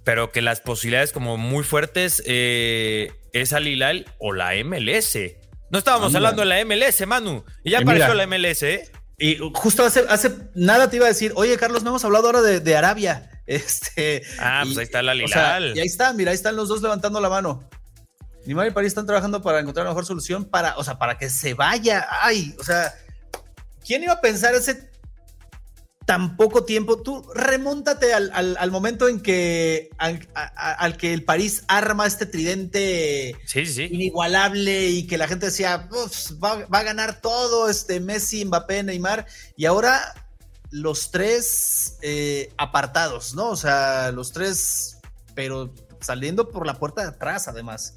Pero 0.04 0.30
que 0.32 0.42
las 0.42 0.60
posibilidades 0.60 1.12
como 1.12 1.38
muy 1.38 1.64
fuertes 1.64 2.22
eh, 2.26 3.12
es 3.32 3.52
al 3.52 3.66
Hilal 3.66 4.06
o 4.18 4.32
la 4.32 4.52
MLS. 4.62 5.18
No 5.70 5.78
estábamos 5.78 6.14
hablando 6.14 6.42
de 6.42 6.46
la 6.46 6.64
MLS, 6.64 7.06
Manu. 7.06 7.44
Y 7.64 7.70
ya 7.70 7.80
apareció 7.80 8.14
la 8.14 8.26
MLS, 8.26 8.62
¿eh? 8.62 8.92
Y 9.18 9.38
justo 9.54 9.84
hace, 9.84 10.04
hace 10.08 10.34
nada 10.54 10.90
te 10.90 10.96
iba 10.96 11.06
a 11.06 11.08
decir, 11.08 11.32
oye 11.36 11.56
Carlos, 11.56 11.82
no 11.82 11.90
hemos 11.90 12.04
hablado 12.04 12.26
ahora 12.26 12.42
de, 12.42 12.76
Arabia. 12.76 13.30
Este, 13.46 14.22
ah, 14.38 14.62
pues 14.64 14.78
ahí 14.78 14.84
está 14.84 15.02
la 15.02 15.12
Lilal. 15.12 15.76
y 15.76 15.80
ahí 15.80 15.86
está, 15.86 16.14
mira, 16.14 16.30
ahí 16.30 16.34
están 16.34 16.56
los 16.56 16.66
dos 16.66 16.80
levantando 16.80 17.20
la 17.20 17.28
mano. 17.28 17.68
Neymar 18.46 18.68
y 18.68 18.70
París 18.70 18.88
están 18.88 19.04
trabajando 19.04 19.42
para 19.42 19.60
encontrar 19.60 19.84
la 19.84 19.90
mejor 19.90 20.06
solución 20.06 20.46
para, 20.46 20.78
o 20.78 20.82
sea, 20.84 20.98
para 20.98 21.18
que 21.18 21.28
se 21.28 21.52
vaya. 21.52 22.06
Ay, 22.22 22.54
o 22.58 22.64
sea, 22.64 22.94
¿quién 23.86 24.02
iba 24.02 24.14
a 24.14 24.20
pensar 24.22 24.54
ese 24.54 24.90
tan 26.04 26.36
poco 26.36 26.64
tiempo. 26.64 27.02
Tú 27.02 27.26
remóntate 27.34 28.12
al, 28.12 28.70
momento 28.70 29.08
en 29.08 29.20
que 29.20 29.90
al, 29.98 30.96
que 30.96 31.14
el 31.14 31.24
París 31.24 31.64
arma 31.68 32.06
este 32.06 32.26
tridente 32.26 33.36
inigualable 33.90 34.88
y 34.90 35.06
que 35.06 35.18
la 35.18 35.28
gente 35.28 35.46
decía 35.46 35.88
va, 36.42 36.66
a 36.70 36.82
ganar 36.82 37.20
todo 37.20 37.68
este 37.68 38.00
Messi, 38.00 38.44
Mbappé, 38.44 38.82
Neymar 38.82 39.26
y 39.56 39.64
ahora 39.66 40.14
los 40.70 41.10
tres 41.10 41.98
eh, 42.02 42.52
apartados, 42.56 43.34
¿no? 43.34 43.50
O 43.50 43.56
sea, 43.56 44.10
los 44.10 44.32
tres, 44.32 44.98
pero 45.34 45.72
saliendo 46.00 46.50
por 46.50 46.66
la 46.66 46.74
puerta 46.74 47.02
de 47.02 47.08
atrás, 47.08 47.48
además. 47.48 47.94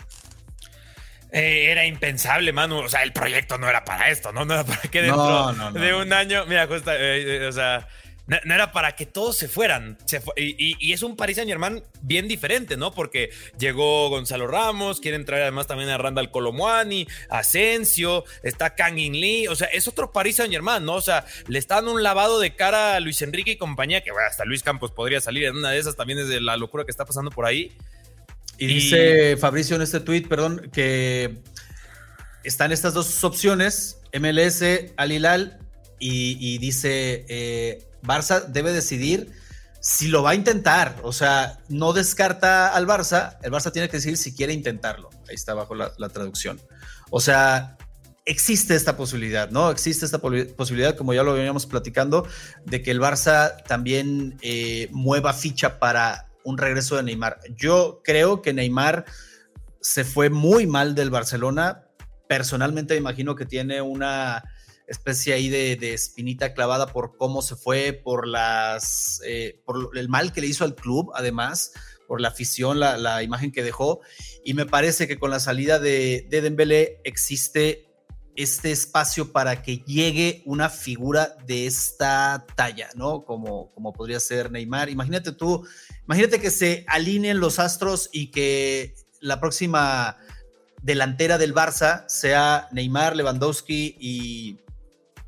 Eh, 1.31 1.71
era 1.71 1.85
impensable, 1.85 2.53
Manu. 2.53 2.79
O 2.79 2.89
sea, 2.89 3.03
el 3.03 3.13
proyecto 3.13 3.57
no 3.57 3.67
era 3.67 3.83
para 3.83 4.09
esto, 4.09 4.31
¿no? 4.31 4.45
No 4.45 4.53
era 4.53 4.63
para 4.63 4.81
que 4.81 5.01
dentro 5.01 5.53
de 5.73 5.93
un 5.93 6.13
año. 6.13 6.45
Mira, 6.45 6.67
justo, 6.67 6.91
eh, 6.91 7.43
eh, 7.43 7.47
o 7.47 7.51
sea, 7.51 7.87
no, 8.27 8.53
era 8.53 8.73
para 8.73 8.93
que 8.95 9.05
todos 9.05 9.37
se 9.37 9.47
fueran. 9.47 9.97
y, 10.35 10.93
es 10.93 11.01
un 11.03 11.15
Paris 11.15 11.37
Saint 11.37 11.49
Germain 11.49 11.83
bien 12.01 12.27
diferente, 12.27 12.75
¿no? 12.75 12.93
Porque 12.93 13.29
llegó 13.57 14.09
Gonzalo 14.09 14.47
Ramos, 14.47 14.99
quieren 14.99 15.25
traer 15.25 15.43
además 15.43 15.67
también 15.67 15.89
a 15.89 15.97
Randall 15.97 16.31
Colomwani, 16.31 17.07
Asensio, 17.29 18.25
está 18.43 18.75
Kang 18.75 18.97
In 18.97 19.19
Lee. 19.19 19.47
O 19.47 19.55
sea, 19.55 19.67
es 19.67 19.87
otro 19.87 20.11
Paris 20.11 20.37
Saint 20.37 20.51
Germain, 20.51 20.83
¿no? 20.83 20.95
O 20.95 21.01
sea, 21.01 21.25
le 21.47 21.59
están 21.59 21.87
un 21.87 22.03
lavado 22.03 22.39
de 22.39 22.55
cara 22.55 22.95
a 22.95 22.99
Luis 22.99 23.21
Enrique 23.21 23.51
y 23.51 23.57
compañía, 23.57 24.01
que 24.01 24.11
bueno, 24.11 24.27
hasta 24.29 24.45
Luis 24.45 24.63
Campos 24.63 24.91
podría 24.91 25.21
salir 25.21 25.45
en 25.45 25.55
una 25.55 25.71
de 25.71 25.79
esas 25.79 25.95
también 25.95 26.19
es 26.19 26.27
de 26.27 26.41
la 26.41 26.57
locura 26.57 26.85
que 26.85 26.91
está 26.91 27.05
pasando 27.05 27.31
por 27.31 27.45
ahí. 27.45 27.71
Y, 28.57 28.67
dice 28.67 29.37
Fabricio 29.37 29.75
en 29.75 29.81
este 29.83 29.99
tweet, 29.99 30.23
perdón, 30.23 30.69
que 30.73 31.41
están 32.43 32.71
estas 32.71 32.93
dos 32.93 33.23
opciones, 33.23 33.99
MLS, 34.13 34.63
Al 34.97 35.11
Hilal, 35.11 35.59
y, 35.99 36.57
dice, 36.59 37.25
eh, 37.27 37.87
Barça 38.03 38.45
debe 38.45 38.71
decidir 38.71 39.31
si 39.79 40.07
lo 40.07 40.23
va 40.23 40.31
a 40.31 40.35
intentar, 40.35 40.97
o 41.03 41.13
sea, 41.13 41.59
no 41.69 41.93
descarta 41.93 42.69
al 42.69 42.85
Barça, 42.87 43.37
el 43.43 43.51
Barça 43.51 43.71
tiene 43.71 43.89
que 43.89 43.97
decir 43.97 44.17
si 44.17 44.35
quiere 44.35 44.53
intentarlo. 44.53 45.09
Ahí 45.29 45.35
está 45.35 45.53
abajo 45.53 45.75
la, 45.75 46.09
traducción. 46.09 46.59
O 47.09 47.21
sea, 47.21 47.77
existe 48.25 48.75
esta 48.75 48.97
posibilidad, 48.97 49.49
¿no? 49.49 49.71
Existe 49.71 50.05
esta 50.05 50.19
posibilidad, 50.19 50.95
como 50.97 51.13
ya 51.13 51.23
lo 51.23 51.33
veníamos 51.33 51.65
platicando, 51.65 52.27
de 52.65 52.81
que 52.81 52.91
el 52.91 52.99
Barça 52.99 53.63
también 53.63 54.37
eh, 54.41 54.89
mueva 54.91 55.33
ficha 55.33 55.79
para 55.79 56.26
un 56.47 56.57
regreso 56.57 56.95
de 56.95 57.03
Neymar. 57.03 57.39
Yo 57.57 58.01
creo 58.05 58.41
que 58.41 58.53
Neymar 58.53 59.03
se 59.81 60.05
fue 60.05 60.29
muy 60.29 60.65
mal 60.65 60.95
del 60.95 61.09
Barcelona. 61.09 61.89
Personalmente 62.29 62.95
imagino 62.95 63.35
que 63.35 63.45
tiene 63.45 63.81
una 63.81 64.45
especie 64.87 65.33
ahí 65.33 65.49
de, 65.49 65.93
espinita 65.93 66.53
clavada 66.53 66.87
por 66.87 67.17
cómo 67.17 67.41
se 67.41 67.57
fue, 67.57 67.91
por 67.91 68.25
las 68.25 69.21
eh, 69.25 69.61
por 69.65 69.97
el 69.97 70.07
mal 70.07 70.31
que 70.31 70.39
le 70.39 70.47
hizo 70.47 70.63
al 70.63 70.75
club, 70.75 71.11
además, 71.15 71.73
por 72.07 72.21
la 72.21 72.29
afición, 72.29 72.79
la, 72.79 73.21
imagen 73.23 73.51
que 73.51 73.61
dejó. 73.61 73.99
Y 74.45 74.53
me 74.53 74.65
parece 74.65 75.05
que 75.05 75.19
con 75.19 75.31
la 75.31 75.41
salida 75.41 75.79
de, 75.79 76.27
de 76.29 76.41
Dembélé 76.41 77.01
existe 77.03 77.86
este 78.37 78.71
espacio 78.71 79.31
para 79.31 79.61
que 79.63 79.79
llegue 79.79 80.43
una 80.45 80.69
figura 80.69 81.35
de 81.45 81.65
esta 81.65 82.45
talla, 82.55 82.89
¿no? 82.95 83.25
Como, 83.25 83.71
como 83.73 83.91
podría 83.91 84.19
ser 84.19 84.51
Neymar. 84.51 84.89
Imagínate 84.89 85.31
tú, 85.31 85.67
imagínate 86.05 86.39
que 86.39 86.51
se 86.51 86.85
alineen 86.87 87.39
los 87.39 87.59
astros 87.59 88.09
y 88.13 88.27
que 88.27 88.95
la 89.19 89.39
próxima 89.39 90.17
delantera 90.81 91.37
del 91.37 91.53
Barça 91.53 92.07
sea 92.07 92.67
Neymar, 92.71 93.15
Lewandowski 93.15 93.97
y 93.99 94.57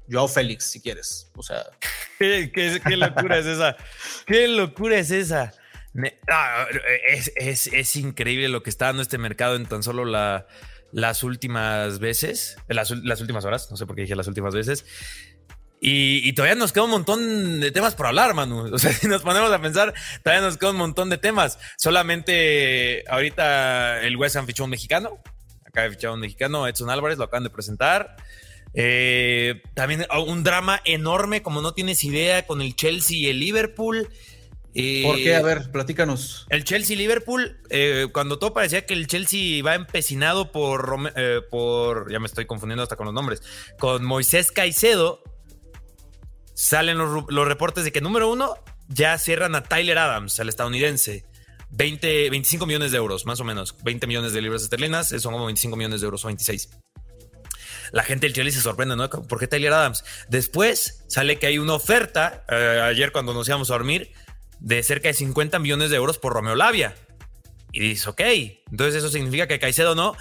Joao 0.10 0.28
Félix, 0.28 0.66
si 0.66 0.82
quieres. 0.82 1.32
O 1.36 1.44
sea. 1.44 1.64
¿Qué, 2.20 2.52
locura 2.96 3.40
es 3.40 3.46
esa? 3.46 3.76
¿Qué 4.26 4.48
locura 4.48 4.98
es 4.98 5.12
esa? 5.12 5.54
es, 7.36 7.96
increíble 7.96 8.50
lo 8.50 8.62
que 8.62 8.70
está 8.70 8.86
dando 8.86 9.02
este 9.02 9.18
mercado 9.18 9.56
en 9.56 9.66
tan 9.66 9.84
solo 9.84 10.06
las 10.92 11.24
últimas 11.24 12.00
veces, 12.00 12.58
las, 12.68 12.92
las, 12.92 13.22
últimas 13.22 13.46
horas, 13.46 13.70
no 13.70 13.78
sé 13.78 13.86
por 13.86 13.96
qué 13.96 14.04
dije 14.04 14.16
las 14.16 14.28
últimas 14.28 14.54
veces. 14.54 14.86
Y, 15.82 16.34
todavía 16.34 16.56
nos 16.56 16.74
queda 16.74 16.84
un 16.84 16.92
montón 16.92 17.62
de 17.62 17.72
temas 17.72 17.96
por 17.96 18.08
hablar, 18.08 18.34
Manu. 18.34 18.68
O 18.74 18.78
sea, 18.78 18.92
si 18.92 19.08
nos 19.08 19.22
ponemos 19.22 19.52
a 19.52 19.62
pensar, 19.62 19.94
todavía 20.24 20.46
nos 20.46 20.58
queda 20.58 20.72
un 20.72 20.78
montón 20.78 21.10
de 21.10 21.18
temas. 21.18 21.58
Solamente 21.78 23.04
ahorita 23.08 24.02
el 24.02 24.18
West 24.18 24.36
Ham 24.36 24.46
fichó 24.46 24.66
un 24.66 24.72
mexicano. 24.72 25.20
Acaba 25.66 25.86
de 25.86 25.92
fichar 25.92 26.12
un 26.12 26.20
mexicano, 26.20 26.68
Edson 26.68 26.90
Álvarez, 26.90 27.18
lo 27.18 27.26
acaban 27.26 27.44
de 27.44 27.50
presentar. 27.50 28.18
Eh, 28.74 29.62
también 29.74 30.06
un 30.26 30.44
drama 30.44 30.82
enorme, 30.84 31.42
como 31.42 31.62
no 31.62 31.74
tienes 31.74 32.04
idea, 32.04 32.46
con 32.46 32.62
el 32.62 32.76
Chelsea 32.76 33.18
y 33.18 33.28
el 33.28 33.40
Liverpool. 33.40 34.10
Eh, 34.74 35.04
¿Por 35.04 35.16
qué? 35.18 35.36
A 35.36 35.42
ver, 35.42 35.72
platícanos. 35.72 36.46
El 36.50 36.64
Chelsea-Liverpool, 36.64 37.58
eh, 37.70 38.08
cuando 38.14 38.38
todo 38.40 38.54
parecía 38.54 38.86
que 38.86 38.94
el 38.94 39.08
Chelsea 39.08 39.64
va 39.64 39.76
empecinado 39.76 40.52
por, 40.52 41.12
por, 41.50 42.12
ya 42.12 42.20
me 42.20 42.28
estoy 42.28 42.46
confundiendo 42.46 42.84
hasta 42.84 42.96
con 42.96 43.06
los 43.06 43.14
nombres, 43.14 43.42
con 43.80 44.06
Moisés 44.06 44.52
Caicedo, 44.52 45.24
salen 46.54 46.98
los, 46.98 47.26
los, 47.30 47.48
reportes 47.48 47.84
de 47.84 47.92
que 47.92 48.02
número 48.02 48.30
uno, 48.32 48.56
ya 48.88 49.18
cierran 49.18 49.56
a 49.56 49.64
Tyler 49.64 49.98
Adams, 49.98 50.38
el 50.40 50.50
estadounidense. 50.50 51.26
20, 51.72 52.32
25 52.32 52.66
millones 52.66 52.92
de 52.92 52.98
euros, 52.98 53.26
más 53.26 53.40
o 53.40 53.44
menos. 53.44 53.76
20 53.84 54.08
millones 54.08 54.34
de 54.34 54.42
libras 54.42 54.64
esterlinas, 54.64 55.10
son 55.10 55.34
como 55.34 55.46
25 55.46 55.78
millones 55.78 56.02
de 56.02 56.06
euros 56.06 56.26
o 56.26 56.28
26 56.28 56.70
la 57.92 58.04
gente 58.04 58.28
del 58.28 58.34
Chelsea 58.34 58.54
se 58.54 58.62
sorprende, 58.62 58.96
¿no? 58.96 59.10
¿Por 59.10 59.40
qué 59.40 59.48
Tyler 59.48 59.74
Adams? 59.74 60.04
Después 60.28 61.04
sale 61.08 61.40
que 61.40 61.48
hay 61.48 61.58
una 61.58 61.74
oferta, 61.74 62.44
eh, 62.50 62.82
ayer 62.84 63.12
cuando 63.12 63.34
nos 63.34 63.48
íbamos 63.48 63.70
a 63.72 63.74
dormir, 63.74 64.12
de 64.60 64.84
cerca 64.84 65.10
de 65.10 65.14
50 65.14 65.60
millones 65.60 65.90
de 65.90 65.98
euros 65.98 66.18
por 66.18 66.34
Romeo 66.34 66.56
Lavia. 66.56 66.96
Y 67.72 67.82
dices, 67.82 68.08
ok, 68.08 68.22
entonces 68.72 68.96
eso 68.96 69.10
significa 69.10 69.48
que 69.48 69.60
Caicedo 69.60 69.96
no. 69.96 70.16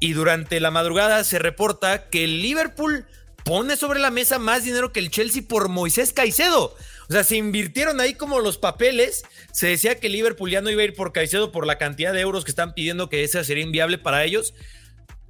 Y 0.00 0.12
durante 0.12 0.60
la 0.60 0.70
madrugada 0.70 1.22
se 1.24 1.38
reporta 1.38 2.08
que 2.08 2.24
el 2.24 2.42
Liverpool 2.42 3.06
pone 3.44 3.76
sobre 3.76 4.00
la 4.00 4.10
mesa 4.10 4.38
más 4.38 4.64
dinero 4.64 4.92
que 4.92 5.00
el 5.00 5.10
Chelsea 5.10 5.42
por 5.46 5.68
Moisés 5.68 6.12
Caicedo. 6.12 6.74
O 7.08 7.12
sea, 7.12 7.22
se 7.22 7.36
invirtieron 7.36 8.00
ahí 8.00 8.14
como 8.14 8.40
los 8.40 8.56
papeles. 8.56 9.24
Se 9.52 9.68
decía 9.68 10.00
que 10.00 10.08
Liverpool 10.08 10.50
ya 10.50 10.62
no 10.62 10.70
iba 10.70 10.82
a 10.82 10.86
ir 10.86 10.94
por 10.94 11.12
Caicedo 11.12 11.52
por 11.52 11.66
la 11.66 11.78
cantidad 11.78 12.12
de 12.12 12.20
euros 12.20 12.44
que 12.44 12.50
están 12.50 12.74
pidiendo 12.74 13.08
que 13.08 13.22
esa 13.22 13.44
sería 13.44 13.62
inviable 13.62 13.98
para 13.98 14.24
ellos. 14.24 14.54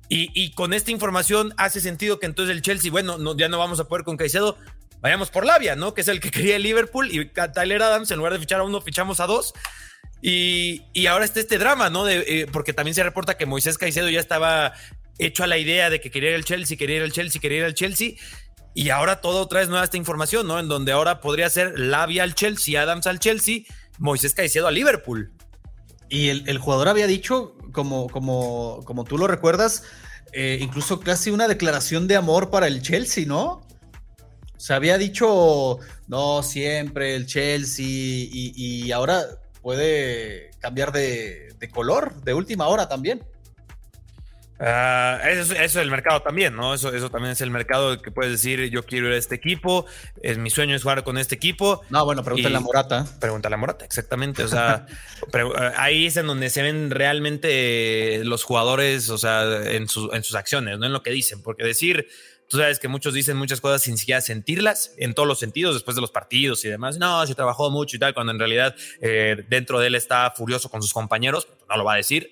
Y, 0.09 0.53
con 0.53 0.75
esta 0.75 0.93
información 0.93 1.55
hace 1.57 1.81
sentido 1.81 2.21
que 2.21 2.27
entonces 2.27 2.55
el 2.55 2.63
Chelsea, 2.63 2.91
bueno, 2.91 3.19
no, 3.19 3.37
ya 3.37 3.49
no 3.49 3.59
vamos 3.59 3.81
a 3.81 3.89
poder 3.89 4.05
con 4.05 4.17
Caicedo, 4.17 4.57
vayamos 5.05 5.31
por 5.31 5.45
Labia, 5.45 5.77
¿no? 5.77 5.93
Que 5.93 6.01
es 6.01 6.09
el 6.09 6.19
que 6.19 6.31
quería 6.31 6.57
el 6.57 6.63
Liverpool 6.63 7.11
y 7.13 7.27
Tyler 7.27 7.83
Adams, 7.83 8.11
en 8.11 8.17
lugar 8.17 8.33
de 8.33 8.39
fichar 8.39 8.61
a 8.61 8.65
uno, 8.65 8.81
fichamos 8.81 9.21
a 9.21 9.27
dos. 9.27 9.53
Y, 10.23 10.81
ahora 11.07 11.27
está 11.27 11.41
este 11.41 11.59
drama, 11.59 11.91
¿no? 11.91 12.09
Eh, 12.09 12.47
porque 12.51 12.73
también 12.73 12.95
se 12.95 13.03
reporta 13.03 13.37
que 13.37 13.45
Moisés 13.45 13.77
Caicedo 13.77 14.09
ya 14.09 14.19
estaba 14.19 14.73
hecho 15.19 15.45
a 15.45 15.47
la 15.47 15.59
idea 15.59 15.91
de 15.91 16.01
que 16.01 16.11
quería 16.11 16.31
ir 16.31 16.37
al 16.37 16.47
Chelsea, 16.47 16.79
quería 16.79 16.97
ir 16.97 17.03
al 17.03 17.13
Chelsea, 17.13 17.39
quería 17.39 17.59
ir 17.59 17.65
al 17.65 17.75
Chelsea. 17.75 18.13
Y 18.73 18.89
ahora 18.89 19.21
todo 19.21 19.43
otra 19.43 19.61
vez 19.61 19.69
nueva 19.69 19.85
esta 19.85 19.99
información, 19.99 20.47
¿no? 20.47 20.59
En 20.59 20.69
donde 20.69 20.93
ahora 20.93 21.21
podría 21.21 21.51
ser 21.51 21.79
Labia 21.79 22.23
al 22.23 22.35
Chelsea, 22.35 22.81
Adams 22.81 23.07
al 23.07 23.19
Chelsea, 23.19 23.65
Moisés 23.99 24.33
Caicedo 24.33 24.69
al 24.69 24.75
Liverpool. 24.75 25.35
Y 26.09 26.31
el, 26.31 26.57
jugador 26.57 26.89
había 26.89 27.07
dicho, 27.07 27.59
como, 27.73 28.09
como, 28.09 28.81
como 28.87 29.05
tú 29.05 29.19
lo 29.19 29.27
recuerdas, 29.27 29.83
eh, 30.33 30.57
incluso 30.63 31.01
casi 31.01 31.31
una 31.31 31.47
declaración 31.47 32.09
de 32.09 32.17
amor 32.17 32.49
para 32.49 32.69
el 32.69 32.81
Chelsea, 32.81 33.27
¿no? 33.27 33.64
Se 34.65 34.73
había 34.73 34.97
dicho, 34.97 35.79
no, 36.09 36.43
siempre 36.43 37.17
el 37.17 37.27
Chelsea, 37.27 37.85
y, 37.87 38.91
ahora 38.93 39.27
puede 39.61 40.53
cambiar 40.59 40.91
de, 40.91 41.53
de 41.59 41.69
color 41.69 42.15
de 42.23 42.33
última 42.33 42.67
hora 42.69 42.89
también. 42.89 43.23
Ah, 44.59 45.21
eso, 45.29 45.53
es 45.53 45.77
el 45.77 45.91
mercado 45.91 46.23
también, 46.23 46.57
¿no? 46.57 46.73
Eso, 46.73 46.95
eso 46.95 47.11
también 47.11 47.33
es 47.33 47.43
el 47.43 47.51
mercado 47.51 48.01
que 48.01 48.11
puedes 48.11 48.33
decir, 48.33 48.71
yo 48.71 48.85
quiero 48.85 49.09
ir 49.09 49.13
a 49.13 49.17
este 49.19 49.35
equipo, 49.35 49.85
es, 50.23 50.39
mi 50.39 50.49
sueño 50.49 50.75
es 50.75 50.83
jugar 50.83 51.05
con 51.05 51.19
este 51.19 51.35
equipo. 51.35 51.83
No, 51.91 52.03
bueno, 52.07 52.25
pregúntale 52.25 52.57
a 52.57 52.61
Morata. 52.61 53.07
Pregúntale 53.21 53.57
a 53.57 53.59
Morata, 53.59 53.85
exactamente. 53.85 54.45
O 54.45 54.49
sea, 54.49 54.87
ahí 55.77 56.07
es 56.07 56.17
en 56.17 56.27
donde 56.27 56.49
se 56.49 56.63
ven 56.63 56.91
realmente 56.91 58.23
los 58.25 58.45
jugadores, 58.45 59.11
o 59.11 59.19
sea, 59.19 59.45
en, 59.45 59.83
en 59.83 60.23
sus 60.25 60.35
acciones, 60.35 60.79
no 60.79 60.87
en 60.87 60.93
lo 60.95 61.03
que 61.03 61.11
dicen. 61.11 61.43
Porque 61.43 61.65
decir, 61.65 62.09
tú 62.49 62.59
sabes 62.59 62.79
que 62.79 62.89
muchos 62.89 63.15
dicen 63.15 63.37
muchas 63.37 63.61
cosas 63.61 63.83
sin 63.83 63.99
siquiera 63.99 64.21
sentirlas, 64.21 64.95
en 64.99 65.15
todos 65.15 65.29
los 65.29 65.39
sentidos, 65.39 65.75
después 65.75 65.95
de 65.95 66.01
los 66.01 66.11
partidos 66.11 66.65
y 66.65 66.69
demás. 66.69 66.99
No, 66.99 67.27
se 67.27 67.35
trabajó 67.35 67.71
mucho 67.71 67.97
y 67.97 67.99
tal, 67.99 68.15
cuando 68.15 68.33
en 68.33 68.39
realidad 68.39 68.75
eh, 69.01 69.45
dentro 69.49 69.81
de 69.81 69.89
él 69.89 69.95
está 69.95 70.33
furioso 70.37 70.69
con 70.71 70.83
sus 70.83 70.93
compañeros, 70.93 71.49
no 71.69 71.77
lo 71.77 71.85
va 71.85 71.95
a 71.95 71.97
decir 71.97 72.31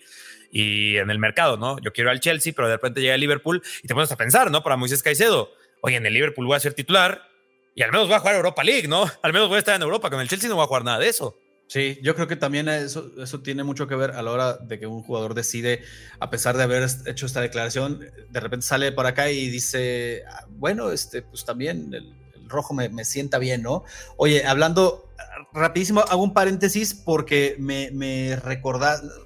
y 0.52 0.98
en 0.98 1.10
el 1.10 1.18
mercado, 1.18 1.56
¿no? 1.56 1.78
Yo 1.80 1.92
quiero 1.92 2.10
al 2.10 2.20
Chelsea, 2.20 2.52
pero 2.54 2.68
de 2.68 2.74
repente 2.74 3.00
llega 3.00 3.14
el 3.14 3.20
Liverpool 3.20 3.62
y 3.82 3.88
te 3.88 3.94
pones 3.94 4.12
a 4.12 4.16
pensar, 4.16 4.50
¿no? 4.50 4.62
Para 4.62 4.76
Moisés 4.76 5.02
Caicedo, 5.02 5.50
oye, 5.80 5.96
en 5.96 6.04
el 6.04 6.12
Liverpool 6.12 6.46
voy 6.46 6.56
a 6.56 6.60
ser 6.60 6.74
titular 6.74 7.26
y 7.74 7.82
al 7.82 7.90
menos 7.90 8.06
voy 8.06 8.16
a 8.16 8.18
jugar 8.18 8.34
Europa 8.36 8.62
League, 8.62 8.86
¿no? 8.86 9.10
Al 9.22 9.32
menos 9.32 9.48
voy 9.48 9.56
a 9.56 9.60
estar 9.60 9.74
en 9.74 9.82
Europa, 9.82 10.10
con 10.10 10.20
el 10.20 10.28
Chelsea 10.28 10.50
no 10.50 10.56
voy 10.56 10.64
a 10.64 10.66
jugar 10.66 10.84
nada 10.84 10.98
de 10.98 11.08
eso. 11.08 11.38
Sí, 11.72 11.98
yo 12.02 12.14
creo 12.14 12.28
que 12.28 12.36
también 12.36 12.68
eso, 12.68 13.12
eso 13.16 13.40
tiene 13.40 13.64
mucho 13.64 13.86
que 13.86 13.94
ver 13.94 14.10
a 14.10 14.20
la 14.20 14.30
hora 14.30 14.52
de 14.58 14.78
que 14.78 14.86
un 14.86 15.02
jugador 15.02 15.32
decide, 15.32 15.80
a 16.20 16.28
pesar 16.28 16.54
de 16.54 16.64
haber 16.64 16.86
hecho 17.06 17.24
esta 17.24 17.40
declaración, 17.40 17.98
de 18.28 18.40
repente 18.40 18.66
sale 18.66 18.92
para 18.92 19.08
acá 19.08 19.30
y 19.30 19.48
dice, 19.48 20.22
ah, 20.30 20.44
bueno, 20.50 20.92
este, 20.92 21.22
pues 21.22 21.46
también 21.46 21.94
el, 21.94 22.14
rojo 22.46 22.74
me, 22.74 22.90
me, 22.90 23.06
sienta 23.06 23.38
bien, 23.38 23.62
¿no? 23.62 23.84
Oye, 24.18 24.44
hablando 24.44 25.08
rapidísimo, 25.54 26.00
hago 26.00 26.22
un 26.22 26.34
paréntesis 26.34 26.92
porque 26.92 27.56
me, 27.58 27.90
me, 27.90 28.38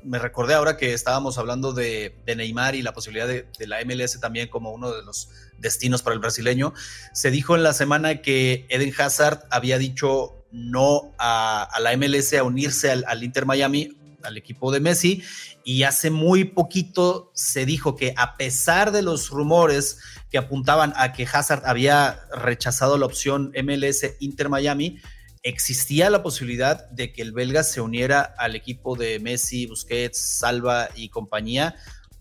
me 0.05 0.18
recordé 0.20 0.55
ahora 0.55 0.76
que 0.76 0.92
estábamos 0.92 1.38
hablando 1.38 1.72
de, 1.72 2.14
Neymar 2.26 2.76
y 2.76 2.82
la 2.82 2.92
posibilidad 2.92 3.26
de, 3.26 3.47
la 3.66 3.84
MLS 3.84 4.20
también 4.20 4.49
como 4.49 4.70
uno 4.72 4.92
de 4.92 5.03
los 5.03 5.30
destinos 5.59 6.03
para 6.03 6.14
el 6.14 6.20
brasileño. 6.20 6.74
Se 7.12 7.32
dijo 7.32 7.57
en 7.57 7.64
la 7.64 7.72
semana 7.72 8.22
que 8.22 8.66
Eden 8.68 8.92
Hazard 8.97 9.47
había 9.51 9.78
dicho 9.78 10.36
no 10.51 11.12
a, 11.18 11.68
la 11.80 11.97
MLS 11.97 12.32
a 12.34 12.42
unirse 12.42 12.90
al, 12.90 13.05
al 13.07 13.22
Inter 13.22 13.47
Miami, 13.47 13.90
al 14.22 14.36
equipo 14.36 14.72
de 14.72 14.80
Messi, 14.80 15.22
y 15.64 15.82
hace 15.82 16.11
muy 16.11 16.44
poquito 16.44 17.30
se 17.34 17.66
dijo 17.66 17.97
que 17.97 18.14
a 18.16 18.36
pesar 18.36 18.92
de 18.92 19.03
los 19.03 19.30
rumores 19.30 19.99
que 20.30 20.38
apuntaban 20.38 20.92
a 20.97 21.12
que 21.12 21.26
Hazard 21.30 21.62
había 21.66 22.20
rechazado 22.32 22.99
la 22.99 23.07
opción 23.07 23.53
MLS 23.62 24.16
Inter 24.20 24.49
Miami, 24.49 24.99
existía 25.42 26.11
la 26.11 26.22
posibilidad 26.22 26.88
de 26.90 27.12
que 27.12 27.22
el 27.22 27.32
belga 27.32 27.62
se 27.62 27.80
uniera 27.80 28.34
al 28.36 28.57
equipo 28.57 28.97
de 28.97 29.20
Messi, 29.20 29.66
Busquets, 29.66 30.18
Salva 30.18 30.88
y 30.97 31.09
compañía 31.09 31.76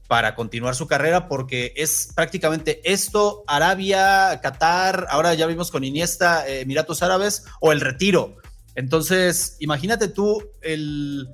para 0.07 0.35
continuar 0.35 0.75
su 0.75 0.87
carrera, 0.87 1.27
porque 1.27 1.73
es 1.75 2.11
prácticamente 2.15 2.81
esto, 2.83 3.43
Arabia, 3.47 4.39
Qatar, 4.41 5.07
ahora 5.09 5.33
ya 5.33 5.47
vimos 5.47 5.71
con 5.71 5.83
Iniesta, 5.83 6.47
eh, 6.47 6.61
Emiratos 6.61 7.01
Árabes, 7.01 7.45
o 7.59 7.71
el 7.71 7.81
retiro. 7.81 8.37
Entonces, 8.75 9.57
imagínate 9.59 10.07
tú 10.07 10.43
el, 10.61 11.29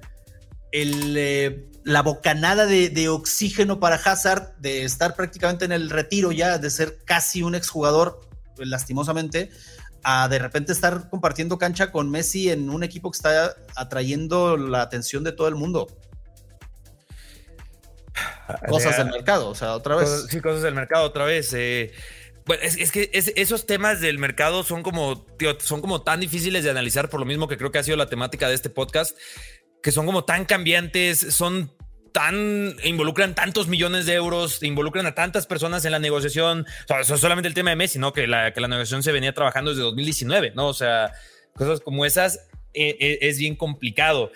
eh, 0.72 1.70
la 1.84 2.02
bocanada 2.02 2.66
de, 2.66 2.90
de, 2.90 3.10
oxígeno 3.10 3.80
para 3.80 3.96
Hazard, 3.96 4.56
de 4.60 4.84
estar 4.86 5.16
prácticamente 5.16 5.66
en 5.66 5.72
el 5.72 5.90
retiro 5.90 6.32
ya, 6.32 6.58
de 6.58 6.70
ser 6.70 7.00
casi 7.04 7.44
un 7.44 7.56
exjugador, 7.56 8.22
lastimosamente, 8.58 9.50
a 10.04 10.28
de 10.30 10.40
repente 10.40 10.72
estar 10.72 11.10
compartiendo 11.10 11.58
cancha 11.58 11.92
con 11.92 12.10
Messi 12.10 12.50
en 12.50 12.70
un 12.70 12.84
equipo 12.84 13.12
que 13.12 13.18
está 13.18 13.56
atrayendo 13.76 14.58
la 14.58 14.82
atención 14.82 15.24
de 15.24 15.32
todo 15.32 15.48
el 15.48 15.56
mundo. 15.56 15.88
Cosas 18.68 18.98
del 18.98 19.08
mercado, 19.08 19.50
o 19.50 19.56
sea, 19.56 19.74
otra 19.74 19.96
vez. 19.96 20.28
sí, 20.30 20.42
cosas 20.42 20.62
del 20.62 20.76
mercado, 20.76 21.06
otra 21.06 21.26
vez. 21.26 21.54
Eh, 21.54 21.92
bueno, 22.46 22.64
es, 22.64 22.92
que 22.92 23.10
esos 23.14 23.66
temas 23.66 24.02
del 24.02 24.18
mercado 24.18 24.64
son 24.64 24.84
como, 24.84 25.26
son 25.60 25.82
como 25.82 26.02
tan 26.02 26.20
difíciles 26.20 26.64
de 26.64 26.72
analizar, 26.72 27.10
por 27.10 27.20
lo 27.20 27.26
mismo 27.26 27.48
que 27.48 27.58
creo 27.58 27.72
que 27.72 27.80
ha 27.80 27.84
sido 27.84 27.98
la 27.98 28.08
temática 28.08 28.48
de 28.48 28.56
este 28.56 28.70
podcast, 28.70 29.18
que 29.82 29.92
son 29.92 30.06
como 30.06 30.26
tan 30.26 30.46
cambiantes, 30.46 31.20
son 31.20 31.72
tan 32.12 32.76
involucran 32.84 33.36
tantos 33.36 33.68
millones 33.68 34.06
de 34.06 34.14
euros, 34.14 34.62
involucran 34.64 35.06
a 35.06 35.16
tantas 35.16 35.48
personas 35.48 35.86
en 35.86 35.92
la 35.92 36.00
negociación. 36.00 36.66
O 36.90 37.04
sea, 37.04 37.18
solamente 37.18 37.48
el 37.48 37.54
tema 37.54 37.70
de 37.70 37.76
Messi, 37.76 38.00
¿no? 38.00 38.12
Que 38.12 38.28
la, 38.28 38.54
que 38.54 38.62
la 38.62 38.68
negociación 38.68 39.04
se 39.04 39.12
venía 39.12 39.34
trabajando 39.34 39.72
desde 39.72 39.84
2019, 39.84 40.52
¿no? 40.56 40.68
O 40.68 40.74
sea, 40.74 41.14
cosas 41.56 41.80
como 41.80 42.06
esas 42.06 42.48
eh, 42.74 42.98
eh, 43.00 43.20
es 43.22 43.38
bien 43.38 43.56
complicado. 43.56 44.32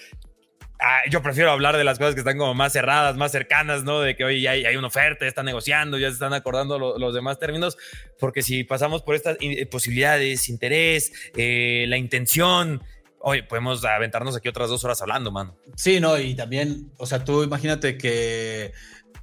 Ah, 0.80 1.02
yo 1.10 1.22
prefiero 1.22 1.52
hablar 1.52 1.78
de 1.78 1.84
las 1.84 1.98
cosas 1.98 2.16
que 2.16 2.20
están 2.22 2.38
como 2.38 2.54
más 2.54 2.74
cerradas, 2.74 3.16
más 3.16 3.32
cercanas, 3.32 3.84
¿no? 3.84 4.02
De 4.02 4.16
que 4.16 4.26
hoy 4.26 4.42
ya 4.42 4.52
hay, 4.52 4.76
una 4.76 4.88
oferta, 4.88 5.26
ya 5.26 5.30
están 5.30 5.46
negociando, 5.46 5.98
ya 5.98 6.08
se 6.08 6.14
están 6.16 6.34
acordando 6.34 6.78
los 6.78 7.14
demás 7.14 7.40
términos, 7.40 7.78
porque 8.20 8.42
si 8.42 8.64
pasamos 8.64 9.02
por 9.02 9.16
estas 9.16 9.38
posibilidades, 9.72 10.50
interés, 10.50 11.14
eh, 11.38 11.86
la 11.88 11.98
intención, 11.98 12.84
hoy 13.20 13.42
podemos 13.44 13.84
aventarnos 13.86 14.36
aquí 14.36 14.50
otras 14.50 14.70
dos 14.70 14.84
horas 14.84 15.02
hablando, 15.02 15.32
mano. 15.32 15.58
Sí, 15.76 16.00
no, 16.00 16.20
y 16.20 16.36
también, 16.36 16.92
o 16.98 17.06
sea, 17.06 17.24
tú 17.24 17.44
imagínate 17.44 17.98
que 17.98 18.74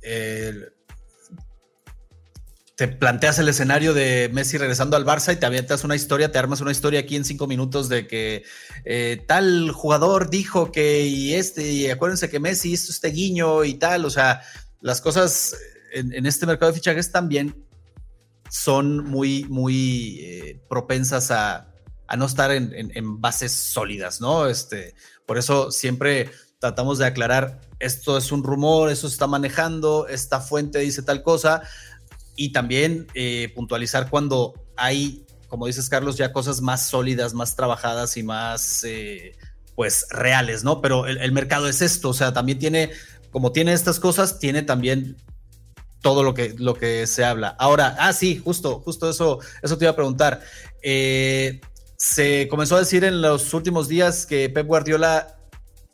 eh, 0.02 0.52
te 2.82 2.88
planteas 2.88 3.38
el 3.38 3.48
escenario 3.48 3.94
de 3.94 4.28
Messi 4.32 4.58
regresando 4.58 4.96
al 4.96 5.06
Barça 5.06 5.32
y 5.32 5.36
te 5.36 5.46
avientas 5.46 5.84
una 5.84 5.94
historia, 5.94 6.32
te 6.32 6.38
armas 6.40 6.60
una 6.60 6.72
historia 6.72 6.98
aquí 6.98 7.14
en 7.14 7.24
cinco 7.24 7.46
minutos 7.46 7.88
de 7.88 8.08
que 8.08 8.42
eh, 8.84 9.22
tal 9.28 9.70
jugador 9.70 10.30
dijo 10.30 10.72
que 10.72 11.06
y 11.06 11.34
este, 11.34 11.62
y 11.70 11.88
acuérdense 11.90 12.28
que 12.28 12.40
Messi 12.40 12.72
hizo 12.72 12.90
este 12.90 13.10
guiño 13.10 13.62
y 13.62 13.74
tal, 13.74 14.04
o 14.04 14.10
sea, 14.10 14.42
las 14.80 15.00
cosas 15.00 15.56
en, 15.92 16.26
este 16.26 16.44
mercado 16.44 16.72
de 16.72 16.78
fichajes 16.78 17.12
también 17.12 17.64
son 18.50 19.04
muy, 19.04 19.44
muy 19.44 20.18
eh, 20.18 20.60
propensas 20.68 21.30
a, 21.30 21.68
no 22.18 22.26
estar 22.26 22.50
en, 22.50 23.20
bases 23.20 23.52
sólidas, 23.52 24.20
¿no? 24.20 24.48
Este, 24.48 24.96
por 25.24 25.38
eso 25.38 25.70
siempre 25.70 26.32
tratamos 26.58 26.98
de 26.98 27.06
aclarar, 27.06 27.60
esto 27.78 28.16
es 28.16 28.32
un 28.32 28.42
rumor, 28.42 28.90
eso 28.90 29.08
se 29.08 29.14
está 29.14 29.28
manejando, 29.28 30.06
esta 30.08 30.40
fuente 30.40 30.80
dice 30.80 31.02
tal 31.02 31.22
cosa, 31.22 31.62
y 32.36 32.52
también 32.52 33.06
eh, 33.14 33.52
puntualizar 33.54 34.08
cuando 34.08 34.54
hay, 34.76 35.24
como 35.48 35.66
dices 35.66 35.88
Carlos, 35.88 36.16
ya 36.16 36.32
cosas 36.32 36.60
más 36.60 36.86
sólidas, 36.86 37.34
más 37.34 37.56
trabajadas 37.56 38.16
y 38.16 38.22
más, 38.22 38.84
eh, 38.84 39.36
pues, 39.74 40.06
reales, 40.10 40.64
¿no? 40.64 40.80
Pero 40.80 41.06
el, 41.06 41.32
mercado 41.32 41.68
es 41.68 41.82
esto, 41.82 42.10
o 42.10 42.14
sea, 42.14 42.32
también 42.32 42.58
tiene, 42.58 42.90
como 43.30 43.52
tiene 43.52 43.72
estas 43.72 44.00
cosas, 44.00 44.38
tiene 44.38 44.62
también 44.62 45.16
todo 46.00 46.22
lo 46.22 46.34
que, 46.34 46.54
lo 46.58 46.74
que 46.74 47.06
se 47.06 47.24
habla. 47.24 47.54
Ahora, 47.58 47.96
ah, 47.98 48.12
sí, 48.12 48.40
justo, 48.42 48.80
justo 48.80 49.08
eso, 49.08 49.38
eso 49.62 49.78
te 49.78 49.84
iba 49.84 49.92
a 49.92 49.96
preguntar. 49.96 50.40
Eh, 50.82 51.60
se 51.96 52.48
comenzó 52.48 52.76
a 52.76 52.80
decir 52.80 53.04
en 53.04 53.22
los 53.22 53.54
últimos 53.54 53.88
días 53.88 54.26
que 54.26 54.48
Pep 54.48 54.66
Guardiola 54.66 55.38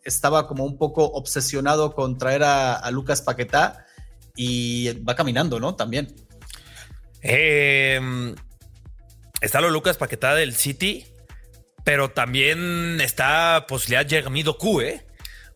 estaba 0.03 0.49
como 0.49 0.65
un 0.65 0.79
poco 0.79 1.05
obsesionado 1.05 1.95
con 1.95 2.17
traer 2.17 2.43
a, 2.45 2.75
a 2.75 2.91
Lucas 2.91 3.21
Paquetá 3.21 3.85
y 4.35 4.93
va 5.01 5.17
caminando, 5.17 5.61
¿no? 5.61 5.75
También. 5.75 6.15
Eh, 7.23 8.35
está 9.41 9.61
lo 9.61 9.71
Lucas 9.71 9.97
Paquetá 9.97 10.35
del 10.35 10.55
City, 10.55 11.07
pero 11.85 12.11
también 12.11 13.01
está 13.01 13.67
posibilidad 13.69 14.09
Jeremy 14.09 14.43
Doku, 14.43 14.81
¿eh? 14.81 15.05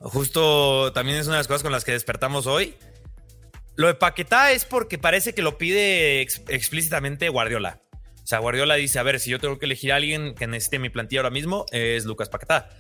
Justo 0.01 0.93
también 0.93 1.19
es 1.19 1.27
una 1.27 1.37
de 1.37 1.41
las 1.41 1.49
cosas 1.49 1.63
con 1.63 1.73
las 1.73 1.85
que 1.85 1.93
despertamos 1.93 2.47
hoy. 2.47 2.75
Lo 3.77 3.87
de 3.87 3.95
Paquetá 3.95 4.53
es 4.53 4.65
porque 4.65 4.99
parece 4.99 5.35
que 5.35 5.43
lo 5.43 5.57
pide 5.57 6.21
explícitamente 6.21 7.29
Guardiola. 7.29 7.81
O 8.23 8.27
sea, 8.27 8.39
Guardiola 8.39 8.75
dice, 8.75 8.99
a 8.99 9.03
ver, 9.03 9.19
si 9.21 9.31
yo 9.31 9.39
tengo 9.39 9.59
que 9.59 9.67
elegir 9.67 9.93
a 9.93 9.97
alguien 9.97 10.35
que 10.35 10.47
necesite 10.47 10.79
mi 10.79 10.91
plantilla 10.91 11.21
ahora 11.21 11.31
mismo, 11.31 11.67
es 11.71 12.05
Lucas 12.05 12.29
Paquetá. 12.29 12.71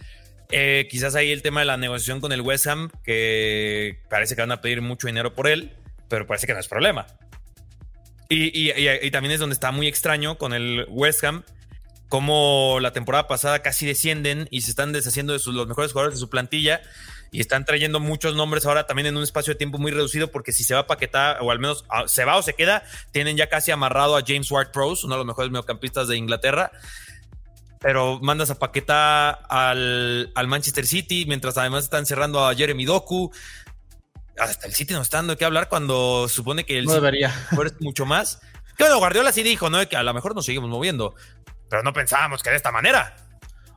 Eh, 0.50 0.86
quizás 0.90 1.14
ahí 1.14 1.32
el 1.32 1.42
tema 1.42 1.60
de 1.60 1.66
la 1.66 1.76
negociación 1.76 2.20
con 2.20 2.32
el 2.32 2.42
West 2.42 2.66
Ham, 2.66 2.90
que 3.04 4.00
parece 4.10 4.34
que 4.34 4.42
van 4.42 4.52
a 4.52 4.60
pedir 4.60 4.82
mucho 4.82 5.06
dinero 5.06 5.34
por 5.34 5.48
él, 5.48 5.76
pero 6.08 6.26
parece 6.26 6.46
que 6.46 6.52
no 6.52 6.60
es 6.60 6.68
problema. 6.68 7.06
Y, 8.34 9.10
también 9.10 9.32
es 9.32 9.40
donde 9.40 9.54
está 9.54 9.72
muy 9.72 9.86
extraño 9.86 10.38
con 10.38 10.54
el 10.54 10.86
West 10.88 11.22
Ham, 11.24 11.44
como 12.08 12.78
la 12.80 12.92
temporada 12.92 13.28
pasada 13.28 13.60
casi 13.60 13.86
descienden 13.86 14.48
y 14.50 14.62
se 14.62 14.70
están 14.70 14.92
deshaciendo 14.92 15.32
de 15.32 15.40
los 15.52 15.66
mejores 15.66 15.92
jugadores 15.92 16.18
de 16.18 16.20
su 16.20 16.28
plantilla 16.28 16.80
y 17.30 17.40
están 17.40 17.64
trayendo 17.64 18.00
muchos 18.00 18.34
nombres 18.34 18.66
ahora 18.66 18.86
también 18.86 19.06
en 19.06 19.16
un 19.16 19.22
espacio 19.22 19.54
de 19.54 19.58
tiempo 19.58 19.78
muy 19.78 19.90
reducido 19.90 20.30
porque 20.30 20.52
si 20.52 20.64
se 20.64 20.74
va 20.74 20.86
Paquetá 20.86 21.38
o 21.40 21.50
al 21.50 21.58
menos 21.58 21.84
ah, 21.88 22.04
se 22.06 22.26
va 22.26 22.36
o 22.36 22.42
se 22.42 22.52
queda, 22.52 22.84
tienen 23.10 23.38
ya 23.38 23.48
casi 23.48 23.70
amarrado 23.70 24.16
a 24.16 24.22
James 24.26 24.50
Ward-Prowse, 24.50 25.06
uno 25.06 25.14
de 25.14 25.18
los 25.18 25.26
mejores 25.26 25.50
mediocampistas 25.50 26.08
de 26.08 26.16
Inglaterra. 26.16 26.70
Pero 27.80 28.20
mandas 28.20 28.50
a 28.50 28.58
Paquetá 28.58 29.30
al, 29.30 30.30
al 30.34 30.46
Manchester 30.46 30.86
City, 30.86 31.24
mientras 31.26 31.56
además 31.58 31.84
están 31.84 32.06
cerrando 32.06 32.46
a 32.46 32.54
Jeremy 32.54 32.84
Doku 32.84 33.32
hasta 34.38 34.66
el 34.66 34.74
City 34.74 34.94
no 34.94 35.02
está 35.02 35.18
dando 35.18 35.36
que 35.36 35.44
hablar 35.44 35.68
cuando 35.68 36.28
supone 36.28 36.64
que 36.64 36.78
el 36.78 36.86
no 36.86 36.94
debería. 36.94 37.32
mucho 37.80 38.06
más. 38.06 38.40
Que 38.76 38.84
bueno, 38.84 38.98
Guardiola 38.98 39.32
sí 39.32 39.42
dijo, 39.42 39.70
¿no? 39.70 39.86
Que 39.88 39.96
a 39.96 40.02
lo 40.02 40.14
mejor 40.14 40.34
nos 40.34 40.46
seguimos 40.46 40.70
moviendo, 40.70 41.14
pero 41.68 41.82
no 41.82 41.92
pensábamos 41.92 42.42
que 42.42 42.50
de 42.50 42.56
esta 42.56 42.72
manera. 42.72 43.16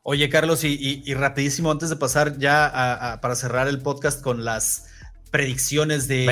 Oye, 0.03 0.29
Carlos, 0.29 0.63
y, 0.63 1.13
rapidísimo, 1.15 1.71
antes 1.71 1.89
de 1.89 1.95
pasar 1.95 2.37
ya 2.37 3.17
para 3.21 3.35
cerrar 3.35 3.67
el 3.67 3.81
podcast 3.81 4.21
con 4.21 4.45
las 4.45 4.85
predicciones 5.31 6.07
de, 6.07 6.25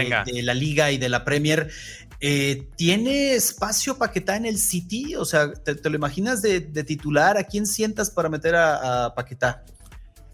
la 0.43 0.53
liga 0.53 0.91
y 0.91 0.97
de 0.99 1.09
la 1.09 1.25
Premier, 1.25 1.71
eh, 2.19 2.67
¿tiene 2.77 3.33
espacio 3.33 3.97
Paquetá 3.97 4.35
en 4.37 4.45
el 4.45 4.59
City? 4.59 5.15
O 5.15 5.25
sea, 5.25 5.51
¿te, 5.51 5.89
lo 5.89 5.95
imaginas 5.95 6.43
de, 6.43 6.61
titular? 6.61 7.35
¿A 7.37 7.45
quién 7.45 7.65
sientas 7.65 8.11
para 8.11 8.29
meter 8.29 8.55
a, 8.55 9.05
a 9.05 9.15
Paquetá? 9.15 9.63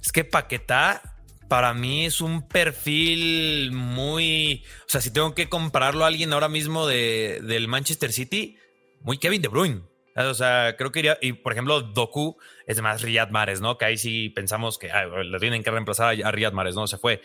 Es 0.04 0.12
que 0.12 0.26
Paquetá 0.26 1.02
para 1.50 1.74
mí 1.74 2.06
es 2.06 2.22
un 2.22 2.48
perfil 2.48 3.72
muy. 3.74 4.64
O 4.82 4.90
sea, 4.90 5.02
si 5.02 5.12
tengo 5.12 5.34
que 5.36 5.50
compararlo 5.50 6.06
a 6.06 6.08
alguien 6.08 6.32
ahora 6.32 6.48
mismo 6.48 6.88
de, 6.88 7.42
del 7.44 7.68
Manchester 7.68 8.14
City, 8.14 8.58
muy 9.02 9.18
Kevin 9.18 9.42
De 9.42 9.50
Bruyne. 9.50 9.82
O 10.16 10.34
sea, 10.34 10.76
creo 10.78 10.92
que 10.92 11.00
iría. 11.00 11.18
Y 11.22 11.34
por 11.34 11.52
ejemplo, 11.52 11.82
Doku 11.82 12.38
es 12.68 12.80
más 12.82 13.02
Riyad 13.02 13.30
Mahrez, 13.30 13.62
¿no? 13.62 13.78
Que 13.78 13.86
ahí 13.86 13.98
sí 13.98 14.30
pensamos 14.30 14.78
que 14.78 14.90
le 14.90 15.40
tienen 15.40 15.64
que 15.64 15.72
reemplazar 15.72 16.16
a 16.24 16.32
Riyad 16.32 16.54
Mahrez, 16.54 16.76
¿no? 16.76 16.88
Se 16.88 16.98
fue. 16.98 17.22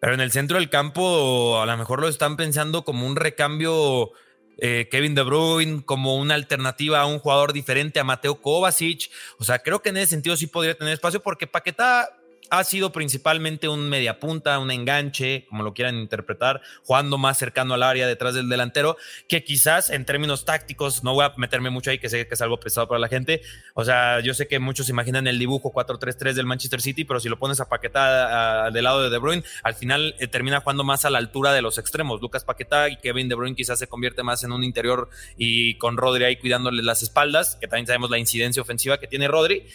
Pero 0.00 0.12
en 0.12 0.20
el 0.20 0.30
centro 0.30 0.58
del 0.58 0.68
campo, 0.68 1.60
a 1.62 1.66
lo 1.66 1.76
mejor 1.78 2.00
lo 2.00 2.08
están 2.08 2.36
pensando 2.36 2.84
como 2.84 3.06
un 3.06 3.16
recambio. 3.16 4.12
Eh, 4.58 4.88
Kevin 4.88 5.16
De 5.16 5.22
Bruyne 5.22 5.84
como 5.84 6.16
una 6.16 6.34
alternativa 6.34 7.00
a 7.00 7.06
un 7.06 7.18
jugador 7.18 7.52
diferente 7.52 7.98
a 7.98 8.04
Mateo 8.04 8.40
Kovacic. 8.40 9.10
O 9.38 9.44
sea, 9.44 9.60
creo 9.60 9.82
que 9.82 9.88
en 9.88 9.96
ese 9.96 10.08
sentido 10.08 10.36
sí 10.36 10.46
podría 10.46 10.76
tener 10.76 10.92
espacio 10.92 11.22
porque 11.22 11.48
Paquetá 11.48 12.08
ha 12.50 12.64
sido 12.64 12.92
principalmente 12.92 13.68
un 13.68 13.88
mediapunta, 13.88 14.58
un 14.58 14.70
enganche, 14.70 15.46
como 15.48 15.62
lo 15.62 15.74
quieran 15.74 15.96
interpretar, 15.96 16.60
jugando 16.84 17.18
más 17.18 17.38
cercano 17.38 17.74
al 17.74 17.82
área 17.82 18.06
detrás 18.06 18.34
del 18.34 18.48
delantero, 18.48 18.96
que 19.28 19.44
quizás 19.44 19.90
en 19.90 20.04
términos 20.04 20.44
tácticos, 20.44 21.02
no 21.02 21.14
voy 21.14 21.24
a 21.24 21.32
meterme 21.36 21.70
mucho 21.70 21.90
ahí, 21.90 21.98
que 21.98 22.08
sé 22.08 22.26
que 22.26 22.34
es 22.34 22.42
algo 22.42 22.60
pesado 22.60 22.88
para 22.88 22.98
la 22.98 23.08
gente. 23.08 23.42
O 23.74 23.84
sea, 23.84 24.20
yo 24.20 24.34
sé 24.34 24.46
que 24.46 24.58
muchos 24.58 24.88
imaginan 24.88 25.26
el 25.26 25.38
dibujo 25.38 25.72
4-3-3 25.72 26.34
del 26.34 26.46
Manchester 26.46 26.80
City, 26.80 27.04
pero 27.04 27.20
si 27.20 27.28
lo 27.28 27.38
pones 27.38 27.60
a 27.60 27.68
Paquetá 27.68 28.70
del 28.70 28.84
lado 28.84 29.02
de 29.02 29.10
De 29.10 29.18
Bruyne, 29.18 29.44
al 29.62 29.74
final 29.74 30.14
eh, 30.18 30.26
termina 30.26 30.60
jugando 30.60 30.84
más 30.84 31.04
a 31.04 31.10
la 31.10 31.18
altura 31.18 31.52
de 31.52 31.62
los 31.62 31.78
extremos. 31.78 32.20
Lucas 32.20 32.44
Paquetá 32.44 32.88
y 32.88 32.96
Kevin 32.96 33.28
De 33.28 33.34
Bruyne 33.34 33.56
quizás 33.56 33.78
se 33.78 33.86
convierte 33.86 34.22
más 34.22 34.44
en 34.44 34.52
un 34.52 34.64
interior 34.64 35.08
y 35.36 35.76
con 35.78 35.96
Rodri 35.96 36.24
ahí 36.24 36.36
cuidándole 36.36 36.82
las 36.82 37.02
espaldas, 37.02 37.56
que 37.56 37.68
también 37.68 37.86
sabemos 37.86 38.10
la 38.10 38.18
incidencia 38.18 38.62
ofensiva 38.62 38.98
que 38.98 39.06
tiene 39.06 39.28
Rodri, 39.28 39.66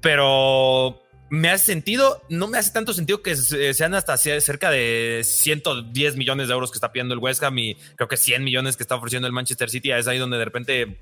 pero 0.00 1.03
me 1.34 1.50
hace 1.50 1.66
sentido, 1.66 2.22
no 2.28 2.46
me 2.46 2.58
hace 2.58 2.70
tanto 2.70 2.92
sentido 2.92 3.20
que 3.20 3.34
sean 3.36 3.94
hasta 3.94 4.16
cerca 4.16 4.70
de 4.70 5.22
110 5.24 6.16
millones 6.16 6.48
de 6.48 6.54
euros 6.54 6.70
que 6.70 6.76
está 6.76 6.92
pidiendo 6.92 7.14
el 7.14 7.20
West 7.20 7.42
Ham 7.42 7.58
y 7.58 7.74
creo 7.96 8.08
que 8.08 8.16
100 8.16 8.44
millones 8.44 8.76
que 8.76 8.84
está 8.84 8.94
ofreciendo 8.94 9.26
el 9.26 9.32
Manchester 9.32 9.68
City. 9.68 9.90
Es 9.90 10.06
ahí 10.06 10.18
donde 10.18 10.38
de 10.38 10.44
repente 10.44 11.00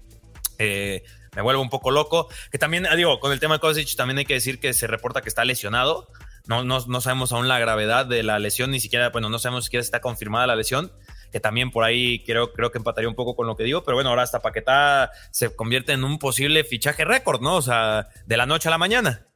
eh, 0.58 1.02
me 1.36 1.42
vuelvo 1.42 1.60
un 1.60 1.68
poco 1.68 1.90
loco. 1.90 2.28
Que 2.50 2.58
también, 2.58 2.86
ah, 2.86 2.96
digo, 2.96 3.20
con 3.20 3.32
el 3.32 3.40
tema 3.40 3.54
de 3.54 3.60
Kovacic 3.60 3.94
también 3.94 4.18
hay 4.18 4.24
que 4.24 4.34
decir 4.34 4.58
que 4.58 4.72
se 4.72 4.86
reporta 4.86 5.20
que 5.20 5.28
está 5.28 5.44
lesionado. 5.44 6.08
No, 6.46 6.64
no, 6.64 6.84
no 6.86 7.00
sabemos 7.00 7.32
aún 7.32 7.46
la 7.46 7.58
gravedad 7.58 8.06
de 8.06 8.22
la 8.22 8.38
lesión, 8.38 8.70
ni 8.70 8.80
siquiera, 8.80 9.10
bueno, 9.10 9.28
no 9.28 9.38
sabemos 9.38 9.66
si 9.66 9.76
está 9.76 10.00
confirmada 10.00 10.46
la 10.46 10.56
lesión 10.56 10.92
que 11.30 11.40
también 11.40 11.70
por 11.70 11.82
ahí 11.82 12.22
creo, 12.24 12.52
creo 12.52 12.70
que 12.70 12.76
empataría 12.76 13.08
un 13.08 13.14
poco 13.14 13.34
con 13.34 13.46
lo 13.46 13.56
que 13.56 13.64
digo, 13.64 13.82
pero 13.82 13.96
bueno, 13.96 14.10
ahora 14.10 14.22
hasta 14.22 14.40
Paquetá 14.40 15.10
se 15.30 15.56
convierte 15.56 15.92
en 15.92 16.04
un 16.04 16.18
posible 16.18 16.62
fichaje 16.62 17.06
récord, 17.06 17.40
¿no? 17.40 17.56
O 17.56 17.62
sea, 17.62 18.08
de 18.26 18.36
la 18.36 18.44
noche 18.44 18.68
a 18.68 18.70
la 18.70 18.76
mañana. 18.76 19.26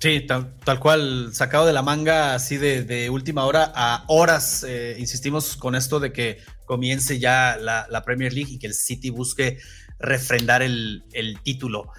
Sí, 0.00 0.26
tal, 0.26 0.80
cual, 0.80 1.28
sacado 1.34 1.66
de 1.66 1.74
la 1.74 1.82
manga 1.82 2.34
así 2.34 2.56
de, 2.56 3.10
última 3.10 3.44
hora 3.44 3.70
a 3.74 4.04
horas. 4.08 4.64
Eh, 4.66 4.96
insistimos 4.98 5.58
con 5.58 5.74
esto 5.74 6.00
de 6.00 6.10
que 6.10 6.38
comience 6.64 7.18
ya 7.18 7.58
la, 7.58 8.02
Premier 8.02 8.32
League 8.32 8.50
y 8.50 8.58
que 8.58 8.66
el 8.66 8.72
City 8.72 9.10
busque 9.10 9.58
refrendar 9.98 10.62
el, 10.62 11.04
el 11.12 11.38
título. 11.42 11.92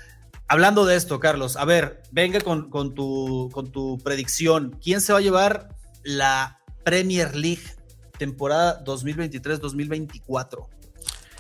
Hablando 0.48 0.84
de 0.86 0.96
esto, 0.96 1.20
Carlos, 1.20 1.56
a 1.58 1.64
ver, 1.64 2.02
venga 2.12 2.42
con, 2.42 2.72
con, 2.72 2.96
tu, 2.96 3.52
con 3.54 3.72
tu 3.72 4.00
predicción. 4.00 4.80
¿Quién 4.84 5.00
se 5.00 5.14
va 5.14 5.20
a 5.20 5.22
llevar 5.22 5.70
la 6.04 6.60
Premier 6.84 7.36
League 7.36 7.62
temporada 8.18 8.84
2023-2024? 8.84 10.68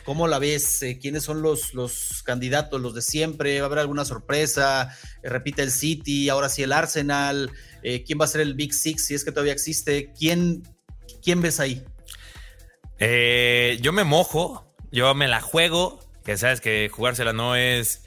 ¿Cómo 0.03 0.27
la 0.27 0.39
ves? 0.39 0.81
Eh, 0.81 0.97
¿Quiénes 0.99 1.23
son 1.23 1.41
los, 1.41 1.73
los 1.73 2.23
candidatos, 2.23 2.81
los 2.81 2.93
de 2.93 3.01
siempre? 3.01 3.59
¿Va 3.59 3.65
a 3.65 3.67
haber 3.67 3.79
alguna 3.79 4.05
sorpresa? 4.05 4.95
Eh, 5.21 5.29
repite 5.29 5.61
el 5.61 5.71
City, 5.71 6.29
ahora 6.29 6.49
sí 6.49 6.63
el 6.63 6.71
Arsenal. 6.71 7.51
Eh, 7.83 8.03
¿Quién 8.03 8.19
va 8.19 8.25
a 8.25 8.27
ser 8.27 8.41
el 8.41 8.55
Big 8.55 8.73
Six 8.73 9.05
si 9.05 9.15
es 9.15 9.23
que 9.23 9.31
todavía 9.31 9.53
existe? 9.53 10.11
¿Quién, 10.17 10.63
quién 11.23 11.41
ves 11.41 11.59
ahí? 11.59 11.83
yo 13.81 13.91
me 13.93 14.03
mojo, 14.03 14.75
yo 14.91 15.15
me 15.15 15.27
la 15.27 15.41
juego, 15.41 15.99
que 16.23 16.37
sabes 16.37 16.61
que 16.61 16.87
jugársela 16.93 17.33
no 17.33 17.55
es 17.55 18.03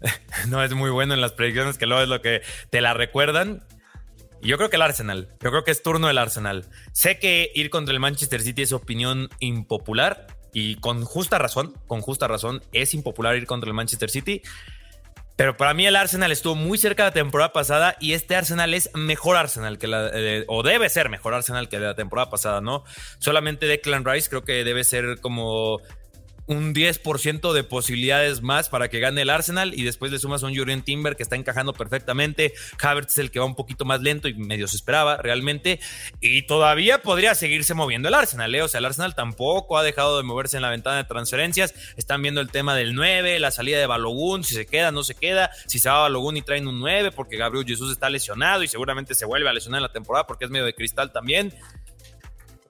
no 0.48 0.62
es 0.62 0.74
muy 0.74 0.90
bueno 0.90 1.14
en 1.14 1.22
las 1.22 1.32
predicciones, 1.32 1.78
que 1.78 1.86
luego 1.86 2.02
es 2.02 2.08
lo 2.08 2.20
que 2.20 2.42
te 2.70 2.82
la 2.82 2.94
recuerdan. 2.94 3.64
Yo 4.42 4.58
creo 4.58 4.68
que 4.68 4.76
el 4.76 4.82
Arsenal, 4.82 5.28
yo 5.40 5.50
creo 5.50 5.64
que 5.64 5.70
es 5.70 5.82
turno 5.82 6.08
del 6.08 6.18
Arsenal. 6.18 6.66
Sé 6.92 7.18
que 7.18 7.50
ir 7.54 7.70
contra 7.70 7.94
el 7.94 8.00
Manchester 8.00 8.42
City 8.42 8.62
es 8.62 8.72
opinión 8.72 9.30
impopular 9.40 10.35
y 10.58 10.76
con 10.76 11.04
justa 11.04 11.36
razón, 11.36 11.74
con 11.86 12.00
justa 12.00 12.28
razón, 12.28 12.62
es 12.72 12.94
impopular 12.94 13.36
ir 13.36 13.44
contra 13.44 13.68
el 13.68 13.74
Manchester 13.74 14.08
City. 14.08 14.40
Pero 15.36 15.58
para 15.58 15.74
mí 15.74 15.86
el 15.86 15.96
Arsenal 15.96 16.32
estuvo 16.32 16.54
muy 16.54 16.78
cerca 16.78 17.02
de 17.02 17.10
la 17.10 17.12
temporada 17.12 17.52
pasada 17.52 17.94
y 18.00 18.14
este 18.14 18.36
Arsenal 18.36 18.72
es 18.72 18.90
mejor 18.94 19.36
Arsenal 19.36 19.76
que 19.76 19.86
la, 19.86 20.08
eh, 20.14 20.46
o 20.48 20.62
debe 20.62 20.88
ser 20.88 21.10
mejor 21.10 21.34
Arsenal 21.34 21.68
que 21.68 21.78
la 21.78 21.94
temporada 21.94 22.30
pasada, 22.30 22.62
¿no? 22.62 22.84
Solamente 23.18 23.66
Declan 23.66 24.06
Rice 24.06 24.30
creo 24.30 24.44
que 24.44 24.64
debe 24.64 24.84
ser 24.84 25.20
como 25.20 25.82
un 26.46 26.74
10% 26.74 27.52
de 27.52 27.64
posibilidades 27.64 28.42
más 28.42 28.68
para 28.68 28.88
que 28.88 29.00
gane 29.00 29.22
el 29.22 29.30
Arsenal 29.30 29.74
y 29.74 29.82
después 29.82 30.12
le 30.12 30.18
sumas 30.18 30.42
a 30.42 30.46
un 30.46 30.56
Jurien 30.56 30.82
Timber 30.82 31.16
que 31.16 31.22
está 31.22 31.36
encajando 31.36 31.72
perfectamente. 31.72 32.54
Havertz 32.80 33.12
es 33.12 33.18
el 33.18 33.30
que 33.30 33.40
va 33.40 33.46
un 33.46 33.54
poquito 33.54 33.84
más 33.84 34.00
lento 34.00 34.28
y 34.28 34.34
medio 34.34 34.68
se 34.68 34.76
esperaba 34.76 35.16
realmente. 35.16 35.80
Y 36.20 36.42
todavía 36.42 37.02
podría 37.02 37.34
seguirse 37.34 37.74
moviendo 37.74 38.08
el 38.08 38.14
Arsenal. 38.14 38.54
¿eh? 38.54 38.62
O 38.62 38.68
sea, 38.68 38.78
el 38.78 38.84
Arsenal 38.84 39.14
tampoco 39.14 39.76
ha 39.78 39.82
dejado 39.82 40.16
de 40.16 40.22
moverse 40.22 40.56
en 40.56 40.62
la 40.62 40.70
ventana 40.70 40.98
de 40.98 41.04
transferencias. 41.04 41.74
Están 41.96 42.22
viendo 42.22 42.40
el 42.40 42.50
tema 42.50 42.74
del 42.74 42.94
9, 42.94 43.38
la 43.40 43.50
salida 43.50 43.78
de 43.78 43.86
Balogun, 43.86 44.44
si 44.44 44.54
se 44.54 44.66
queda, 44.66 44.92
no 44.92 45.02
se 45.02 45.14
queda, 45.14 45.50
si 45.66 45.78
se 45.78 45.88
va 45.88 46.00
Balogun 46.00 46.36
y 46.36 46.42
traen 46.42 46.68
un 46.68 46.78
9 46.78 47.12
porque 47.12 47.36
Gabriel 47.36 47.66
Jesús 47.66 47.90
está 47.90 48.08
lesionado 48.08 48.62
y 48.62 48.68
seguramente 48.68 49.14
se 49.14 49.24
vuelve 49.24 49.48
a 49.48 49.52
lesionar 49.52 49.78
en 49.78 49.82
la 49.82 49.92
temporada 49.92 50.26
porque 50.26 50.44
es 50.44 50.50
medio 50.50 50.64
de 50.64 50.74
cristal 50.74 51.12
también. 51.12 51.52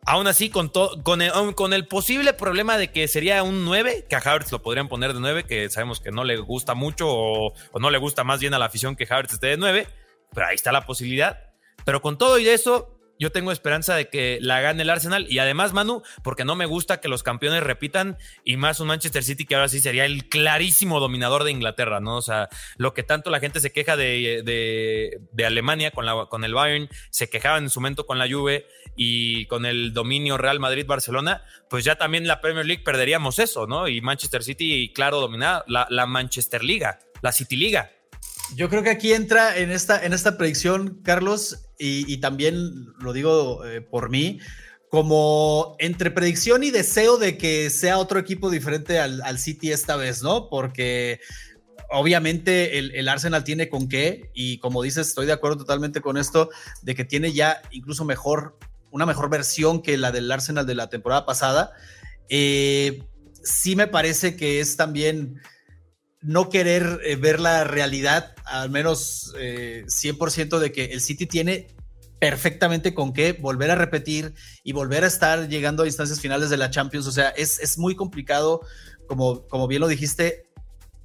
Aún 0.09 0.29
así, 0.29 0.51
con, 0.51 0.71
con, 1.03 1.21
el, 1.21 1.33
con 1.57 1.73
el 1.73 1.89
posible 1.89 2.33
problema 2.33 2.79
de 2.79 2.93
que 2.93 3.09
sería 3.09 3.43
un 3.43 3.65
9, 3.65 4.07
que 4.09 4.15
a 4.15 4.21
Havertz 4.21 4.53
lo 4.53 4.63
podrían 4.63 4.87
poner 4.87 5.13
de 5.13 5.19
9, 5.19 5.45
que 5.45 5.69
sabemos 5.69 5.99
que 5.99 6.13
no 6.13 6.23
le 6.23 6.37
gusta 6.37 6.75
mucho 6.75 7.09
o, 7.09 7.53
no 7.81 7.91
le 7.91 7.99
gusta 7.99 8.23
más 8.23 8.39
bien 8.39 8.55
a 8.55 8.61
la 8.61 8.67
afición 8.67 8.95
que 8.95 9.05
Havertz 9.11 9.33
esté 9.33 9.49
de 9.49 9.57
9, 9.57 9.89
pero 10.33 10.47
ahí 10.47 10.55
está 10.55 10.71
la 10.71 10.87
posibilidad. 10.87 11.51
Pero 11.85 12.03
con 12.03 12.19
todo 12.19 12.39
y 12.39 12.49
eso, 12.49 12.96
yo 13.19 13.33
tengo 13.33 13.53
esperanza 13.53 13.95
de 13.95 14.09
que 14.09 14.39
la 14.41 14.61
gane 14.61 14.83
el 14.83 14.91
Arsenal 14.91 15.27
y 15.29 15.39
además, 15.39 15.73
Manu, 15.73 16.03
porque 16.23 16.45
no 16.45 16.55
me 16.55 16.67
gusta 16.67 17.01
que 17.01 17.09
los 17.09 17.23
campeones 17.23 17.63
repitan 17.63 18.19
y 18.45 18.57
más 18.57 18.81
un 18.81 18.89
Manchester 18.89 19.25
City 19.25 19.47
que 19.47 19.55
ahora 19.55 19.69
sí 19.69 19.81
sería 19.81 20.05
el 20.05 20.29
clarísimo 20.29 21.01
dominador 21.01 21.45
de 21.45 21.51
Inglaterra, 21.51 22.01
¿no? 22.01 22.17
O 22.17 22.23
sea, 22.23 22.49
lo 22.77 22.95
que 22.95 23.03
tanto 23.03 23.31
la 23.31 23.41
gente 23.41 23.61
se 23.61 23.73
queja 23.73 23.97
de, 23.97 24.43
de, 24.45 25.47
Alemania 25.47 25.91
con, 25.93 26.07
la, 26.07 26.27
con 26.27 26.45
el 26.45 26.55
Bayern, 26.55 26.89
se 27.11 27.31
quejaban 27.31 27.65
en 27.65 27.71
su 27.71 27.81
momento 27.81 28.07
con 28.07 28.19
la 28.19 28.29
Juve 28.29 28.67
y 28.97 29.47
con 29.47 29.65
el 29.65 29.93
dominio 29.93 30.39
Real 30.39 30.61
Madrid-Barcelona, 30.61 31.45
pues 31.71 31.85
ya 31.85 31.97
también 31.97 32.27
la 32.27 32.41
Premier 32.41 32.67
League 32.67 32.83
perderíamos 32.85 33.39
eso, 33.39 33.67
¿no? 33.67 33.89
Y 33.89 34.01
Manchester 34.01 34.43
City, 34.43 34.93
claro, 34.95 35.21
dominada 35.21 35.65
la, 35.69 35.87
la 35.91 36.07
Manchester 36.07 36.65
Liga, 36.65 36.99
la 37.23 37.33
City 37.33 37.57
Liga. 37.57 37.93
Yo 38.55 38.69
creo 38.69 38.83
que 38.83 38.91
aquí 38.91 39.13
entra 39.13 39.57
en 39.57 39.71
esta, 39.71 40.05
en 40.05 40.13
esta 40.13 40.39
predicción, 40.39 41.01
Carlos, 41.03 41.66
y, 41.79 42.17
también 42.19 42.87
lo 42.99 43.13
digo 43.13 43.65
eh, 43.65 43.81
por 43.81 44.11
mí, 44.11 44.41
como 44.89 45.77
entre 45.79 46.11
predicción 46.11 46.65
y 46.65 46.71
deseo 46.71 47.19
de 47.19 47.37
que 47.37 47.71
sea 47.71 47.99
otro 47.99 48.19
equipo 48.19 48.51
diferente 48.51 48.99
al, 48.99 49.39
City 49.39 49.73
esta 49.73 49.97
vez, 49.97 50.23
¿no? 50.23 50.49
Porque 50.49 51.21
obviamente 51.91 52.79
el, 52.79 53.09
Arsenal 53.09 53.45
tiene 53.45 53.69
con 53.69 53.89
qué, 53.89 54.31
y 54.35 54.59
como 54.59 54.83
dices, 54.83 55.09
estoy 55.09 55.27
de 55.27 55.33
acuerdo 55.33 55.59
totalmente 55.59 56.01
con 56.01 56.17
esto, 56.17 56.51
de 56.83 56.95
que 56.95 57.05
tiene 57.05 57.33
ya 57.33 57.61
incluso 57.73 58.05
mejor, 58.05 58.59
una 58.91 59.07
mejor 59.07 59.29
versión 59.29 59.83
que 59.83 59.97
la 59.97 60.13
del 60.13 60.31
Arsenal 60.31 60.67
de 60.67 60.75
la 60.75 60.89
temporada 60.89 61.27
pasada. 61.27 61.73
Eh, 62.29 63.03
sí 63.43 63.77
me 63.77 63.87
parece 63.87 64.37
que 64.37 64.61
es 64.61 64.77
también 64.77 65.41
no 66.23 66.49
querer 66.49 67.01
eh, 67.05 67.17
ver 67.17 67.41
la 67.41 67.65
realidad, 67.65 68.35
al 68.47 68.71
menos 68.71 69.35
100% 69.35 70.57
eh, 70.57 70.61
de 70.61 70.73
que 70.73 70.85
el 70.87 71.01
City 71.01 71.27
tiene 71.27 71.69
perfectamente 72.19 72.95
con 72.95 73.13
qué 73.13 73.33
volver 73.33 73.71
a 73.71 73.75
repetir 73.75 74.35
y 74.65 74.73
volver 74.73 75.05
a 75.05 75.07
estar 75.07 75.49
llegando 75.49 75.83
a 75.83 75.87
instancias 75.87 76.21
finales 76.21 76.51
de 76.51 76.57
la 76.57 76.71
Champions. 76.71 77.07
O 77.07 77.13
sea, 77.13 77.29
es, 77.31 77.59
es 77.61 77.79
muy 77.79 77.95
complicado, 77.95 78.61
como, 79.07 79.47
como 79.49 79.69
bien 79.69 79.81
lo 79.81 79.89
dijiste, 79.89 80.47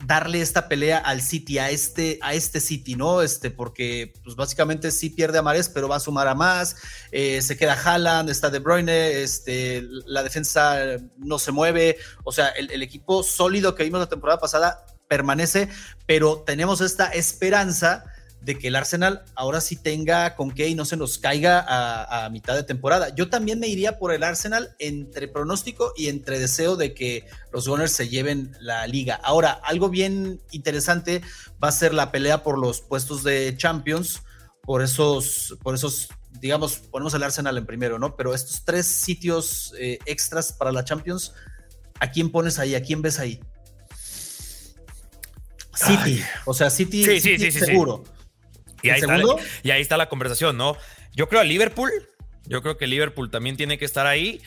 darle 0.06 0.42
esta 0.42 0.68
pelea 0.68 0.98
al 0.98 1.22
City, 1.22 1.60
a 1.60 1.70
este, 1.70 2.18
a 2.22 2.34
este 2.34 2.60
City, 2.60 2.96
¿no? 2.96 3.22
Este, 3.22 3.52
porque 3.52 4.14
pues 4.24 4.36
básicamente 4.36 4.92
sí 4.92 5.10
pierde 5.10 5.38
a 5.38 5.42
Mares, 5.42 5.70
pero 5.70 5.88
va 5.88 5.98
a 5.98 6.00
sumar 6.00 6.28
a 6.28 6.36
más, 6.36 6.78
eh, 7.12 7.42
se 7.42 7.58
queda 7.58 7.74
Haaland, 7.74 8.30
está 8.30 8.50
De 8.50 8.60
Bruyne, 8.60 9.22
este, 9.22 9.84
la 10.06 10.24
defensa 10.24 10.98
no 11.18 11.40
se 11.40 11.52
mueve, 11.52 11.98
o 12.24 12.32
sea, 12.32 12.50
el, 12.50 12.72
el, 12.72 12.82
equipo 12.82 13.24
sólido 13.24 13.76
que 13.76 13.84
vimos 13.84 14.00
la 14.00 14.10
temporada 14.10 14.40
pasada 14.40 14.86
permanece, 15.12 15.68
pero 16.06 16.38
tenemos 16.38 16.80
esta 16.80 17.08
esperanza 17.08 18.06
de 18.40 18.58
que 18.58 18.70
el 18.70 18.78
Arsenal 18.78 19.26
ahora 19.36 19.60
sí 19.60 19.76
tenga 19.76 20.38
con 20.38 20.52
qué 20.52 20.70
y 20.70 20.74
no 20.74 20.86
se 20.86 20.96
nos 20.96 21.18
caiga 21.18 21.66
a, 21.68 22.30
mitad 22.30 22.56
de 22.56 22.64
temporada. 22.64 23.14
Yo 23.14 23.30
también 23.30 23.60
me 23.60 23.68
iría 23.68 24.00
por 24.00 24.14
el 24.14 24.24
Arsenal 24.24 24.74
entre 24.80 25.28
pronóstico 25.28 25.92
y 25.98 26.08
entre 26.08 26.40
deseo 26.40 26.78
de 26.78 26.94
que 26.94 27.28
los 27.52 27.68
Gunners 27.68 27.92
se 27.92 28.08
lleven 28.08 28.56
la 28.62 28.88
liga. 28.88 29.20
Ahora, 29.22 29.60
algo 29.66 29.90
bien 29.90 30.40
interesante 30.52 31.22
va 31.62 31.68
a 31.68 31.74
ser 31.74 31.94
la 31.94 32.10
pelea 32.10 32.42
por 32.42 32.58
los 32.58 32.80
puestos 32.80 33.22
de 33.22 33.54
Champions, 33.58 34.22
por 34.64 34.82
esos, 34.82 35.58
por 35.62 35.76
esos, 35.76 36.08
digamos, 36.40 36.78
ponemos 36.90 37.14
el 37.16 37.24
Arsenal 37.24 37.58
en 37.58 37.66
primero, 37.66 38.00
¿no? 38.00 38.16
Pero 38.16 38.34
estos 38.34 38.64
tres 38.64 38.86
sitios 38.86 39.74
eh, 39.78 40.00
extras 40.06 40.54
para 40.54 40.72
la 40.72 40.86
Champions, 40.86 41.34
¿a 42.00 42.10
quién 42.10 42.32
pones 42.32 42.60
ahí? 42.60 42.76
¿A 42.76 42.82
quién 42.82 43.02
ves 43.02 43.20
ahí? 43.20 43.42
City. 45.74 46.24
O 46.46 46.54
sea, 46.54 46.70
City, 46.70 47.20
seguro. 47.52 48.04
Y 48.84 48.90
ahí, 48.90 49.00
está, 49.00 49.20
y 49.64 49.72
ahí 49.72 49.82
está 49.82 49.98
la 49.98 50.10
conversación, 50.10 50.58
¿no? 50.58 50.76
Yo 51.14 51.30
creo 51.30 51.42
a 51.42 51.44
Liverpool. 51.44 51.92
Yo 52.46 52.62
creo 52.62 52.78
que 52.78 52.88
Liverpool 52.88 53.30
también 53.30 53.58
tiene 53.58 53.78
que 53.78 53.86
estar 53.86 54.08
ahí. 54.08 54.42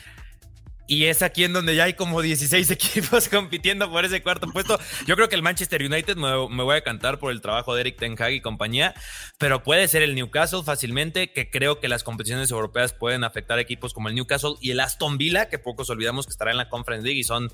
Y 0.87 1.05
es 1.05 1.23
aquí 1.23 1.43
en 1.43 1.53
donde 1.53 1.75
ya 1.75 1.85
hay 1.85 1.93
como 1.93 2.21
16 2.21 2.69
equipos 2.71 3.27
compitiendo 3.27 3.89
por 3.89 4.05
ese 4.05 4.21
cuarto 4.21 4.47
puesto. 4.51 4.79
Yo 5.07 5.15
creo 5.15 5.29
que 5.29 5.35
el 5.35 5.41
Manchester 5.41 5.83
United 5.83 6.15
me, 6.15 6.63
voy 6.63 6.77
a 6.77 6.81
cantar 6.81 7.17
por 7.17 7.31
el 7.31 7.41
trabajo 7.41 7.73
de 7.73 7.81
Eric 7.81 7.97
Ten 7.97 8.15
Hag 8.21 8.33
y 8.33 8.41
compañía, 8.41 8.93
pero 9.39 9.63
puede 9.63 9.87
ser 9.87 10.03
el 10.03 10.13
Newcastle 10.13 10.61
fácilmente, 10.63 11.31
que 11.31 11.49
creo 11.49 11.79
que 11.79 11.87
las 11.87 12.03
competiciones 12.03 12.51
europeas 12.51 12.93
pueden 12.93 13.23
afectar 13.23 13.57
equipos 13.57 13.93
como 13.93 14.09
el 14.09 14.15
Newcastle 14.15 14.55
y 14.61 14.71
el 14.71 14.79
Aston 14.79 15.17
Villa, 15.17 15.49
que 15.49 15.57
pocos 15.57 15.89
olvidamos 15.89 16.27
que 16.27 16.31
estará 16.31 16.51
en 16.51 16.57
la 16.57 16.69
Conference 16.69 17.03
League 17.03 17.19
y 17.19 17.23
son 17.23 17.51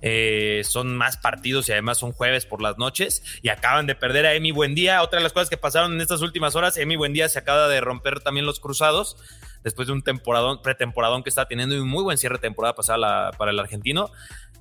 eh, 0.00 0.62
son 0.64 0.96
más 0.96 1.16
partidos 1.16 1.68
y 1.68 1.72
además 1.72 1.98
son 1.98 2.12
jueves 2.12 2.46
por 2.46 2.62
las 2.62 2.78
noches 2.78 3.22
y 3.42 3.48
acaban 3.48 3.86
de 3.86 3.94
perder 3.94 4.26
a 4.26 4.34
Emi 4.34 4.52
Buendía. 4.52 5.02
Otra 5.02 5.18
de 5.18 5.22
las 5.22 5.32
cosas 5.32 5.50
que 5.50 5.56
pasaron 5.56 5.94
en 5.94 6.00
estas 6.00 6.22
últimas 6.22 6.54
horas, 6.54 6.76
Emi 6.76 6.96
Buendía 6.96 7.28
se 7.28 7.38
acaba 7.38 7.68
de 7.68 7.80
romper 7.80 8.20
también 8.20 8.46
los 8.46 8.60
cruzados 8.60 9.16
después 9.64 9.88
de 9.88 9.94
un 9.94 10.02
temporadón, 10.02 10.62
pretemporadón 10.62 11.22
que 11.22 11.30
está 11.30 11.46
teniendo 11.46 11.74
y 11.74 11.78
un 11.78 11.88
muy 11.88 12.02
buen 12.02 12.18
cierre 12.18 12.36
de 12.36 12.42
temporada 12.42 12.74
pasada 12.74 13.32
para 13.32 13.50
el 13.50 13.58
argentino. 13.58 14.10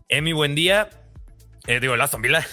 Emi 0.09 0.33
Buendía, 0.33 0.89
eh, 1.67 1.79
digo, 1.79 1.93
el 1.93 2.01
Aston 2.01 2.21
Villa 2.21 2.45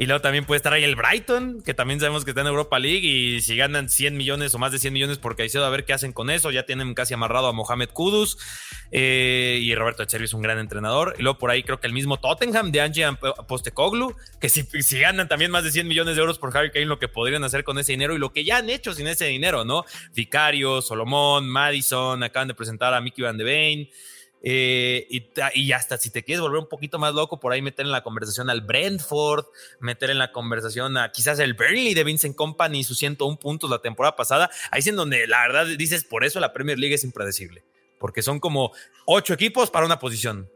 y 0.00 0.06
luego 0.06 0.22
también 0.22 0.46
puede 0.46 0.56
estar 0.56 0.72
ahí 0.72 0.82
el 0.82 0.96
Brighton, 0.96 1.60
que 1.60 1.74
también 1.74 2.00
sabemos 2.00 2.24
que 2.24 2.30
está 2.30 2.40
en 2.40 2.46
Europa 2.46 2.78
League. 2.78 3.06
Y 3.06 3.42
si 3.42 3.54
ganan 3.54 3.90
100 3.90 4.16
millones 4.16 4.54
o 4.54 4.58
más 4.58 4.72
de 4.72 4.78
100 4.78 4.94
millones 4.94 5.18
por 5.18 5.36
Caicedo, 5.36 5.66
a 5.66 5.68
ver 5.68 5.84
qué 5.84 5.92
hacen 5.92 6.14
con 6.14 6.30
eso. 6.30 6.50
Ya 6.50 6.64
tienen 6.64 6.94
casi 6.94 7.12
amarrado 7.12 7.48
a 7.48 7.52
Mohamed 7.52 7.90
Kudus. 7.90 8.38
Eh, 8.92 9.58
y 9.60 9.74
Roberto 9.74 10.02
Echeverri 10.02 10.24
es 10.24 10.32
un 10.32 10.40
gran 10.40 10.58
entrenador. 10.58 11.16
Y 11.18 11.22
luego 11.22 11.36
por 11.36 11.50
ahí 11.50 11.62
creo 11.62 11.80
que 11.80 11.86
el 11.86 11.92
mismo 11.92 12.18
Tottenham 12.18 12.72
de 12.72 12.80
Angie 12.80 13.04
Postecoglu, 13.46 14.16
que 14.40 14.48
si, 14.48 14.62
si, 14.62 14.98
ganan 14.98 15.28
también 15.28 15.50
más 15.50 15.64
de 15.64 15.70
100 15.70 15.86
millones 15.86 16.14
de 16.14 16.22
euros 16.22 16.38
por 16.38 16.56
Harry 16.56 16.70
Kane, 16.70 16.86
lo 16.86 16.98
que 16.98 17.08
podrían 17.08 17.44
hacer 17.44 17.62
con 17.62 17.78
ese 17.78 17.92
dinero 17.92 18.14
y 18.14 18.18
lo 18.18 18.32
que 18.32 18.42
ya 18.42 18.56
han 18.56 18.70
hecho 18.70 18.94
sin 18.94 19.06
ese 19.06 19.26
dinero, 19.26 19.66
¿no? 19.66 19.84
Vicario, 20.14 20.80
Solomón, 20.80 21.46
Madison, 21.46 22.22
acaban 22.22 22.48
de 22.48 22.54
presentar 22.54 22.94
a 22.94 23.02
Mickey 23.02 23.22
Van 23.22 23.36
de 23.36 23.44
Veen. 23.44 23.90
Eh, 24.42 25.06
y, 25.54 25.72
hasta 25.72 25.98
si 25.98 26.10
te 26.10 26.24
quieres 26.24 26.40
volver 26.40 26.60
un 26.60 26.68
poquito 26.68 26.98
más 26.98 27.14
loco, 27.14 27.40
por 27.40 27.52
ahí 27.52 27.60
meter 27.60 27.84
en 27.84 27.92
la 27.92 28.02
conversación 28.02 28.48
al 28.48 28.62
Brentford, 28.62 29.44
meter 29.80 30.10
en 30.10 30.18
la 30.18 30.32
conversación 30.32 30.96
a 30.96 31.12
quizás 31.12 31.38
el 31.38 31.54
Burnley 31.54 31.94
de 31.94 32.04
Vincent 32.04 32.36
Company, 32.36 32.82
sus 32.84 32.98
101 32.98 33.38
puntos 33.38 33.68
la 33.68 33.80
temporada 33.80 34.16
pasada. 34.16 34.50
Ahí 34.70 34.80
es 34.80 34.86
en 34.86 34.96
donde 34.96 35.26
la 35.26 35.42
verdad 35.42 35.66
dices, 35.76 36.04
por 36.04 36.24
eso 36.24 36.40
la 36.40 36.52
Premier 36.52 36.78
League 36.78 36.94
es 36.94 37.04
impredecible, 37.04 37.64
porque 37.98 38.22
son 38.22 38.40
como 38.40 38.72
ocho 39.06 39.34
equipos 39.34 39.70
para 39.70 39.86
una 39.86 39.98
posición. 39.98 40.48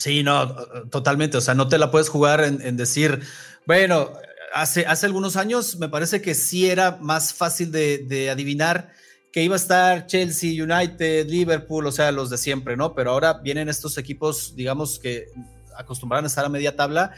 Sí, 0.00 0.22
no, 0.22 0.54
totalmente. 0.90 1.36
O 1.36 1.42
sea, 1.42 1.52
no 1.52 1.68
te 1.68 1.76
la 1.76 1.90
puedes 1.90 2.08
jugar 2.08 2.42
en, 2.42 2.76
decir, 2.78 3.20
bueno, 3.66 4.14
hace, 4.54 4.86
hace 4.86 5.04
algunos 5.04 5.36
años 5.36 5.76
me 5.76 5.90
parece 5.90 6.22
que 6.22 6.34
sí 6.34 6.70
era 6.70 6.96
más 7.02 7.34
fácil 7.34 7.70
de, 7.70 8.30
adivinar 8.30 8.94
que 9.32 9.42
iba 9.42 9.54
a 9.54 9.56
estar 9.56 10.06
Chelsea, 10.06 10.62
United, 10.62 11.28
Liverpool, 11.28 11.86
o 11.86 11.92
sea, 11.92 12.12
los 12.12 12.30
de 12.30 12.38
siempre, 12.38 12.76
¿no? 12.76 12.94
Pero 12.94 13.12
ahora 13.12 13.34
vienen 13.34 13.68
estos 13.68 13.98
equipos, 13.98 14.54
digamos, 14.56 14.98
que 14.98 15.26
acostumbraron 15.76 16.24
a 16.24 16.28
estar 16.28 16.44
a 16.44 16.48
media 16.48 16.76
tabla, 16.76 17.12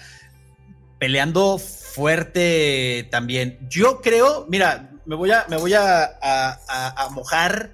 peleando 0.99 1.59
fuerte 1.59 3.09
también. 3.11 3.59
Yo 3.69 4.01
creo, 4.01 4.47
mira, 4.49 4.91
me 5.05 5.17
voy 5.17 5.31
a, 5.31 5.47
me 5.49 5.57
voy 5.57 5.75
a, 5.75 6.19
a 6.21 7.09
mojar 7.11 7.73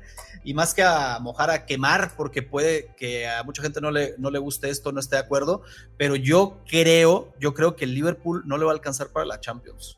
y 0.49 0.55
más 0.55 0.73
que 0.73 0.83
a 0.83 1.19
mojar, 1.21 1.51
a 1.51 1.67
quemar, 1.67 2.13
porque 2.17 2.43
puede 2.43 2.95
que 2.97 3.29
a 3.29 3.43
mucha 3.43 3.61
gente 3.61 3.83
no 3.83 3.91
le, 3.91 4.15
no 4.17 4.31
le 4.31 4.39
guste 4.39 4.71
esto, 4.71 4.93
no 4.93 5.01
esté 5.01 5.17
de 5.17 5.21
acuerdo, 5.21 5.61
pero 5.99 6.17
yo 6.17 6.63
creo, 6.67 7.35
yo 7.39 7.53
creo 7.53 7.77
que 7.77 7.85
el 7.85 7.93
Liverpool 7.93 8.45
no 8.47 8.57
le 8.57 8.65
va 8.65 8.71
a 8.71 8.75
alcanzar 8.75 9.09
para 9.09 9.27
la 9.27 9.41
Champions. 9.41 9.98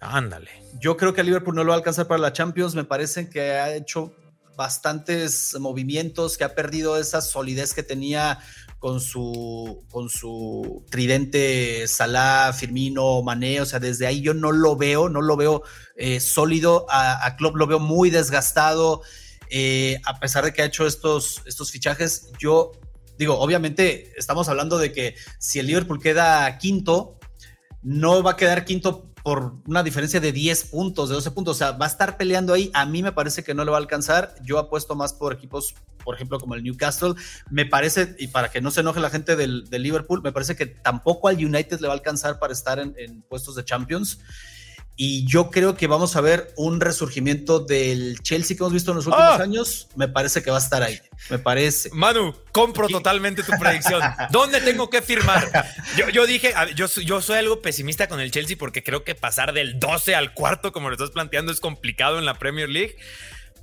Ándale. 0.00 0.50
Yo 0.80 0.96
creo 0.96 1.12
que 1.12 1.24
Liverpool 1.24 1.54
no 1.54 1.64
lo 1.64 1.70
va 1.70 1.74
a 1.74 1.78
alcanzar 1.78 2.06
para 2.06 2.20
la 2.20 2.32
Champions, 2.32 2.74
me 2.74 2.84
parece 2.84 3.28
que 3.28 3.40
ha 3.40 3.74
hecho 3.74 4.14
bastantes 4.56 5.56
movimientos, 5.58 6.36
que 6.36 6.44
ha 6.44 6.54
perdido 6.54 6.98
esa 6.98 7.20
solidez 7.20 7.74
que 7.74 7.82
tenía 7.82 8.40
con 8.78 9.00
su, 9.00 9.84
con 9.90 10.08
su 10.08 10.84
tridente 10.90 11.86
Salah, 11.88 12.52
Firmino, 12.52 13.22
Mané, 13.22 13.60
o 13.60 13.66
sea, 13.66 13.80
desde 13.80 14.06
ahí 14.06 14.20
yo 14.20 14.34
no 14.34 14.52
lo 14.52 14.76
veo, 14.76 15.08
no 15.08 15.20
lo 15.20 15.36
veo 15.36 15.62
eh, 15.96 16.20
sólido, 16.20 16.86
a, 16.88 17.26
a 17.26 17.36
Klopp. 17.36 17.56
Lo 17.56 17.66
veo 17.66 17.80
muy 17.80 18.10
desgastado, 18.10 19.02
eh, 19.50 20.00
a 20.04 20.20
pesar 20.20 20.44
de 20.44 20.52
que 20.52 20.62
ha 20.62 20.66
hecho 20.66 20.86
estos, 20.86 21.42
estos 21.46 21.70
fichajes, 21.70 22.30
yo 22.38 22.72
digo, 23.18 23.38
obviamente 23.38 24.12
estamos 24.16 24.48
hablando 24.48 24.78
de 24.78 24.92
que 24.92 25.16
si 25.38 25.58
el 25.58 25.66
Liverpool 25.66 26.00
queda 26.00 26.58
quinto, 26.58 27.18
no 27.82 28.22
va 28.22 28.32
a 28.32 28.36
quedar 28.36 28.64
quinto 28.64 29.07
por 29.22 29.54
una 29.66 29.82
diferencia 29.82 30.20
de 30.20 30.32
10 30.32 30.64
puntos, 30.64 31.08
de 31.08 31.14
12 31.16 31.30
puntos, 31.32 31.56
o 31.56 31.58
sea, 31.58 31.72
va 31.72 31.86
a 31.86 31.88
estar 31.88 32.16
peleando 32.16 32.54
ahí. 32.54 32.70
A 32.74 32.86
mí 32.86 33.02
me 33.02 33.12
parece 33.12 33.44
que 33.44 33.54
no 33.54 33.64
le 33.64 33.70
va 33.70 33.76
a 33.76 33.80
alcanzar. 33.80 34.34
Yo 34.42 34.58
apuesto 34.58 34.94
más 34.94 35.12
por 35.12 35.32
equipos, 35.32 35.74
por 36.04 36.14
ejemplo, 36.14 36.38
como 36.38 36.54
el 36.54 36.62
Newcastle. 36.62 37.14
Me 37.50 37.66
parece, 37.66 38.16
y 38.18 38.28
para 38.28 38.50
que 38.50 38.60
no 38.60 38.70
se 38.70 38.80
enoje 38.80 39.00
la 39.00 39.10
gente 39.10 39.36
del, 39.36 39.64
Liverpool, 39.70 40.22
me 40.22 40.32
parece 40.32 40.56
que 40.56 40.66
tampoco 40.66 41.28
al 41.28 41.36
United 41.36 41.80
le 41.80 41.88
va 41.88 41.94
a 41.94 41.96
alcanzar 41.96 42.38
para 42.38 42.52
estar 42.52 42.78
en, 42.78 42.94
en 42.98 43.22
puestos 43.22 43.54
de 43.54 43.64
Champions 43.64 44.18
y 45.00 45.24
yo 45.26 45.48
creo 45.50 45.76
que 45.76 45.86
vamos 45.86 46.16
a 46.16 46.20
ver 46.20 46.52
un 46.56 46.80
resurgimiento 46.80 47.60
del 47.60 48.20
Chelsea 48.20 48.56
que 48.56 48.64
hemos 48.64 48.72
visto 48.72 48.90
en 48.90 48.96
los 48.96 49.06
últimos 49.06 49.38
ah. 49.38 49.40
años. 49.40 49.86
Me 49.94 50.08
parece 50.08 50.42
que 50.42 50.50
va 50.50 50.56
a 50.56 50.60
estar 50.60 50.82
ahí. 50.82 51.00
Me 51.30 51.38
parece. 51.38 51.88
Manu, 51.92 52.34
compro 52.50 52.88
totalmente 52.88 53.44
tu 53.44 53.52
predicción. 53.60 54.02
¿Dónde 54.32 54.60
tengo 54.60 54.90
que 54.90 55.00
firmar? 55.00 55.72
Yo, 56.12 56.26
dije, 56.26 56.52
yo, 56.74 56.86
yo 56.88 57.22
soy 57.22 57.36
algo 57.38 57.62
pesimista 57.62 58.08
con 58.08 58.18
el 58.18 58.32
Chelsea 58.32 58.56
porque 58.58 58.82
creo 58.82 59.04
que 59.04 59.14
pasar 59.14 59.52
del 59.52 59.78
12 59.78 60.16
al 60.16 60.34
cuarto, 60.34 60.72
como 60.72 60.88
lo 60.88 60.96
estás 60.96 61.12
planteando, 61.12 61.52
es 61.52 61.60
complicado 61.60 62.18
en 62.18 62.24
la 62.24 62.34
Premier 62.34 62.68
League 62.68 62.96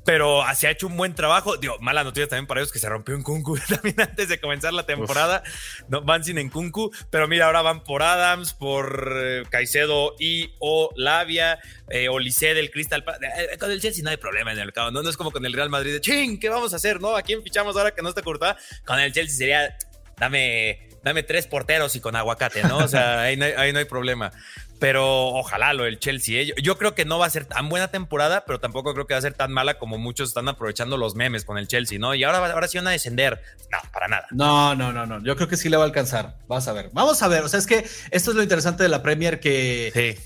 pero 0.06 0.44
se 0.56 0.68
ha 0.68 0.72
hecho 0.72 0.88
un 0.88 0.96
buen 0.96 1.16
trabajo. 1.16 1.58
Digo, 1.58 1.78
mala 1.80 2.04
noticia 2.04 2.30
también 2.30 2.46
para 2.46 2.62
ellos 2.62 2.72
que 2.72 2.80
se 2.80 2.88
rompió 2.88 3.16
en 3.16 3.24
Kunku 3.24 3.58
también 3.68 4.00
antes 4.00 4.30
de 4.30 4.40
comenzar 4.40 4.72
la 4.72 4.86
temporada. 4.86 5.44
No, 5.90 6.02
van 6.02 6.24
sin 6.24 6.38
en 6.38 6.50
Kunku, 6.50 6.92
pero 7.10 7.28
mira, 7.28 7.48
ahora 7.48 7.64
van 7.64 7.84
por 7.84 8.04
Adams, 8.04 8.54
por 8.54 9.12
eh, 9.18 9.44
Caicedo 9.50 10.16
y 10.20 10.54
o 10.60 10.92
Lavia, 10.96 11.60
eh, 11.90 12.08
Olise 12.08 12.54
del 12.54 12.70
Crystal 12.70 13.04
eh, 13.22 13.58
con 13.58 13.72
el 13.72 13.82
Chelsea 13.82 14.04
no 14.04 14.12
hay 14.12 14.18
problema 14.18 14.52
en 14.52 14.60
el 14.60 14.66
mercado, 14.66 14.92
¿no? 14.92 15.02
No 15.02 15.10
es 15.10 15.18
como 15.18 15.32
con 15.32 15.44
el 15.46 15.54
Real 15.54 15.70
Madrid 15.72 15.94
de 15.94 16.02
ching, 16.02 16.40
¿qué 16.40 16.50
vamos 16.50 16.72
a 16.74 16.76
hacer? 16.76 17.02
¿No? 17.02 17.16
¿A 17.16 17.24
quién 17.24 17.42
fichamos 17.42 17.76
ahora 17.76 17.92
que 17.92 18.04
no 18.04 18.10
está 18.10 18.22
cortada? 18.22 18.58
Con 18.86 19.00
el 19.00 19.12
Chelsea 19.12 19.36
sería, 19.36 19.76
dame, 20.18 20.88
dame 21.04 21.24
tres 21.24 21.48
porteros 21.48 21.96
y 21.96 22.00
con 22.00 22.16
aguacate, 22.16 22.62
¿no? 22.64 22.78
O 22.78 22.88
sea, 22.88 23.22
ahí 23.22 23.38
no 23.38 23.80
hay 23.80 23.86
problema. 23.86 24.32
Pero 24.80 25.28
ojalá 25.28 25.74
lo 25.74 25.86
del 25.86 26.00
Chelsea. 26.00 26.42
¿eh? 26.42 26.54
Yo, 26.62 26.78
creo 26.78 26.96
que 26.96 27.06
no 27.06 27.18
va 27.18 27.26
a 27.26 27.30
ser 27.30 27.46
tan 27.46 27.70
buena 27.70 27.90
temporada, 27.90 28.44
pero 28.46 28.60
tampoco 28.60 28.94
creo 28.94 29.08
que 29.08 29.14
va 29.14 29.20
a 29.20 29.22
ser 29.22 29.34
tan 29.34 29.52
mala 29.52 29.80
como 29.80 29.98
muchos 29.98 30.30
están 30.30 30.50
aprovechando 30.50 30.98
los 30.98 31.16
memes 31.16 31.46
con 31.46 31.58
el 31.58 31.68
Chelsea, 31.68 31.98
¿no? 31.98 32.14
Y 32.14 32.24
ahora, 32.24 32.40
ahora 32.52 32.68
sí 32.68 32.78
van 32.78 32.88
a 32.88 32.92
descender. 32.92 33.42
No, 33.72 33.78
para 33.92 34.08
nada. 34.08 34.28
No, 34.32 34.76
no, 34.76 34.92
no, 34.92 35.06
no. 35.06 35.24
Yo 35.24 35.36
creo 35.36 35.48
que 35.48 35.58
sí 35.58 35.70
le 35.70 35.78
va 35.78 35.84
a 35.84 35.86
alcanzar. 35.88 36.38
Vas 36.48 36.68
a 36.68 36.74
ver. 36.74 36.90
Vamos 36.92 37.22
a 37.22 37.28
ver. 37.28 37.44
O 37.44 37.50
sea, 37.50 37.60
es 37.60 37.68
que 37.68 37.86
esto 38.12 38.32
es 38.32 38.36
lo 38.36 38.44
interesante 38.44 38.84
de 38.84 38.90
la 38.90 39.02
Premier 39.02 39.40
que, 39.40 40.20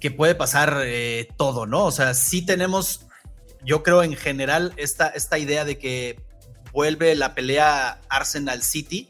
que 0.00 0.10
puede 0.10 0.34
pasar 0.34 0.82
eh, 0.84 1.28
todo, 1.36 1.66
¿no? 1.66 1.84
O 1.84 1.92
sea, 1.92 2.14
sí 2.14 2.46
tenemos, 2.46 3.06
yo 3.62 3.82
creo 3.82 4.02
en 4.02 4.16
general, 4.16 4.72
esta, 4.76 5.08
esta 5.08 5.38
idea 5.38 5.64
de 5.66 5.78
que 5.78 6.18
vuelve 6.72 7.14
la 7.14 7.34
pelea 7.34 8.00
Arsenal 8.08 8.62
City 8.62 9.08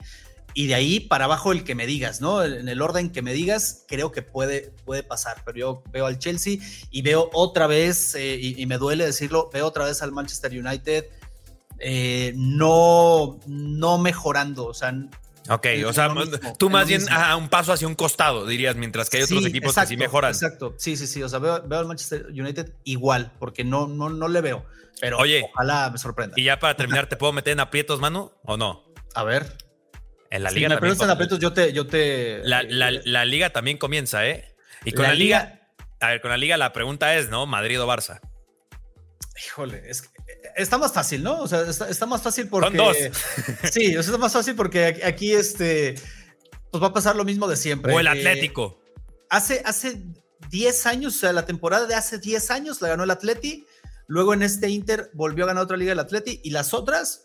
y 0.55 0.67
de 0.67 0.75
ahí 0.75 1.01
para 1.01 1.25
abajo 1.25 1.53
el 1.53 1.65
que 1.65 1.75
me 1.75 1.87
digas, 1.87 2.21
¿no? 2.21 2.43
En 2.43 2.69
el 2.69 2.83
orden 2.83 3.11
que 3.11 3.23
me 3.23 3.33
digas, 3.33 3.85
creo 3.89 4.13
que 4.13 4.23
puede, 4.23 4.73
puede 4.85 5.03
pasar. 5.03 5.43
Pero 5.45 5.59
yo 5.59 5.83
veo 5.91 6.07
al 6.07 6.19
Chelsea 6.19 6.59
y 6.91 7.03
veo 7.03 7.31
otra 7.33 7.67
vez, 7.67 8.15
eh, 8.15 8.39
y, 8.41 8.67
me 8.67 8.79
duele 8.79 9.05
decirlo, 9.05 9.51
veo 9.53 9.67
otra 9.67 9.85
vez 9.85 10.03
al 10.03 10.13
Manchester 10.13 10.53
United 10.53 11.07
eh, 11.79 12.33
no, 12.37 13.41
no 13.47 13.99
mejorando. 13.99 14.67
O 14.67 14.75
sea, 14.75 14.95
Ok, 15.49 15.67
o 15.87 15.93
sea, 15.93 16.09
tú 16.57 16.71
más 16.71 16.87
bien 16.87 17.03
a 17.11 17.35
un 17.37 17.49
paso 17.49 17.73
hacia 17.73 17.89
un 17.89 17.97
costado, 17.97 18.47
dirías, 18.47 18.77
mientras 18.77 19.11
que 19.11 19.17
hay 19.17 19.23
otros 19.25 19.45
equipos 19.45 19.75
que 19.75 19.87
sí 19.87 19.97
mejoran. 19.97 20.31
Exacto, 20.31 20.75
sí, 20.79 20.97
sí, 20.97 21.09
sí. 21.09 21.23
O 21.23 21.29
sea, 21.29 21.41
veo, 21.41 21.61
veo, 21.67 21.81
al 21.81 21.87
Manchester 21.87 22.27
United 22.29 22.73
igual, 22.85 23.33
porque 23.41 23.65
no, 23.65 23.89
no, 23.89 24.09
no 24.09 24.29
le 24.29 24.41
veo. 24.41 24.65
Pero 25.01 25.19
Oye, 25.19 25.43
ojalá 25.53 25.91
me 25.91 25.99
sorprenda. 25.99 26.35
Y 26.39 26.45
ya 26.45 26.61
para 26.61 26.77
terminar, 26.77 27.09
¿te 27.09 27.17
puedo 27.17 27.33
meter 27.33 27.55
en 27.55 27.61
aprietos, 27.61 27.99
Manu? 27.99 28.31
¿O 28.45 28.57
no? 28.57 28.85
A 29.15 29.25
ver. 29.25 29.57
En 30.33 30.43
la 30.43 30.51
liga. 30.51 30.69
Si 30.69 31.05
me 31.05 31.13
aprietos, 31.13 31.39
yo 31.39 31.53
te. 31.53 31.75
Yo 31.75 31.87
te 31.87 32.41
la, 32.43 32.63
la, 32.63 33.25
liga 33.27 33.51
también 33.51 33.77
comienza, 33.77 34.27
¿eh? 34.27 34.55
Y 34.83 34.93
con 34.93 35.05
la, 35.05 35.13
liga, 35.13 35.61
A 36.01 36.09
ver, 36.09 36.23
con 36.23 36.31
la 36.31 36.39
liga 36.39 36.57
la 36.57 36.73
pregunta 36.73 37.15
es, 37.17 37.29
¿no? 37.29 37.45
¿Madrid 37.45 37.81
o 37.81 37.87
Barça? 37.87 38.19
Híjole, 39.47 39.83
es 39.91 40.03
que 40.03 40.09
está 40.57 40.79
más 40.79 40.95
fácil, 40.95 41.23
¿no? 41.23 41.39
O 41.41 41.47
sea, 41.47 41.61
está, 41.63 42.07
más 42.07 42.23
fácil 42.23 42.49
porque. 42.49 42.67
Son 42.69 42.77
dos. 42.79 42.97
sí, 43.71 43.95
está 43.95 44.17
más 44.17 44.33
fácil 44.33 44.55
porque 44.55 45.03
aquí, 45.05 45.35
este. 45.35 45.97
Pues 46.71 46.83
va 46.83 46.87
a 46.87 46.93
pasar 46.95 47.15
lo 47.15 47.25
mismo 47.25 47.47
de 47.47 47.57
siempre. 47.57 47.93
O 47.93 48.01
el 48.01 48.07
Atlético. 48.07 48.81
hace, 49.29 49.61
hace 49.67 50.03
10 50.49 50.87
años, 50.87 51.17
o 51.17 51.19
sea, 51.19 51.35
la 51.35 51.45
temporada 51.45 51.87
de 51.87 51.95
hace 51.95 52.19
10 52.19 52.51
años 52.51 52.81
la 52.81 52.89
ganó 52.89 53.05
el 53.05 53.11
Atleti. 53.11 53.67
Luego 54.07 54.33
en 54.33 54.43
este 54.43 54.71
Inter 54.71 55.11
volvió 55.13 55.45
a 55.45 55.49
ganar 55.49 55.65
otra 55.65 55.77
liga 55.77 55.93
el 55.93 55.99
Atleti. 55.99 56.41
Y 56.43 56.51
las 56.51 56.73
otras, 56.73 57.23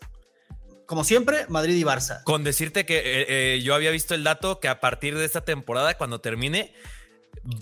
como 0.88 1.04
siempre, 1.04 1.44
Madrid 1.50 1.76
y 1.76 1.82
Barça. 1.82 2.22
Con 2.24 2.44
decirte 2.44 2.86
que 2.86 2.96
eh, 2.96 3.26
eh, 3.28 3.60
yo 3.60 3.74
había 3.74 3.90
visto 3.90 4.14
el 4.14 4.24
dato 4.24 4.58
que 4.58 4.68
a 4.68 4.80
partir 4.80 5.18
de 5.18 5.26
esta 5.26 5.42
temporada, 5.42 5.98
cuando 5.98 6.22
termine, 6.22 6.72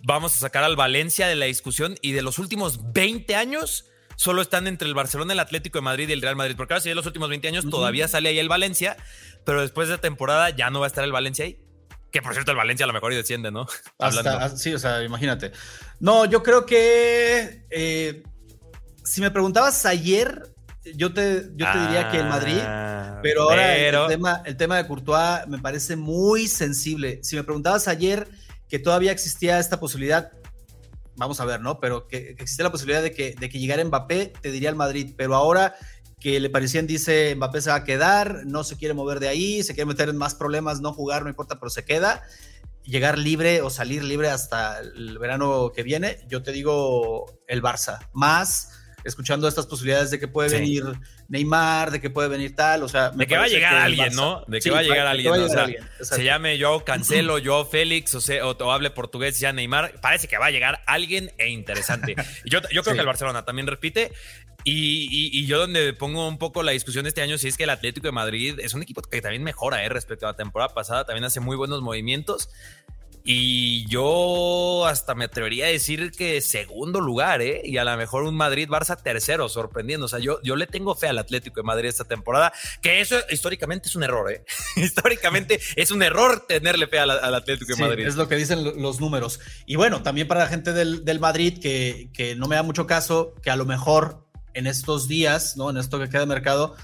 vamos 0.04 0.32
a 0.36 0.38
sacar 0.38 0.62
al 0.62 0.76
Valencia 0.76 1.26
de 1.26 1.34
la 1.34 1.46
discusión 1.46 1.96
y 2.02 2.12
de 2.12 2.22
los 2.22 2.38
últimos 2.38 2.92
20 2.92 3.34
años 3.34 3.86
solo 4.14 4.42
están 4.42 4.68
entre 4.68 4.86
el 4.86 4.94
Barcelona, 4.94 5.32
el 5.32 5.40
Atlético 5.40 5.78
de 5.78 5.82
Madrid 5.82 6.08
y 6.08 6.12
el 6.12 6.22
Real 6.22 6.36
Madrid. 6.36 6.54
Porque 6.56 6.74
ahora 6.74 6.80
sí, 6.80 6.88
de 6.88 6.94
los 6.94 7.04
últimos 7.04 7.28
20 7.28 7.48
años 7.48 7.68
todavía 7.68 8.06
sale 8.06 8.28
ahí 8.28 8.38
el 8.38 8.48
Valencia, 8.48 8.96
pero 9.44 9.60
después 9.60 9.88
de 9.88 9.98
temporada 9.98 10.50
ya 10.50 10.70
no 10.70 10.78
va 10.78 10.86
a 10.86 10.88
estar 10.88 11.02
el 11.02 11.10
Valencia 11.10 11.46
ahí. 11.46 11.58
Que 12.12 12.22
por 12.22 12.32
cierto, 12.32 12.52
el 12.52 12.56
Valencia 12.56 12.84
a 12.84 12.86
lo 12.86 12.92
mejor 12.92 13.12
y 13.12 13.16
desciende, 13.16 13.50
¿no? 13.50 13.66
Hasta, 13.98 14.56
sí, 14.56 14.72
o 14.72 14.78
sea, 14.78 15.02
imagínate. 15.02 15.50
No, 15.98 16.26
yo 16.26 16.44
creo 16.44 16.64
que 16.64 17.66
eh, 17.70 18.22
si 19.02 19.20
me 19.20 19.32
preguntabas 19.32 19.84
ayer, 19.84 20.54
yo 20.94 21.12
te, 21.12 21.50
yo 21.56 21.66
te 21.72 21.78
diría 21.80 22.10
que 22.10 22.18
el 22.18 22.26
Madrid, 22.26 22.58
ah, 22.60 23.18
pero 23.22 23.42
ahora 23.42 23.76
El, 23.76 24.08
tema, 24.08 24.42
el 24.44 24.56
tema 24.56 24.76
de 24.76 24.86
Courtois 24.86 25.46
me 25.48 25.58
parece 25.58 25.96
muy 25.96 26.46
sensible. 26.46 27.20
Si 27.22 27.36
me 27.36 27.44
preguntabas 27.44 27.88
ayer 27.88 28.28
que 28.68 28.78
todavía 28.78 29.12
existía 29.12 29.58
esta 29.58 29.80
posibilidad, 29.80 30.32
vamos 31.16 31.40
a 31.40 31.44
ver, 31.44 31.60
¿no? 31.60 31.80
Pero 31.80 32.06
que, 32.06 32.30
existe 32.38 32.62
la 32.62 32.70
posibilidad 32.70 33.02
de 33.02 33.12
que, 33.12 33.34
de 33.38 33.48
que 33.48 33.58
llegara 33.58 33.84
Mbappé, 33.84 34.32
te 34.40 34.50
diría 34.50 34.68
el 34.68 34.76
Madrid, 34.76 35.14
pero 35.16 35.34
ahora 35.34 35.74
que 36.20 36.40
le 36.40 36.50
parecían, 36.50 36.86
dice, 36.86 37.34
Mbappé 37.36 37.60
se 37.60 37.70
va 37.70 37.76
a 37.76 37.84
quedar, 37.84 38.46
no 38.46 38.64
se 38.64 38.76
quiere 38.76 38.94
mover 38.94 39.20
de 39.20 39.28
ahí, 39.28 39.62
se 39.62 39.74
quiere 39.74 39.86
meter 39.86 40.08
en 40.08 40.16
más 40.16 40.34
problemas, 40.34 40.80
no 40.80 40.92
jugar, 40.92 41.22
no 41.22 41.28
importa, 41.28 41.58
pero 41.58 41.70
se 41.70 41.84
queda. 41.84 42.22
Llegar 42.84 43.18
libre 43.18 43.62
o 43.62 43.70
salir 43.70 44.04
libre 44.04 44.30
hasta 44.30 44.78
el 44.78 45.18
verano 45.18 45.72
que 45.74 45.82
viene, 45.82 46.18
yo 46.28 46.42
te 46.42 46.52
digo 46.52 47.26
el 47.48 47.62
Barça. 47.62 48.08
Más 48.12 48.70
escuchando 49.06 49.48
estas 49.48 49.66
posibilidades 49.66 50.10
de 50.10 50.18
que 50.18 50.28
puede 50.28 50.50
venir 50.50 50.84
Neymar, 51.28 51.90
de 51.90 52.00
que 52.00 52.10
puede 52.10 52.28
venir 52.28 52.54
tal, 52.54 52.82
o 52.82 52.88
sea... 52.88 53.10
De 53.10 53.26
que 53.26 53.36
va 53.36 53.44
a 53.44 53.48
llegar 53.48 53.74
alguien, 53.74 54.14
¿no? 54.14 54.44
De 54.46 54.60
que 54.60 54.70
va 54.70 54.80
a 54.80 54.82
llegar 54.82 55.06
alguien, 55.06 55.32
o 55.32 55.48
sea, 55.48 55.66
se 56.00 56.24
llame 56.24 56.58
yo 56.58 56.84
Cancelo, 56.84 57.38
yo 57.38 57.64
Félix, 57.64 58.14
o, 58.14 58.20
sea, 58.20 58.46
o, 58.46 58.72
hable 58.72 58.90
portugués 58.90 59.38
ya 59.40 59.52
Neymar, 59.52 60.00
parece 60.00 60.28
que 60.28 60.38
va 60.38 60.46
a 60.46 60.50
llegar 60.50 60.82
alguien 60.86 61.32
e 61.38 61.48
interesante. 61.48 62.16
Y 62.44 62.50
yo, 62.50 62.60
yo 62.72 62.82
creo 62.82 62.94
que 62.94 63.00
el 63.00 63.06
Barcelona 63.06 63.44
también 63.44 63.66
repite, 63.66 64.12
y, 64.68 65.46
yo 65.46 65.60
donde 65.60 65.92
pongo 65.92 66.26
un 66.26 66.38
poco 66.38 66.64
la 66.64 66.72
discusión 66.72 67.06
este 67.06 67.22
año, 67.22 67.38
si 67.38 67.46
es 67.46 67.56
que 67.56 67.62
el 67.62 67.70
Atlético 67.70 68.08
de 68.08 68.12
Madrid 68.12 68.58
es 68.58 68.74
un 68.74 68.82
equipo 68.82 69.00
que 69.00 69.22
también 69.22 69.44
mejora 69.44 69.84
¿eh? 69.84 69.88
respecto 69.88 70.26
a 70.26 70.32
la 70.32 70.36
temporada 70.36 70.74
pasada, 70.74 71.04
también 71.04 71.24
hace 71.24 71.38
muy 71.38 71.56
buenos 71.56 71.82
movimientos. 71.82 72.48
Y 73.28 73.84
yo 73.88 74.86
hasta 74.86 75.16
me 75.16 75.24
atrevería 75.24 75.66
a 75.66 75.68
decir 75.68 76.12
que 76.12 76.40
segundo 76.40 77.00
lugar, 77.00 77.42
¿eh? 77.42 77.60
Y 77.64 77.76
a 77.76 77.82
lo 77.82 77.96
mejor 77.96 78.22
un 78.22 78.36
Madrid-Barça 78.36 79.02
tercero, 79.02 79.48
sorprendiendo. 79.48 80.06
O 80.06 80.08
sea, 80.08 80.20
yo, 80.20 80.40
yo 80.44 80.54
le 80.54 80.68
tengo 80.68 80.94
fe 80.94 81.08
al 81.08 81.18
Atlético 81.18 81.56
de 81.56 81.64
Madrid 81.64 81.88
esta 81.88 82.04
temporada, 82.04 82.52
que 82.80 83.00
eso 83.00 83.16
históricamente 83.28 83.88
es 83.88 83.96
un 83.96 84.04
error, 84.04 84.30
¿eh? 84.30 84.44
históricamente 84.76 85.58
es 85.74 85.90
un 85.90 86.04
error 86.04 86.46
tenerle 86.46 86.86
fe 86.86 87.00
al, 87.00 87.10
Atlético 87.34 87.74
de 87.74 87.82
Madrid. 87.82 88.06
Es 88.06 88.14
lo 88.14 88.28
que 88.28 88.36
dicen 88.36 88.80
los 88.80 89.00
números. 89.00 89.40
Y 89.66 89.74
bueno, 89.74 90.04
también 90.04 90.28
para 90.28 90.44
la 90.44 90.46
gente 90.46 90.72
del, 90.72 91.04
del 91.04 91.18
Madrid, 91.18 91.58
que, 91.60 92.10
que 92.14 92.36
no 92.36 92.46
me 92.46 92.54
da 92.54 92.62
mucho 92.62 92.86
caso, 92.86 93.34
que 93.42 93.50
a 93.50 93.56
lo 93.56 93.64
mejor 93.64 94.24
en 94.54 94.68
estos 94.68 95.08
días, 95.08 95.56
¿no? 95.56 95.68
En 95.70 95.78
esto 95.78 95.98
que 95.98 96.08
queda 96.08 96.20
de 96.20 96.26
mercado, 96.26 96.76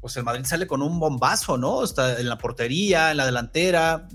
pues 0.00 0.16
el 0.16 0.24
Madrid 0.24 0.44
sale 0.44 0.66
con 0.66 0.82
un 0.82 0.98
bombazo, 0.98 1.56
¿no? 1.56 1.84
Está 1.84 2.18
en 2.18 2.28
la 2.28 2.36
portería, 2.36 3.12
en 3.12 3.16
la 3.16 3.26
delantera, 3.26 4.08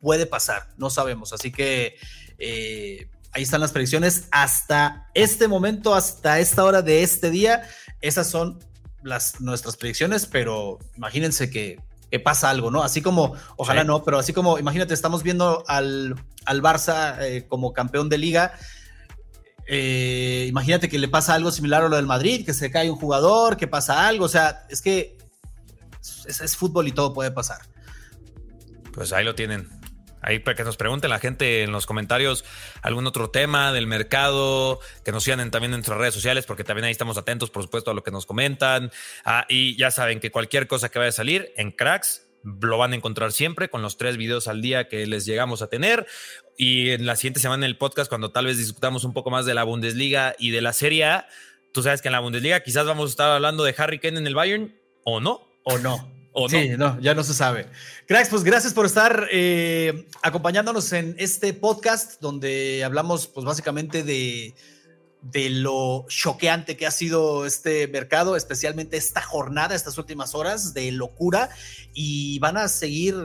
puede 0.00 0.26
pasar, 0.26 0.68
no 0.76 0.90
sabemos. 0.90 1.32
Así 1.32 1.50
que 1.52 1.96
eh, 2.38 3.10
ahí 3.32 3.42
están 3.42 3.60
las 3.60 3.72
predicciones. 3.72 4.28
Hasta 4.30 5.08
este 5.14 5.48
momento, 5.48 5.94
hasta 5.94 6.40
esta 6.40 6.64
hora 6.64 6.82
de 6.82 7.02
este 7.02 7.30
día, 7.30 7.68
esas 8.00 8.28
son 8.28 8.58
las, 9.02 9.40
nuestras 9.40 9.76
predicciones, 9.76 10.26
pero 10.26 10.78
imagínense 10.96 11.50
que, 11.50 11.80
pasa 12.24 12.48
algo, 12.48 12.70
¿no? 12.70 12.82
Así 12.82 13.02
como, 13.02 13.34
ojalá 13.58 13.84
no, 13.84 14.02
pero 14.02 14.18
así 14.18 14.32
como, 14.32 14.58
imagínate, 14.58 14.94
estamos 14.94 15.22
viendo 15.22 15.62
al, 15.68 16.14
al 16.46 16.62
Barça 16.62 17.18
eh, 17.20 17.44
como 17.46 17.74
campeón 17.74 18.08
de 18.08 18.16
liga. 18.16 18.54
Eh, 19.66 20.46
imagínate 20.48 20.88
que 20.88 20.98
le 20.98 21.08
pasa 21.08 21.34
algo 21.34 21.50
similar 21.50 21.84
a 21.84 21.88
lo 21.90 21.96
del 21.96 22.06
Madrid, 22.06 22.46
que 22.46 22.54
se 22.54 22.70
cae 22.70 22.90
un 22.90 22.96
jugador, 22.96 23.58
que 23.58 23.68
pasa 23.68 24.08
algo, 24.08 24.24
o 24.24 24.28
sea, 24.28 24.64
es 24.70 24.80
que 24.80 25.18
es 26.26 26.56
fútbol 26.56 26.88
y 26.88 26.92
todo 26.92 27.12
puede 27.12 27.30
pasar. 27.30 27.60
Pues 28.94 29.12
ahí 29.12 29.24
lo 29.24 29.34
tienen. 29.34 29.68
Ahí 30.20 30.38
para 30.38 30.56
que 30.56 30.64
nos 30.64 30.76
pregunten 30.76 31.10
la 31.10 31.18
gente 31.18 31.62
en 31.62 31.72
los 31.72 31.86
comentarios 31.86 32.44
algún 32.82 33.06
otro 33.06 33.30
tema 33.30 33.72
del 33.72 33.86
mercado, 33.86 34.80
que 35.04 35.12
nos 35.12 35.24
sigan 35.24 35.50
también 35.50 35.72
en 35.72 35.78
nuestras 35.78 35.98
redes 35.98 36.14
sociales, 36.14 36.46
porque 36.46 36.64
también 36.64 36.84
ahí 36.84 36.92
estamos 36.92 37.18
atentos, 37.18 37.50
por 37.50 37.62
supuesto, 37.62 37.90
a 37.90 37.94
lo 37.94 38.02
que 38.02 38.10
nos 38.10 38.26
comentan. 38.26 38.90
Ah, 39.24 39.46
y 39.48 39.76
ya 39.76 39.90
saben 39.90 40.20
que 40.20 40.30
cualquier 40.30 40.66
cosa 40.66 40.88
que 40.88 40.98
vaya 40.98 41.10
a 41.10 41.12
salir 41.12 41.52
en 41.56 41.70
Cracks 41.70 42.24
lo 42.44 42.78
van 42.78 42.92
a 42.92 42.96
encontrar 42.96 43.32
siempre 43.32 43.68
con 43.68 43.82
los 43.82 43.98
tres 43.98 44.16
videos 44.16 44.48
al 44.48 44.62
día 44.62 44.88
que 44.88 45.06
les 45.06 45.26
llegamos 45.26 45.62
a 45.62 45.68
tener. 45.68 46.06
Y 46.56 46.90
en 46.90 47.06
la 47.06 47.16
siguiente 47.16 47.40
semana 47.40 47.64
en 47.64 47.70
el 47.70 47.76
podcast, 47.76 48.08
cuando 48.08 48.30
tal 48.30 48.46
vez 48.46 48.58
discutamos 48.58 49.04
un 49.04 49.12
poco 49.12 49.30
más 49.30 49.46
de 49.46 49.54
la 49.54 49.64
Bundesliga 49.64 50.34
y 50.38 50.50
de 50.50 50.60
la 50.60 50.72
Serie 50.72 51.04
A, 51.04 51.28
tú 51.72 51.82
sabes 51.82 52.02
que 52.02 52.08
en 52.08 52.12
la 52.12 52.20
Bundesliga 52.20 52.60
quizás 52.60 52.86
vamos 52.86 53.10
a 53.10 53.12
estar 53.12 53.30
hablando 53.30 53.64
de 53.64 53.74
Harry 53.76 53.98
Kane 53.98 54.18
en 54.18 54.26
el 54.26 54.34
Bayern 54.34 54.74
o 55.04 55.20
no. 55.20 55.48
O 55.64 55.78
no 55.78 56.17
sí, 56.48 56.70
no? 56.76 57.00
ya 57.00 57.14
no 57.14 57.24
se 57.24 57.34
sabe. 57.34 57.66
Cracks, 58.06 58.28
pues 58.28 58.44
gracias 58.44 58.74
por 58.74 58.86
estar 58.86 59.28
eh, 59.32 60.06
acompañándonos 60.22 60.92
en 60.92 61.14
este 61.18 61.54
podcast 61.54 62.20
donde 62.20 62.84
hablamos 62.84 63.26
pues 63.26 63.46
básicamente 63.46 64.02
de, 64.02 64.54
de 65.22 65.50
lo 65.50 66.06
choqueante 66.08 66.76
que 66.76 66.86
ha 66.86 66.90
sido 66.90 67.46
este 67.46 67.88
mercado, 67.88 68.36
especialmente 68.36 68.96
esta 68.96 69.22
jornada, 69.22 69.74
estas 69.74 69.98
últimas 69.98 70.34
horas 70.34 70.74
de 70.74 70.92
locura 70.92 71.50
y 71.94 72.38
van 72.38 72.56
a 72.56 72.68
seguir 72.68 73.16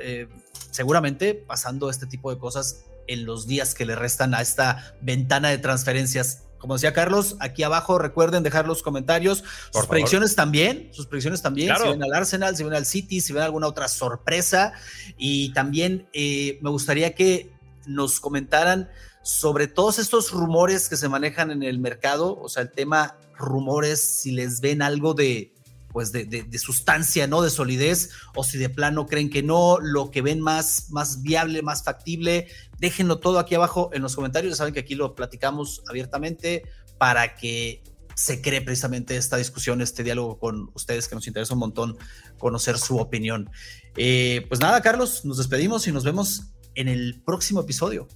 eh, 0.00 0.28
seguramente 0.70 1.34
pasando 1.34 1.90
este 1.90 2.06
tipo 2.06 2.32
de 2.32 2.38
cosas 2.38 2.84
en 3.08 3.24
los 3.24 3.46
días 3.46 3.74
que 3.74 3.84
le 3.84 3.96
restan 3.96 4.34
a 4.34 4.40
esta 4.40 4.94
ventana 5.00 5.48
de 5.48 5.58
transferencias 5.58 6.44
como 6.60 6.74
decía 6.74 6.92
Carlos, 6.92 7.36
aquí 7.40 7.62
abajo 7.62 7.98
recuerden 7.98 8.42
dejar 8.42 8.66
los 8.66 8.82
comentarios, 8.82 9.42
sus 9.72 9.86
predicciones 9.86 10.36
también, 10.36 10.90
sus 10.92 11.06
predicciones 11.06 11.40
también, 11.40 11.74
si 11.76 11.88
ven 11.88 12.02
al 12.02 12.12
Arsenal, 12.12 12.56
si 12.56 12.64
ven 12.64 12.74
al 12.74 12.84
City, 12.84 13.20
si 13.20 13.32
ven 13.32 13.42
alguna 13.42 13.66
otra 13.66 13.88
sorpresa. 13.88 14.74
Y 15.16 15.52
también 15.54 16.06
eh, 16.12 16.58
me 16.60 16.70
gustaría 16.70 17.14
que 17.14 17.50
nos 17.86 18.20
comentaran 18.20 18.90
sobre 19.22 19.68
todos 19.68 19.98
estos 19.98 20.32
rumores 20.32 20.88
que 20.88 20.96
se 20.96 21.08
manejan 21.08 21.50
en 21.50 21.62
el 21.62 21.78
mercado, 21.78 22.38
o 22.38 22.48
sea, 22.48 22.62
el 22.62 22.70
tema 22.70 23.16
rumores, 23.36 24.00
si 24.00 24.32
les 24.32 24.60
ven 24.60 24.82
algo 24.82 25.14
de, 25.14 25.54
pues 25.92 26.12
de, 26.12 26.58
sustancia, 26.58 27.26
¿no? 27.26 27.42
De 27.42 27.50
solidez, 27.50 28.10
o 28.34 28.44
si 28.44 28.58
de 28.58 28.68
plano 28.68 29.06
creen 29.06 29.30
que 29.30 29.42
no, 29.42 29.78
lo 29.80 30.10
que 30.10 30.22
ven 30.22 30.40
más, 30.40 30.90
más 30.90 31.22
viable, 31.22 31.62
más 31.62 31.82
factible, 31.82 32.48
déjenlo 32.78 33.18
todo 33.18 33.38
aquí 33.38 33.54
abajo 33.54 33.90
en 33.92 34.02
los 34.02 34.14
comentarios, 34.14 34.52
ya 34.52 34.56
saben 34.56 34.74
que 34.74 34.80
aquí 34.80 34.94
lo 34.94 35.14
platicamos 35.14 35.82
abiertamente 35.88 36.64
para 36.98 37.34
que 37.34 37.82
se 38.14 38.42
cree 38.42 38.60
precisamente 38.60 39.16
esta 39.16 39.36
discusión, 39.36 39.80
este 39.80 40.04
diálogo 40.04 40.38
con 40.38 40.70
ustedes, 40.74 41.08
que 41.08 41.14
nos 41.14 41.26
interesa 41.26 41.54
un 41.54 41.60
montón 41.60 41.96
conocer 42.38 42.78
su 42.78 42.98
opinión. 42.98 43.50
Eh, 43.96 44.44
pues 44.48 44.60
nada, 44.60 44.82
Carlos, 44.82 45.24
nos 45.24 45.38
despedimos 45.38 45.86
y 45.86 45.92
nos 45.92 46.04
vemos 46.04 46.52
en 46.74 46.88
el 46.88 47.22
próximo 47.24 47.60
episodio. 47.60 48.08